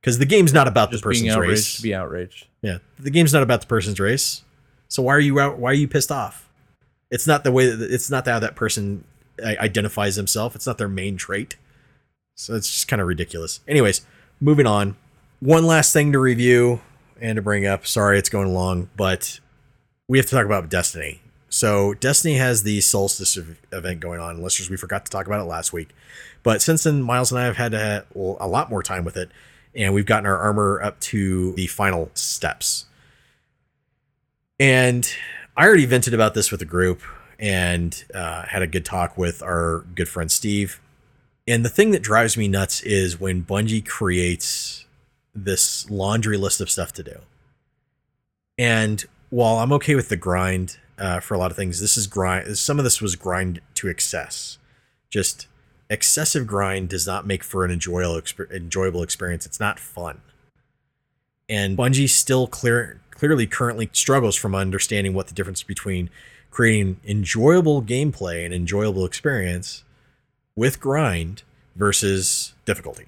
[0.00, 1.76] Because the game's not about Just the person's race.
[1.76, 2.46] to be outraged.
[2.62, 4.42] Yeah, the game's not about the person's race.
[4.88, 5.58] So why are you out?
[5.58, 6.48] Why are you pissed off?
[7.10, 9.04] It's not the way that it's not how that person
[9.40, 10.54] identifies himself.
[10.54, 11.56] It's not their main trait.
[12.34, 13.60] So it's just kind of ridiculous.
[13.66, 14.02] Anyways,
[14.40, 14.96] moving on.
[15.40, 16.80] One last thing to review
[17.20, 17.86] and to bring up.
[17.86, 19.40] Sorry, it's going long, but
[20.08, 21.20] we have to talk about Destiny.
[21.50, 23.38] So Destiny has the Solstice
[23.72, 24.42] event going on.
[24.42, 25.90] Listeners, we forgot to talk about it last week,
[26.42, 29.16] but since then, Miles and I have had have, well, a lot more time with
[29.16, 29.30] it,
[29.74, 32.86] and we've gotten our armor up to the final steps.
[34.60, 35.10] And
[35.56, 37.02] I already vented about this with the group
[37.38, 40.80] and uh, had a good talk with our good friend Steve.
[41.46, 44.84] And the thing that drives me nuts is when Bungie creates
[45.34, 47.20] this laundry list of stuff to do.
[48.58, 52.06] And while I'm okay with the grind uh, for a lot of things, this is
[52.06, 52.56] grind.
[52.58, 54.58] Some of this was grind to excess.
[55.10, 55.46] Just
[55.90, 59.46] excessive grind does not make for an enjoyable enjoyable experience.
[59.46, 60.20] It's not fun.
[61.48, 66.08] And Bungie still clear clearly currently struggles from understanding what the difference between
[66.50, 69.82] creating enjoyable gameplay and enjoyable experience
[70.54, 71.42] with grind
[71.74, 73.06] versus difficulty.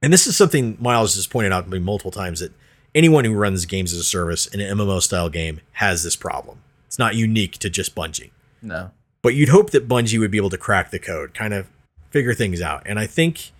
[0.00, 2.52] And this is something Miles has pointed out to me multiple times that
[2.94, 6.62] anyone who runs games as a service in an MMO style game has this problem.
[6.86, 8.30] It's not unique to just Bungie.
[8.60, 8.90] No.
[9.22, 11.68] But you'd hope that Bungie would be able to crack the code, kind of
[12.10, 12.82] figure things out.
[12.86, 13.52] And I think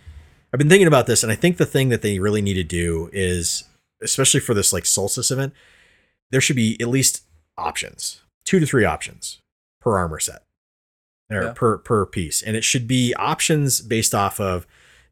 [0.53, 2.65] I've been thinking about this, and I think the thing that they really need to
[2.65, 3.65] do is,
[4.03, 5.55] especially for this like solstice event,
[6.31, 7.23] there should be at least
[7.57, 9.39] options, two to three options
[9.81, 10.43] per armor set
[11.31, 11.53] or Yeah.
[11.55, 14.67] per per piece, and it should be options based off of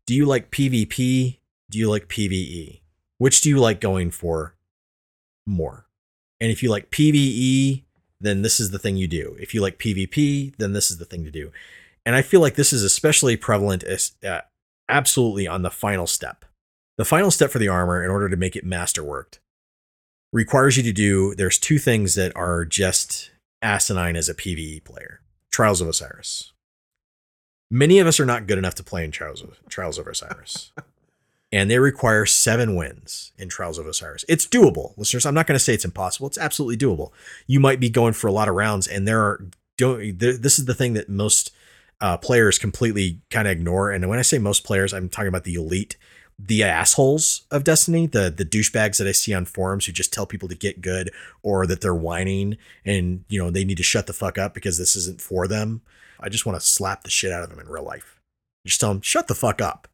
[0.07, 1.39] do you like PvP?
[1.71, 2.80] Do you like PvE?
[3.21, 4.55] Which do you like going for
[5.47, 5.85] more?
[6.41, 7.83] And if you like PvE,
[8.19, 9.37] then this is the thing you do.
[9.39, 11.53] If you like PvP, then this is the thing to do.
[12.07, 14.41] And I feel like this is especially prevalent as uh,
[14.89, 16.47] absolutely on the final step.
[16.97, 19.39] The final step for the armor, in order to make it masterworked,
[20.33, 21.35] requires you to do.
[21.35, 25.21] There's two things that are just asinine as a PVE player.
[25.53, 26.55] Trials of Osiris.
[27.71, 30.73] Many of us are not good enough to play in Trials of, Trials of Osiris.
[31.52, 34.24] and they require seven wins in Trials of Osiris.
[34.28, 35.27] It's doable, listeners.
[35.27, 36.28] I'm not going to say it's impossible.
[36.28, 37.10] It's absolutely doable.
[37.47, 39.44] You might be going for a lot of rounds, and there are
[39.77, 40.18] don't.
[40.18, 41.52] This is the thing that most
[42.01, 43.90] uh, players completely kind of ignore.
[43.90, 45.97] And when I say most players, I'm talking about the elite,
[46.39, 50.27] the assholes of Destiny, the the douchebags that I see on forums who just tell
[50.27, 51.10] people to get good
[51.43, 54.78] or that they're whining and you know they need to shut the fuck up because
[54.78, 55.82] this isn't for them.
[56.18, 58.20] I just want to slap the shit out of them in real life.
[58.66, 59.89] Just tell them shut the fuck up.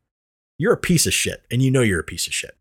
[0.59, 2.57] You're a piece of shit, and you know you're a piece of shit.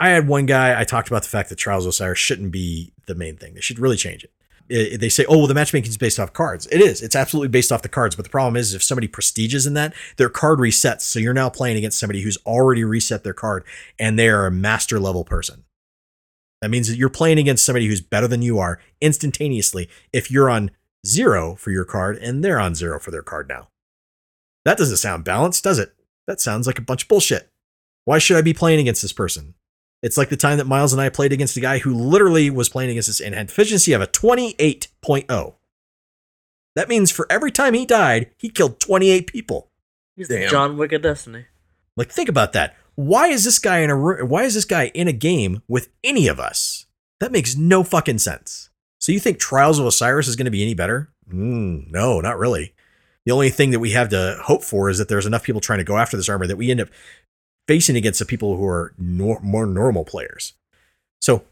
[0.00, 0.78] I had one guy.
[0.78, 3.54] I talked about the fact that Trials of Osiris shouldn't be the main thing.
[3.54, 4.32] They should really change it.
[4.68, 7.02] It- they say, "Oh, well, the matchmaking is based off cards." It is.
[7.02, 8.16] It's absolutely based off the cards.
[8.16, 11.02] But the problem is, if somebody prestiges in that, their card resets.
[11.02, 13.64] So you're now playing against somebody who's already reset their card,
[13.98, 15.64] and they are a master level person.
[16.62, 19.88] That means that you're playing against somebody who's better than you are instantaneously.
[20.12, 20.70] If you're on
[21.06, 23.68] zero for your card, and they're on zero for their card now,
[24.64, 25.93] that doesn't sound balanced, does it?
[26.26, 27.50] That sounds like a bunch of bullshit.
[28.04, 29.54] Why should I be playing against this person?
[30.02, 32.68] It's like the time that Miles and I played against a guy who literally was
[32.68, 35.54] playing against us and had efficiency of a 28.0.
[36.76, 39.70] That means for every time he died, he killed 28 people.
[40.16, 40.50] He's the Damn.
[40.50, 41.46] John Wick of Destiny.
[41.96, 42.76] Like think about that.
[42.96, 46.28] Why is this guy in a why is this guy in a game with any
[46.28, 46.86] of us?
[47.20, 48.70] That makes no fucking sense.
[48.98, 51.12] So you think Trials of Osiris is going to be any better?
[51.28, 52.74] Mm, no, not really.
[53.24, 55.78] The only thing that we have to hope for is that there's enough people trying
[55.78, 56.88] to go after this armor that we end up
[57.66, 60.52] facing against the people who are nor- more normal players.
[61.20, 61.44] So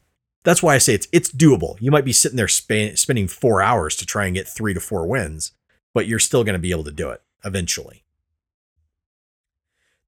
[0.44, 1.77] that's why I say it's it's doable.
[1.81, 5.07] You might be sitting there spending four hours to try and get three to four
[5.07, 5.53] wins,
[5.94, 8.05] but you're still going to be able to do it eventually.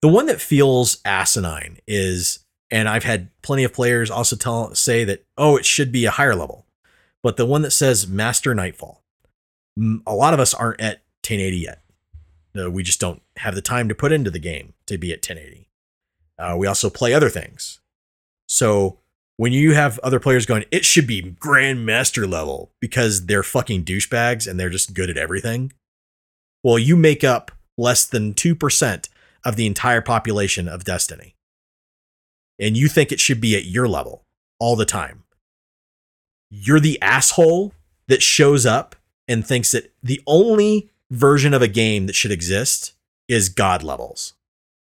[0.02, 5.04] The one that feels asinine is, and I've had plenty of players also tell say
[5.04, 6.66] that, oh, it should be a higher level.
[7.22, 9.02] But the one that says Master Nightfall,
[10.06, 11.80] A lot of us aren't at 1080 yet.
[12.54, 15.68] We just don't have the time to put into the game to be at 1080.
[16.38, 17.80] Uh, we also play other things.
[18.46, 18.98] So
[19.36, 24.48] when you have other players going, it should be grandmaster level because they're fucking douchebags
[24.48, 25.72] and they're just good at everything.
[26.62, 29.08] Well, you make up less than 2%
[29.44, 31.34] of the entire population of Destiny.
[32.58, 34.24] And you think it should be at your level
[34.60, 35.24] all the time.
[36.50, 37.74] You're the asshole
[38.06, 38.94] that shows up
[39.26, 42.92] and thinks that the only version of a game that should exist
[43.28, 44.34] is God levels.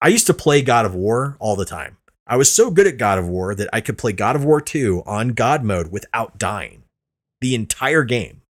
[0.00, 1.96] I used to play God of War all the time.
[2.26, 4.60] I was so good at God of War that I could play God of War
[4.60, 6.84] 2 on God mode without dying
[7.40, 8.42] the entire game.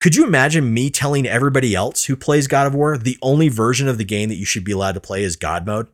[0.00, 3.86] Could you imagine me telling everybody else who plays God of War the only version
[3.86, 5.86] of the game that you should be allowed to play is God mode?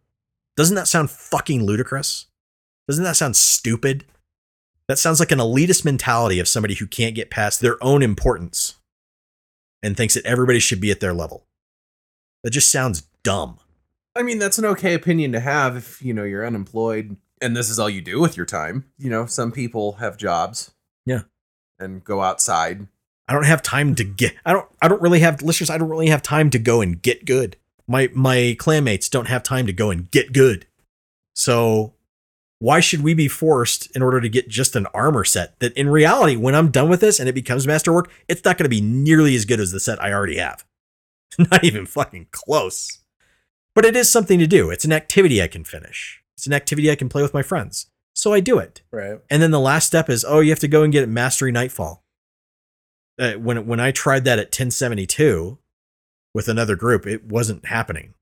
[0.57, 2.27] Doesn't that sound fucking ludicrous?
[2.89, 4.07] Doesn't that sound stupid?
[4.89, 8.78] That sounds like an elitist mentality of somebody who can't get past their own importance
[9.83, 11.47] and thinks that everybody should be at their level.
[12.45, 13.59] That just sounds dumb.
[14.17, 17.71] I mean, that's an okay opinion to have if, you know, you're unemployed and this
[17.71, 18.85] is all you do with your time.
[18.99, 20.73] You know, some people have jobs.
[21.07, 21.23] Yeah.
[21.79, 22.89] And go outside.
[23.29, 25.91] I don't have time to get I don't I don't really have listeners, I don't
[25.91, 27.57] really have time to go and get good.
[27.87, 30.67] My my clanmates don't have time to go and get good.
[31.35, 31.95] So
[32.61, 35.89] why should we be forced in order to get just an armor set that in
[35.89, 38.81] reality when I'm done with this and it becomes masterwork, it's not going to be
[38.81, 40.65] nearly as good as the set I already have.
[41.39, 43.03] not even fucking close.
[43.75, 44.71] But it is something to do.
[44.71, 46.23] It's an activity I can finish.
[46.37, 47.91] It's an activity I can play with my friends.
[48.15, 48.83] So I do it.
[48.91, 49.21] Right.
[49.31, 52.03] And then the last step is, oh, you have to go and get Mastery Nightfall.
[53.21, 55.59] Uh, when when I tried that at 1072
[56.35, 58.15] with another group, it wasn't happening.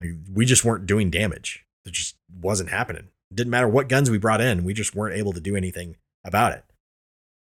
[0.00, 1.64] Like, we just weren't doing damage.
[1.84, 3.08] It just wasn't happening.
[3.32, 6.52] Didn't matter what guns we brought in, we just weren't able to do anything about
[6.52, 6.64] it.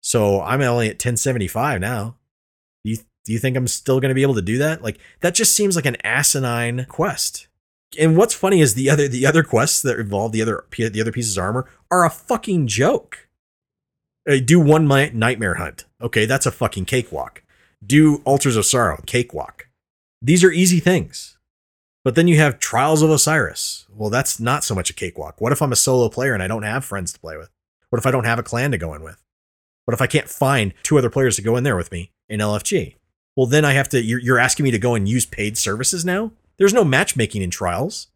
[0.02, 2.16] So I'm only at 1075 now.
[2.84, 4.82] Do you do you think I'm still going to be able to do that?
[4.82, 7.48] Like that just seems like an asinine quest.
[7.98, 11.12] And what's funny is the other the other quests that involve the other the other
[11.12, 13.28] pieces of armor are a fucking joke.
[14.44, 15.86] Do one nightmare hunt.
[16.00, 17.42] Okay, that's a fucking cakewalk.
[17.84, 19.68] Do altars of sorrow, cakewalk.
[20.22, 21.38] These are easy things.
[22.02, 23.86] But then you have Trials of Osiris.
[23.94, 25.40] Well, that's not so much a cakewalk.
[25.40, 27.50] What if I'm a solo player and I don't have friends to play with?
[27.90, 29.22] What if I don't have a clan to go in with?
[29.84, 32.40] What if I can't find two other players to go in there with me in
[32.40, 32.96] LFG?
[33.36, 34.02] Well, then I have to.
[34.02, 36.32] You're, asking me to go and use paid services now.
[36.58, 38.08] There's no matchmaking in Trials.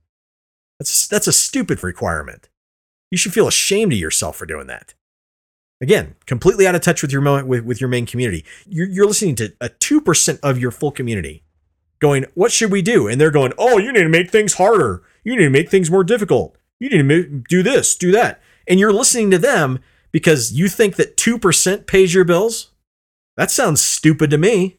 [0.79, 2.49] That's that's a stupid requirement.
[3.11, 4.95] You should feel ashamed of yourself for doing that.
[5.81, 8.45] Again, completely out of touch with your with, with your main community.
[8.67, 11.43] You're, you're listening to a two percent of your full community
[12.01, 15.03] going, "What should we do?" And they're going, "Oh, you need to make things harder.
[15.23, 16.57] You need to make things more difficult.
[16.81, 19.79] You need to ma- do this, do that." And you're listening to them
[20.13, 22.71] because you think that two percent pays your bills.
[23.37, 24.79] That sounds stupid to me.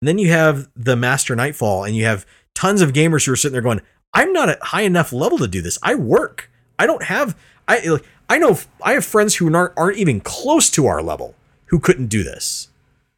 [0.00, 3.36] And then you have the Master Nightfall, and you have tons of gamers who are
[3.36, 3.82] sitting there going,
[4.14, 5.78] "I'm not at high enough level to do this.
[5.82, 6.50] I work.
[6.78, 7.36] I don't have.
[7.68, 8.04] I like.
[8.28, 8.58] I know.
[8.82, 11.34] I have friends who aren't aren't even close to our level
[11.66, 12.68] who couldn't do this.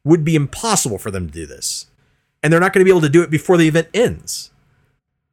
[0.05, 1.87] Would be impossible for them to do this,
[2.43, 4.51] and they're not going to be able to do it before the event ends.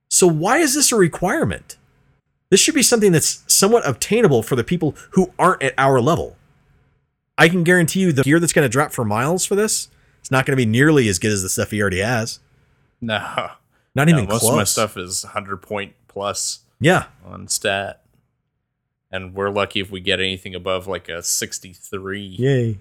[0.10, 1.77] So why is this a requirement?
[2.49, 6.36] This should be something that's somewhat obtainable for the people who aren't at our level.
[7.38, 9.88] I can guarantee you the gear that's going to drop for miles for this,
[10.19, 12.40] it's not going to be nearly as good as the stuff he already has.
[12.99, 13.18] No.
[13.95, 14.52] Not No, even most close.
[14.52, 18.02] of my stuff is 100 point plus Yeah, on stat.
[19.11, 22.22] And we're lucky if we get anything above like a 63.
[22.22, 22.77] Yay.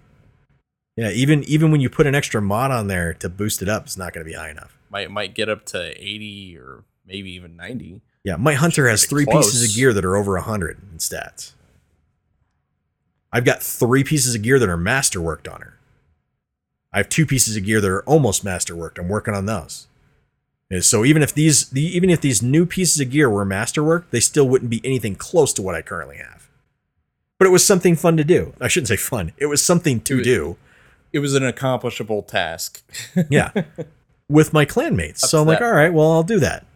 [0.98, 3.84] Yeah, even even when you put an extra mod on there to boost it up,
[3.84, 4.76] it's not going to be high enough.
[4.90, 8.00] Might might get up to 80 or maybe even 90.
[8.24, 11.52] Yeah, my hunter has three pieces of gear that are over 100 in stats.
[13.32, 15.78] I've got three pieces of gear that are masterworked on her.
[16.92, 18.98] I have two pieces of gear that are almost masterworked.
[18.98, 19.86] I'm working on those.
[20.68, 24.10] And so even if these the, even if these new pieces of gear were masterworked,
[24.10, 26.50] they still wouldn't be anything close to what I currently have.
[27.38, 28.52] But it was something fun to do.
[28.60, 29.30] I shouldn't say fun.
[29.36, 30.56] It was something to do.
[31.12, 32.82] It was an accomplishable task.
[33.30, 33.52] yeah.
[34.28, 35.18] With my clanmates.
[35.18, 36.66] So i'm like all right well i'll do that.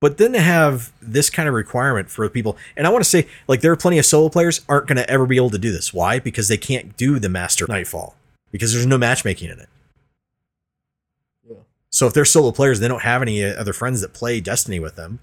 [0.00, 3.26] But then to have this kind of requirement for people and i want to say
[3.48, 5.72] like there are plenty of solo players aren't going to ever be able to do
[5.72, 5.94] this.
[5.94, 6.18] Why?
[6.18, 8.14] Because they can't do the master nightfall.
[8.50, 9.68] Because there's no matchmaking in it.
[11.92, 14.78] So if they're solo players they don't have any uh, other friends that play destiny
[14.78, 15.20] with them.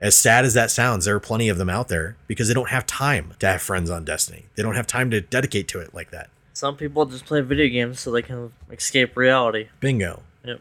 [0.00, 2.70] As sad as that sounds there are plenty of them out there because they don't
[2.70, 4.46] have time to have friends on destiny.
[4.54, 7.68] They don't have time to dedicate to it like that Some people just play video
[7.68, 9.68] games so they can escape reality.
[9.80, 10.60] bingo Yep.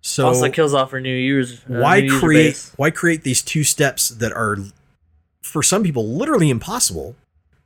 [0.00, 1.60] so also kills off our new users.
[1.60, 4.56] uh, why new create why create these two steps that are
[5.42, 7.16] for some people literally impossible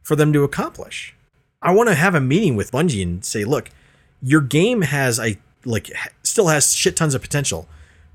[0.02, 1.14] for them to accomplish
[1.62, 3.70] i want to have a meeting with bungie and say look
[4.22, 5.90] your game has a like
[6.22, 7.68] still has shit tons of potential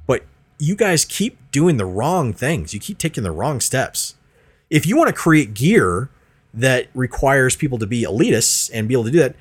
[0.07, 0.23] but
[0.59, 4.15] you guys keep doing the wrong things you keep taking the wrong steps
[4.69, 6.09] if you want to create gear
[6.55, 9.35] that requires people to be elitists and be able to do that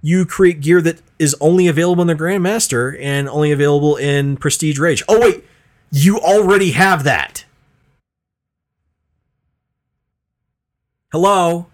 [0.00, 4.78] you create gear that is only available in the Grandmaster and only available in Prestige
[4.78, 5.00] Raid.
[5.08, 5.44] Oh wait,
[5.90, 7.44] you already have that.
[11.10, 11.66] Hello?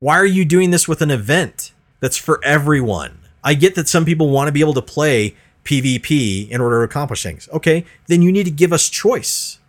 [0.00, 3.20] Why are you doing this with an event that's for everyone?
[3.42, 5.34] I get that some people want to be able to play
[5.64, 7.48] PvP in order to accomplish things.
[7.52, 9.60] Okay, then you need to give us choice.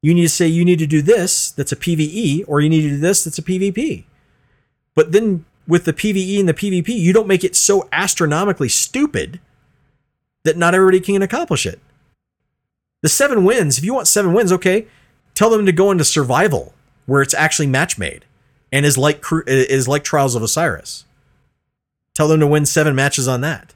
[0.00, 2.82] You need to say you need to do this that's a PvE or you need
[2.82, 4.04] to do this that's a PvP.
[4.94, 9.40] But then with the PvE and the PvP, you don't make it so astronomically stupid
[10.44, 11.80] that not everybody can accomplish it.
[13.02, 14.86] The seven wins, if you want seven wins, okay,
[15.34, 16.72] tell them to go into survival
[17.06, 18.24] where it's actually match made
[18.72, 21.04] and is like is like Trials of Osiris.
[22.14, 23.74] Tell them to win seven matches on that.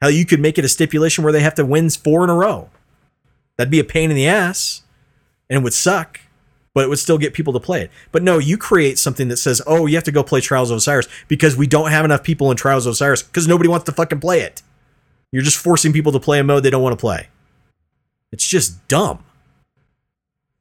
[0.00, 2.34] Hell, you could make it a stipulation where they have to win four in a
[2.34, 2.70] row.
[3.56, 4.82] That'd be a pain in the ass
[5.48, 6.20] and it would suck,
[6.74, 7.90] but it would still get people to play it.
[8.12, 10.78] But no, you create something that says, oh, you have to go play Trials of
[10.78, 13.92] Osiris because we don't have enough people in Trials of Osiris because nobody wants to
[13.92, 14.62] fucking play it.
[15.30, 17.28] You're just forcing people to play a mode they don't want to play.
[18.32, 19.24] It's just dumb.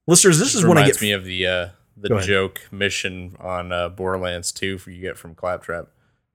[0.08, 3.72] Listeners, this is when I reminds get me of the uh, the joke mission on
[3.72, 5.88] uh, Borderlands 2 for you get from Claptrap.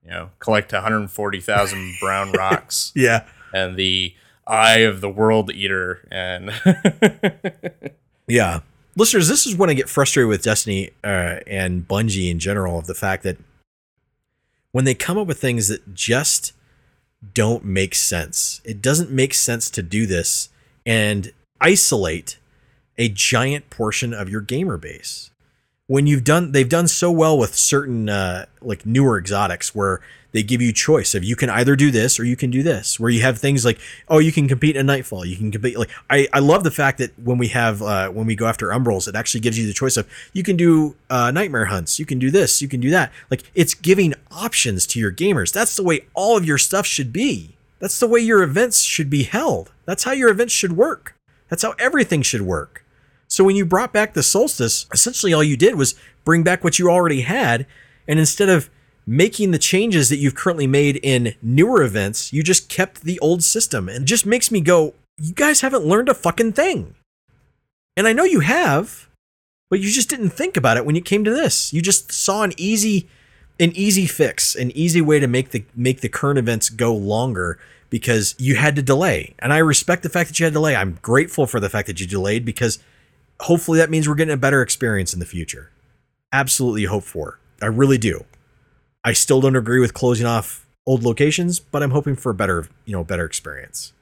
[0.03, 3.25] You know, collect 140,000 brown rocks yeah.
[3.53, 4.15] and the
[4.49, 6.51] eye of the world eater and
[8.29, 8.61] Yeah.
[8.95, 12.85] Listeners, this is when I get frustrated with Destiny uh, and Bungie in general of
[12.85, 13.37] the fact that
[14.71, 16.53] when they come up with things that just
[17.33, 20.49] don't make sense, it doesn't make sense to do this
[20.85, 22.37] and isolate
[22.97, 25.28] a giant portion of your gamer base.
[25.89, 30.01] When you've done, they've done so well with certain uh, like newer exotics where
[30.33, 32.99] they give you choice of you can either do this or you can do this.
[32.99, 35.79] Where you have things like, oh, you can compete in Nightfall, you can compete.
[35.79, 38.67] Like I, I love the fact that when we have uh, when we go after
[38.67, 42.05] Umbrals, it actually gives you the choice of you can do uh, nightmare hunts, you
[42.05, 43.11] can do this, you can do that.
[43.31, 45.51] Like it's giving options to your gamers.
[45.51, 47.55] That's the way all of your stuff should be.
[47.79, 49.71] That's the way your events should be held.
[49.85, 51.15] That's how your events should work.
[51.47, 52.85] That's how everything should work.
[53.29, 55.95] So when you brought back the solstice, essentially all you did was
[56.25, 57.65] bring back what you already had,
[58.07, 58.69] and instead of
[59.05, 63.43] making the changes that you've currently made in newer events, you just kept the old
[63.43, 63.87] system.
[63.87, 66.95] And it just makes me go, you guys haven't learned a fucking thing.
[67.95, 69.09] And I know you have,
[69.69, 71.73] but you just didn't think about it when it came to this.
[71.73, 73.07] You just saw an easy
[73.59, 77.59] an easy fix, an easy way to make the make the current events go longer
[77.89, 79.35] because you had to delay.
[79.39, 80.75] And I respect the fact that you had to delay.
[80.75, 82.79] I'm grateful for the fact that you delayed because
[83.41, 85.71] hopefully that means we're getting a better experience in the future.
[86.31, 87.39] Absolutely hope for.
[87.61, 88.25] I really do.
[89.03, 92.67] I still don't agree with closing off old locations, but I'm hoping for a better,
[92.85, 93.93] you know, better experience.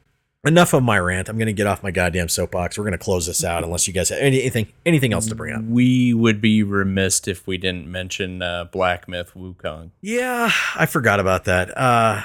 [0.45, 1.29] Enough of my rant.
[1.29, 2.77] I'm going to get off my goddamn soapbox.
[2.77, 5.53] We're going to close this out unless you guys have anything anything else to bring
[5.53, 5.63] up.
[5.63, 9.91] we would be remiss if we didn't mention uh, Black Myth Wukong.
[10.01, 11.77] Yeah, I forgot about that.
[11.77, 12.21] Uh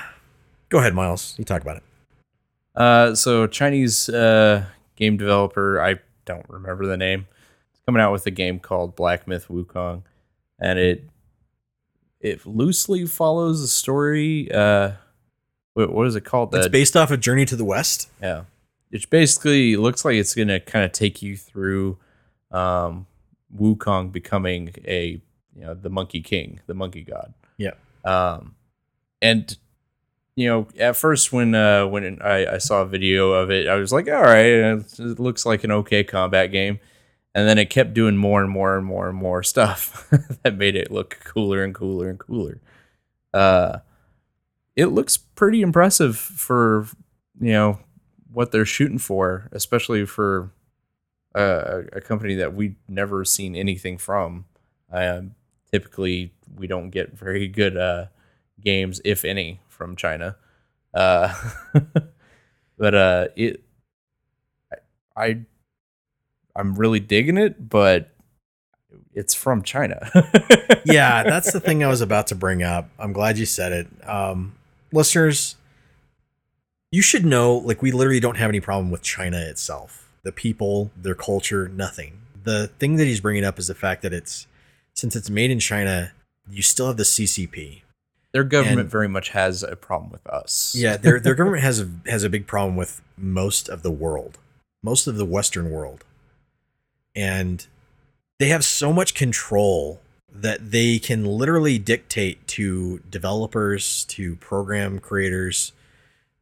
[0.68, 1.34] go ahead, Miles.
[1.39, 1.82] You talk about it.
[2.74, 4.64] Uh, so Chinese uh,
[4.97, 7.27] game developer, I don't remember the name,
[7.73, 10.03] It's coming out with a game called Black Myth Wukong,
[10.59, 11.09] and it
[12.20, 14.51] it loosely follows the story.
[14.53, 14.93] Uh,
[15.74, 16.55] what, what is it called?
[16.55, 18.11] It's The- based off of Journey to the West.
[18.20, 18.44] yeah,
[18.90, 21.99] it basically looks like it's gonna kind of take you through
[22.51, 23.07] um,
[23.57, 25.20] Wukong becoming a
[25.55, 27.35] you know the Monkey King, the Monkey God.
[27.59, 27.73] Yeah.
[28.05, 28.55] Um,
[29.20, 29.57] and
[30.34, 33.76] you know, at first when uh, when I, I saw a video of it, I
[33.76, 36.80] was like, all right, it looks like an okay combat game.
[37.34, 40.09] And then it kept doing more and more and more and more stuff
[40.42, 42.60] that made it look cooler and cooler and cooler.
[43.32, 43.78] Uh,
[44.76, 46.86] it looks pretty impressive for
[47.40, 47.78] you know
[48.32, 50.50] what they're shooting for, especially for
[51.34, 54.46] uh, a, a company that we've never seen anything from.
[54.90, 55.34] Um,
[55.70, 58.06] typically, we don't get very good uh,
[58.60, 60.36] games, if any, from China.
[60.94, 61.34] Uh,
[62.78, 63.64] but uh, it,
[65.16, 65.40] I,
[66.54, 68.10] I'm really digging it, but
[69.12, 70.09] it's from China.
[70.84, 72.88] yeah, that's the thing I was about to bring up.
[72.98, 74.09] I'm glad you said it.
[74.09, 74.54] Um,
[74.92, 75.56] listeners,
[76.92, 80.09] you should know like we literally don't have any problem with China itself.
[80.22, 82.20] The people, their culture, nothing.
[82.44, 84.46] The thing that he's bringing up is the fact that it's
[84.94, 86.12] since it's made in China,
[86.48, 87.81] you still have the CCP.
[88.32, 90.74] Their government And- very much has a problem with us.
[90.76, 94.38] Yeah, their their government has a has a big problem with most of the world,
[94.82, 96.04] most of the Western world,
[97.14, 97.66] and
[98.38, 100.00] they have so much control
[100.34, 105.72] that they can literally dictate to developers, to program creators,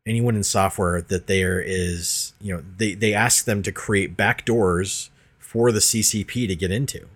[0.07, 5.09] anyone in software that there is, you know, they they ask them to create backdoors
[5.39, 7.09] for the CCP to get into.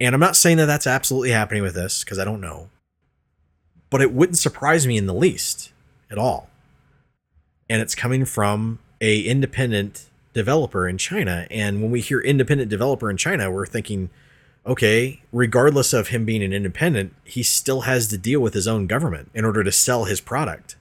[0.00, 2.70] And I'm not saying that that's absolutely happening with this because I don't know
[3.92, 5.70] but it wouldn't surprise me in the least
[6.10, 6.48] at all.
[7.68, 11.46] And it's coming from a independent developer in China.
[11.50, 14.08] And when we hear independent developer in China, we're thinking,
[14.66, 18.86] okay, regardless of him being an independent, he still has to deal with his own
[18.86, 20.76] government in order to sell his product.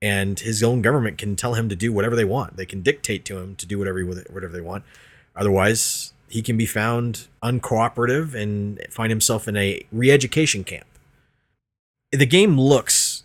[0.00, 2.56] And his own government can tell him to do whatever they want.
[2.56, 4.84] They can dictate to him to do whatever whatever they want.
[5.34, 10.86] Otherwise, he can be found uncooperative and find himself in a re-education camp.
[12.16, 13.24] The game looks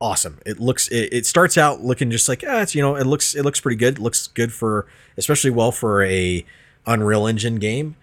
[0.00, 0.38] awesome.
[0.46, 3.34] It looks it, it starts out looking just like ah, it's you know it looks
[3.34, 3.98] it looks pretty good.
[3.98, 4.86] It looks good for
[5.16, 6.44] especially well for a
[6.86, 7.96] Unreal Engine game.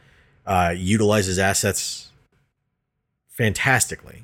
[0.45, 2.11] Uh, utilizes assets
[3.29, 4.23] fantastically,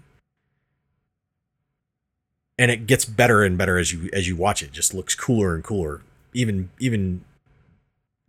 [2.59, 4.67] and it gets better and better as you as you watch it.
[4.67, 6.01] it just looks cooler and cooler,
[6.33, 7.23] even even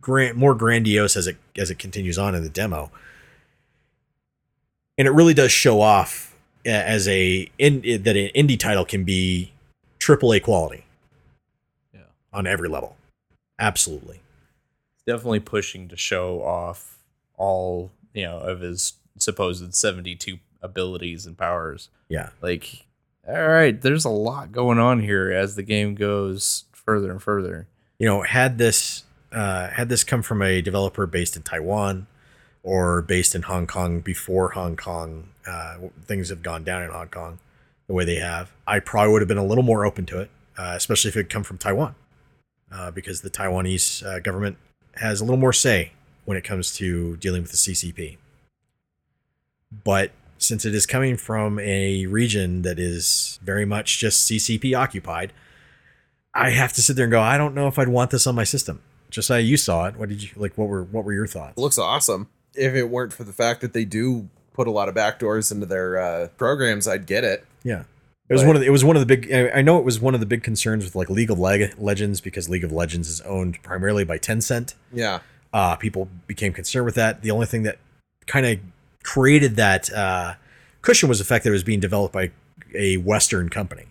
[0.01, 2.91] grand more grandiose as it as it continues on in the demo.
[4.97, 6.32] And it really does show off
[6.65, 9.51] as a in that an indie title can be
[9.99, 10.85] triple A quality.
[11.93, 12.01] Yeah.
[12.31, 12.95] On every level.
[13.59, 14.21] Absolutely.
[15.05, 16.99] Definitely pushing to show off
[17.35, 21.89] all, you know, of his supposed 72 abilities and powers.
[22.09, 22.29] Yeah.
[22.41, 22.85] Like,
[23.27, 27.67] all right, there's a lot going on here as the game goes further and further.
[27.99, 32.07] You know, had this uh, had this come from a developer based in Taiwan
[32.63, 35.75] or based in Hong Kong before Hong Kong uh,
[36.05, 37.39] things have gone down in Hong Kong
[37.87, 40.31] the way they have, I probably would have been a little more open to it,
[40.57, 41.95] uh, especially if it had come from Taiwan,
[42.71, 44.57] uh, because the Taiwanese uh, government
[44.95, 45.91] has a little more say
[46.25, 48.17] when it comes to dealing with the CCP.
[49.83, 55.33] But since it is coming from a region that is very much just CCP occupied,
[56.33, 58.35] I have to sit there and go, I don't know if I'd want this on
[58.35, 58.81] my system.
[59.09, 59.95] Just how you saw it.
[59.95, 60.57] What did you like?
[60.57, 61.53] What were what were your thoughts?
[61.55, 62.29] It looks awesome.
[62.55, 65.65] If it weren't for the fact that they do put a lot of backdoors into
[65.65, 67.45] their uh, programs, I'd get it.
[67.63, 67.83] Yeah.
[68.29, 69.77] It was But- one of the, it was one of the big I I know
[69.79, 72.63] it was one of the big concerns with like League of Leg- Legends because League
[72.63, 74.75] of Legends is owned primarily by Tencent.
[74.91, 75.19] Yeah.
[75.51, 77.21] Uh, people became concerned with that.
[77.21, 77.77] The only thing that
[78.25, 78.59] kind of
[79.03, 80.35] created that uh,
[80.81, 82.31] cushion was the fact that it was being developed by
[82.73, 83.85] a Western company.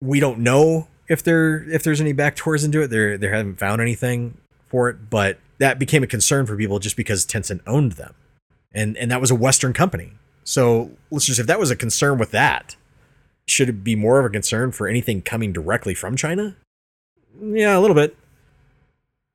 [0.00, 2.88] We don't know if there if there's any backdoors into it.
[2.88, 4.36] There they haven't found anything
[4.68, 8.14] for it, but that became a concern for people just because Tencent owned them,
[8.72, 10.12] and and that was a Western company.
[10.44, 12.76] So just if that was a concern with that,
[13.46, 16.56] should it be more of a concern for anything coming directly from China?
[17.40, 18.16] Yeah, a little bit.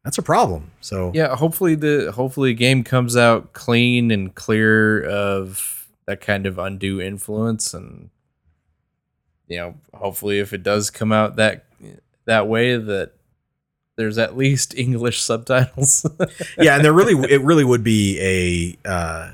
[0.03, 0.71] That's a problem.
[0.81, 6.57] So Yeah, hopefully the hopefully game comes out clean and clear of that kind of
[6.57, 8.09] undue influence and
[9.47, 11.65] you know, hopefully if it does come out that
[12.25, 13.13] that way that
[13.99, 16.05] there's at least English subtitles.
[16.57, 19.33] yeah, and there really it really would be a uh,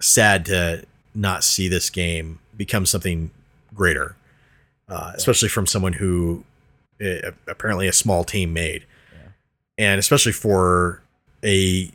[0.00, 0.84] sad to
[1.14, 3.30] not see this game become something
[3.74, 4.16] greater,
[4.88, 6.44] uh, especially from someone who
[7.04, 8.86] uh, apparently a small team made,
[9.76, 11.02] and especially for
[11.44, 11.90] a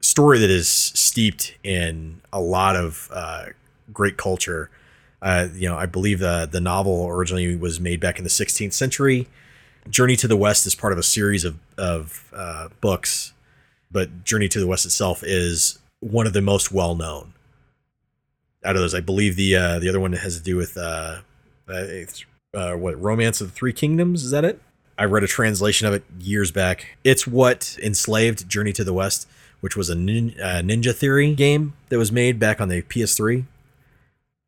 [0.00, 3.44] story that is steeped in a lot of uh,
[3.92, 4.70] great culture.
[5.20, 8.72] Uh, you know, I believe the the novel originally was made back in the 16th
[8.72, 9.28] century.
[9.88, 13.32] Journey to the West is part of a series of of uh, books,
[13.90, 17.32] but Journey to the West itself is one of the most well known
[18.64, 18.94] out of those.
[18.94, 21.18] I believe the uh, the other one has to do with uh,
[21.68, 21.84] uh,
[22.54, 24.24] uh, what Romance of the Three Kingdoms.
[24.24, 24.60] Is that it?
[24.98, 26.96] I read a translation of it years back.
[27.04, 29.28] It's what enslaved Journey to the West,
[29.60, 33.44] which was a nin- uh, Ninja Theory game that was made back on the PS3.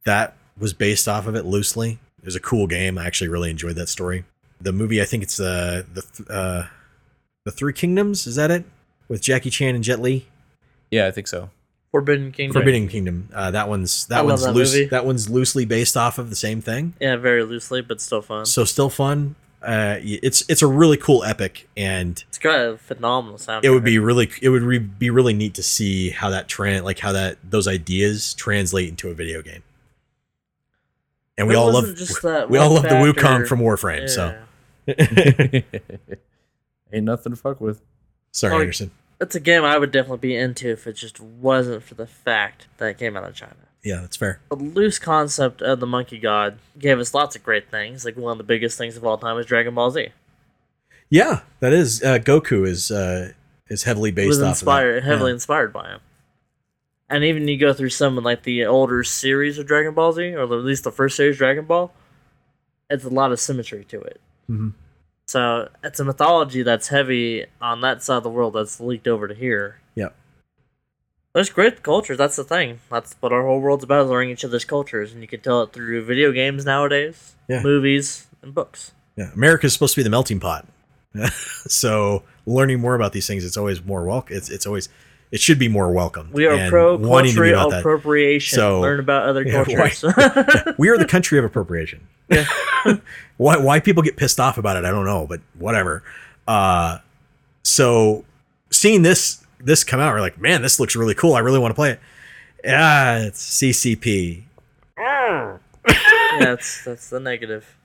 [0.06, 1.98] That was based off of it loosely.
[2.18, 2.96] It was a cool game.
[2.98, 4.24] I actually really enjoyed that story.
[4.60, 6.66] The movie, I think it's the the uh,
[7.44, 8.26] the Three Kingdoms.
[8.26, 8.64] Is that it?
[9.08, 10.26] With Jackie Chan and Jet Li.
[10.90, 11.50] yeah, I think so.
[11.90, 12.52] Forbidden Kingdom.
[12.60, 13.28] Forbidden Kingdom.
[13.32, 14.90] Uh, that one's that I one's that loose.
[14.90, 16.92] That one's loosely based off of the same thing.
[17.00, 18.44] Yeah, very loosely, but still fun.
[18.44, 19.36] So still fun.
[19.62, 23.64] Uh, it's it's a really cool epic, and it's got a phenomenal sound.
[23.64, 26.84] it would be really it would re- be really neat to see how that trend
[26.84, 29.62] like how that those ideas translate into a video game.
[31.38, 33.46] And we all love just that we all one love the Wukong factor.
[33.46, 34.08] from Warframe.
[34.10, 34.42] So Yeah.
[36.92, 37.82] Ain't nothing to fuck with.
[38.32, 38.90] sorry, Oh, Anderson.
[39.18, 42.66] That's a game I would definitely be into if it just wasn't for the fact
[42.78, 43.54] that it came out of China.
[43.82, 44.40] Yeah, that's fair.
[44.50, 48.04] The loose concept of the monkey god gave us lots of great things.
[48.04, 50.08] Like one of the biggest things of all time is Dragon Ball Z.
[51.10, 53.32] Yeah, that is uh, Goku is uh,
[53.68, 55.10] is heavily It based was off inspired, of that.
[55.10, 55.34] heavily Yeah.
[55.34, 56.00] inspired by him.
[57.10, 60.34] And even you go through some of like the older series of Dragon Ball Z,
[60.34, 61.92] or at least the first series Dragon Ball,
[62.90, 64.20] it's a lot of symmetry to it.
[64.50, 64.72] Mhm.
[65.26, 69.28] So it's a mythology that's heavy on that side of the world that's leaked over
[69.28, 69.76] to here.
[69.94, 70.14] Yep.
[71.34, 72.16] There's great cultures.
[72.16, 72.80] That's the thing.
[72.90, 75.62] That's what our whole world's about: is learning each other's cultures, and you can tell
[75.62, 77.62] it through video games nowadays, Yeah.
[77.62, 78.92] movies, and books.
[79.16, 80.66] Yeah, America's supposed to be the melting pot.
[81.66, 84.36] so learning more about these things, it's always more welcome.
[84.36, 84.88] It's it's always
[85.30, 86.30] it should be more welcome.
[86.32, 87.80] We are pro cultural that.
[87.80, 88.56] appropriation.
[88.56, 90.74] So- Learn about other Yeah, why- cultures.
[90.78, 92.00] we are the country of appropriation.
[93.38, 96.02] Why why people get pissed off about it, I don't know, but whatever.
[96.46, 96.98] Uh,
[97.62, 98.24] so
[98.70, 101.34] seeing this this come out, we're like, man, this looks really cool.
[101.34, 102.00] I really want to play it.
[102.62, 104.42] Yeah, it's CCP.
[104.98, 105.58] yeah,
[106.38, 107.76] that's that's the negative.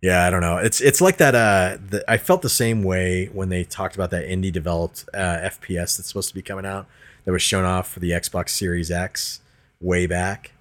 [0.00, 0.56] Yeah, I don't know.
[0.56, 1.34] It's it's like that.
[1.34, 5.18] Uh, the, I felt the same way when they talked about that indie developed uh,
[5.42, 6.86] FPS that's supposed to be coming out
[7.24, 9.40] that was shown off for the Xbox Series X
[9.80, 10.52] way back,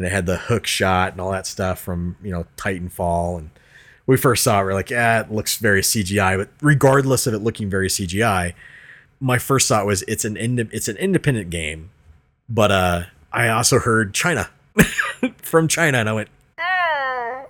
[0.00, 3.38] and it had the hook shot and all that stuff from you know Titanfall.
[3.38, 3.50] And
[4.06, 6.38] we first saw it, we are like, yeah, it looks very CGI.
[6.38, 8.54] But regardless of it looking very CGI,
[9.20, 11.90] my first thought was it's an ind- it's an independent game,
[12.48, 14.48] but uh, I also heard China
[15.42, 16.30] from China, and I went,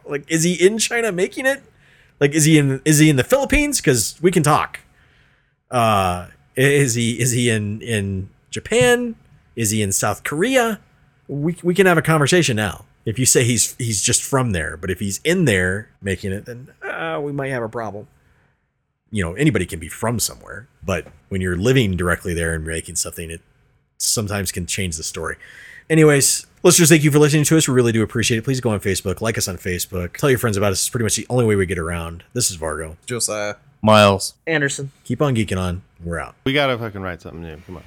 [0.05, 1.63] like, is he in China making it?
[2.19, 3.81] Like, is he in is he in the Philippines?
[3.81, 4.81] Because we can talk.
[5.71, 9.15] Uh, is he is he in in Japan?
[9.55, 10.81] Is he in South Korea?
[11.31, 12.87] We we can have a conversation now.
[13.05, 16.45] If you say he's he's just from there, but if he's in there making it,
[16.45, 18.09] then uh, we might have a problem.
[19.13, 22.97] You know, anybody can be from somewhere, but when you're living directly there and making
[22.97, 23.43] something, it
[23.97, 25.37] sometimes can change the story.
[25.89, 27.69] Anyways, listeners, thank you for listening to us.
[27.69, 28.45] We really do appreciate it.
[28.45, 30.81] Please go on Facebook, like us on Facebook, tell your friends about us.
[30.81, 32.25] It's pretty much the only way we get around.
[32.33, 32.97] This is Vargo.
[33.07, 33.55] Josiah.
[33.83, 34.35] Miles.
[34.47, 34.91] Anderson.
[35.05, 35.83] Keep on geeking on.
[36.03, 36.35] We're out.
[36.45, 37.57] We gotta fucking write something new.
[37.67, 37.85] Come on.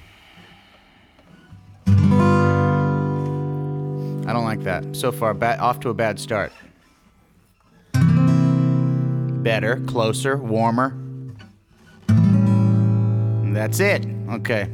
[4.25, 4.95] I don't like that.
[4.95, 6.51] So far, ba- off to a bad start.
[9.43, 10.95] Better, closer, warmer.
[13.53, 14.05] That's it.
[14.29, 14.69] Okay.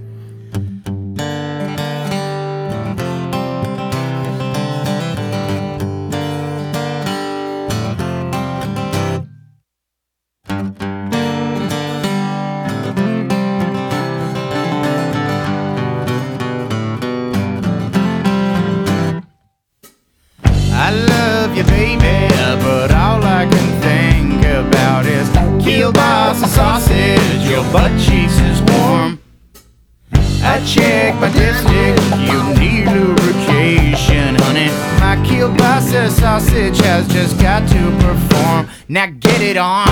[38.91, 39.88] Now get it on.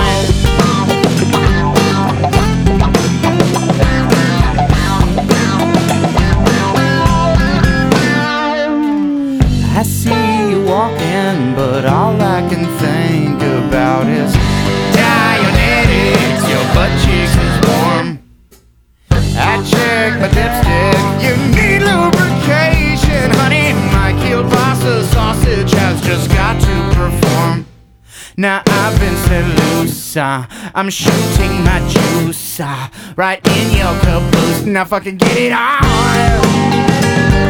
[30.28, 34.64] Uh, I'm shooting my juice uh, right in your caboose.
[34.66, 37.47] Now fucking get it on.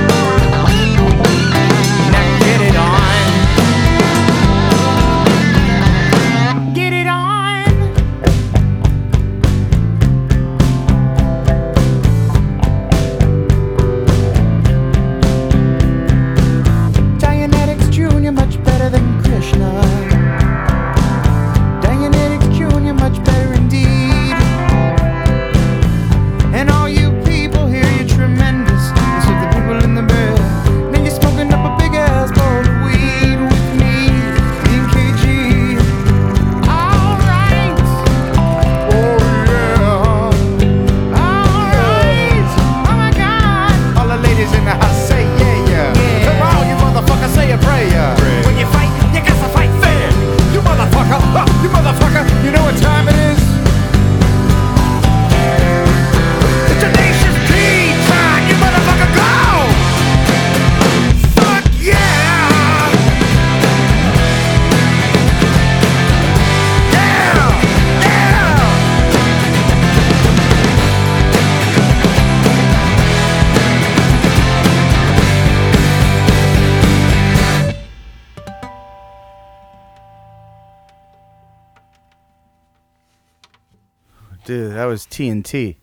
[85.19, 85.75] TNT.